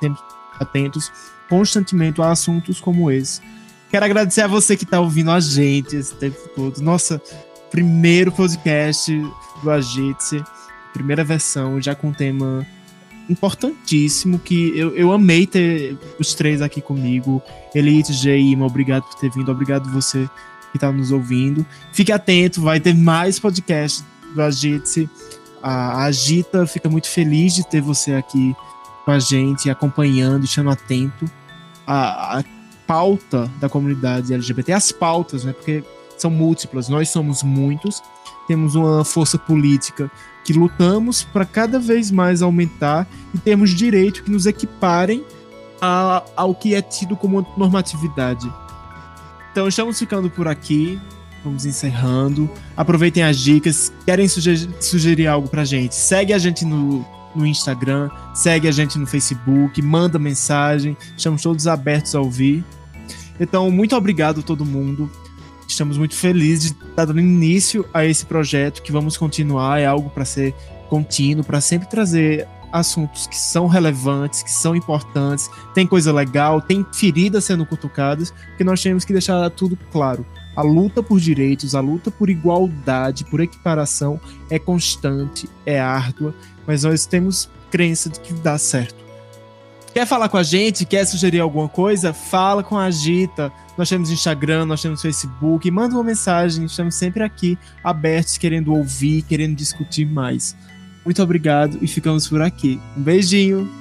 atentos 0.59 1.11
constantemente 1.49 2.21
a 2.21 2.31
assuntos 2.31 2.79
como 2.79 3.09
esse. 3.09 3.41
Quero 3.89 4.05
agradecer 4.05 4.41
a 4.41 4.47
você 4.47 4.77
que 4.77 4.83
está 4.83 4.99
ouvindo 4.99 5.31
a 5.31 5.39
gente 5.39 5.95
esse 5.95 6.15
tempo 6.15 6.37
todo. 6.55 6.81
Nossa, 6.81 7.21
primeiro 7.69 8.31
podcast 8.31 9.11
do 9.63 9.71
Agite, 9.71 10.43
primeira 10.93 11.23
versão, 11.23 11.81
já 11.81 11.95
com 11.95 12.11
tema 12.11 12.65
importantíssimo 13.29 14.39
que 14.39 14.77
eu, 14.77 14.95
eu 14.95 15.11
amei 15.11 15.45
ter 15.45 15.97
os 16.19 16.33
três 16.33 16.61
aqui 16.61 16.81
comigo. 16.81 17.41
Elite, 17.73 18.13
Geima, 18.13 18.65
obrigado 18.65 19.03
por 19.03 19.15
ter 19.15 19.31
vindo, 19.31 19.51
obrigado 19.51 19.89
você 19.91 20.29
que 20.71 20.77
está 20.77 20.91
nos 20.91 21.11
ouvindo. 21.11 21.65
Fique 21.93 22.11
atento, 22.11 22.61
vai 22.61 22.79
ter 22.79 22.95
mais 22.95 23.39
podcast 23.39 24.03
do 24.33 24.41
Agite. 24.41 25.09
A 25.61 26.03
Agita 26.05 26.65
fica 26.65 26.89
muito 26.89 27.07
feliz 27.07 27.53
de 27.53 27.67
ter 27.67 27.81
você 27.81 28.13
aqui 28.13 28.55
com 29.05 29.11
a 29.11 29.19
gente, 29.19 29.69
acompanhando, 29.69 30.45
estando 30.45 30.69
atento 30.69 31.29
à, 31.85 32.39
à 32.39 32.43
pauta 32.87 33.49
da 33.59 33.69
comunidade 33.69 34.33
LGBT, 34.33 34.73
as 34.73 34.91
pautas, 34.91 35.43
né? 35.43 35.53
Porque 35.53 35.83
são 36.17 36.29
múltiplas, 36.29 36.89
nós 36.89 37.09
somos 37.09 37.41
muitos, 37.43 38.01
temos 38.47 38.75
uma 38.75 39.03
força 39.05 39.37
política 39.37 40.11
que 40.43 40.53
lutamos 40.53 41.23
para 41.23 41.45
cada 41.45 41.79
vez 41.79 42.11
mais 42.11 42.41
aumentar 42.41 43.07
e 43.33 43.37
termos 43.37 43.71
direitos 43.71 44.21
que 44.21 44.31
nos 44.31 44.45
equiparem 44.45 45.23
a, 45.81 46.23
ao 46.35 46.53
que 46.53 46.75
é 46.75 46.81
tido 46.81 47.15
como 47.15 47.45
normatividade. 47.57 48.51
Então 49.51 49.67
estamos 49.67 49.99
ficando 49.99 50.29
por 50.29 50.47
aqui. 50.47 50.99
Vamos 51.43 51.65
encerrando. 51.65 52.49
Aproveitem 52.77 53.23
as 53.23 53.37
dicas. 53.37 53.91
Querem 54.05 54.27
sugerir, 54.27 54.69
sugerir 54.79 55.27
algo 55.27 55.47
pra 55.47 55.65
gente? 55.65 55.95
Segue 55.95 56.33
a 56.33 56.37
gente 56.37 56.63
no, 56.63 57.05
no 57.35 57.45
Instagram, 57.45 58.09
segue 58.33 58.67
a 58.67 58.71
gente 58.71 58.97
no 58.99 59.07
Facebook, 59.07 59.81
manda 59.81 60.19
mensagem. 60.19 60.95
Estamos 61.17 61.41
todos 61.41 61.67
abertos 61.67 62.13
a 62.15 62.21
ouvir. 62.21 62.63
Então, 63.39 63.71
muito 63.71 63.95
obrigado 63.95 64.41
a 64.41 64.43
todo 64.43 64.63
mundo. 64.63 65.09
Estamos 65.71 65.97
muito 65.97 66.15
felizes 66.15 66.71
de 66.71 66.85
estar 66.89 67.05
dando 67.05 67.19
início 67.19 67.87
a 67.93 68.05
esse 68.05 68.25
projeto 68.25 68.81
que 68.81 68.91
vamos 68.91 69.15
continuar. 69.15 69.79
É 69.79 69.85
algo 69.85 70.09
para 70.09 70.25
ser 70.25 70.53
contínuo, 70.89 71.43
para 71.43 71.61
sempre 71.61 71.87
trazer 71.87 72.47
assuntos 72.71 73.25
que 73.27 73.37
são 73.37 73.67
relevantes, 73.67 74.43
que 74.43 74.51
são 74.51 74.75
importantes, 74.75 75.49
tem 75.73 75.87
coisa 75.87 76.13
legal, 76.13 76.61
tem 76.61 76.85
feridas 76.93 77.45
sendo 77.45 77.65
cutucadas, 77.65 78.33
que 78.57 78.63
nós 78.63 78.81
temos 78.81 79.03
que 79.03 79.13
deixar 79.13 79.49
tudo 79.49 79.77
claro. 79.91 80.25
A 80.55 80.61
luta 80.61 81.01
por 81.01 81.19
direitos, 81.19 81.75
a 81.75 81.79
luta 81.79 82.11
por 82.11 82.29
igualdade, 82.29 83.25
por 83.25 83.39
equiparação 83.39 84.19
é 84.49 84.59
constante, 84.59 85.49
é 85.65 85.79
árdua, 85.79 86.35
mas 86.67 86.83
nós 86.83 87.05
temos 87.05 87.49
crença 87.69 88.09
de 88.09 88.19
que 88.19 88.33
dá 88.33 88.57
certo. 88.57 89.01
Quer 89.93 90.05
falar 90.05 90.29
com 90.29 90.37
a 90.37 90.43
gente? 90.43 90.85
Quer 90.85 91.05
sugerir 91.05 91.41
alguma 91.41 91.67
coisa? 91.67 92.13
Fala 92.13 92.63
com 92.63 92.77
a 92.77 92.85
Agita. 92.85 93.51
Nós 93.81 93.89
temos 93.89 94.11
Instagram, 94.11 94.67
nós 94.67 94.79
temos 94.79 95.01
Facebook. 95.01 95.71
Manda 95.71 95.95
uma 95.95 96.03
mensagem. 96.03 96.65
Estamos 96.65 96.93
sempre 96.93 97.23
aqui 97.23 97.57
abertos, 97.83 98.37
querendo 98.37 98.75
ouvir, 98.75 99.23
querendo 99.23 99.55
discutir 99.55 100.05
mais. 100.05 100.55
Muito 101.03 101.19
obrigado 101.23 101.79
e 101.81 101.87
ficamos 101.87 102.27
por 102.27 102.43
aqui. 102.43 102.79
Um 102.95 103.01
beijinho. 103.01 103.80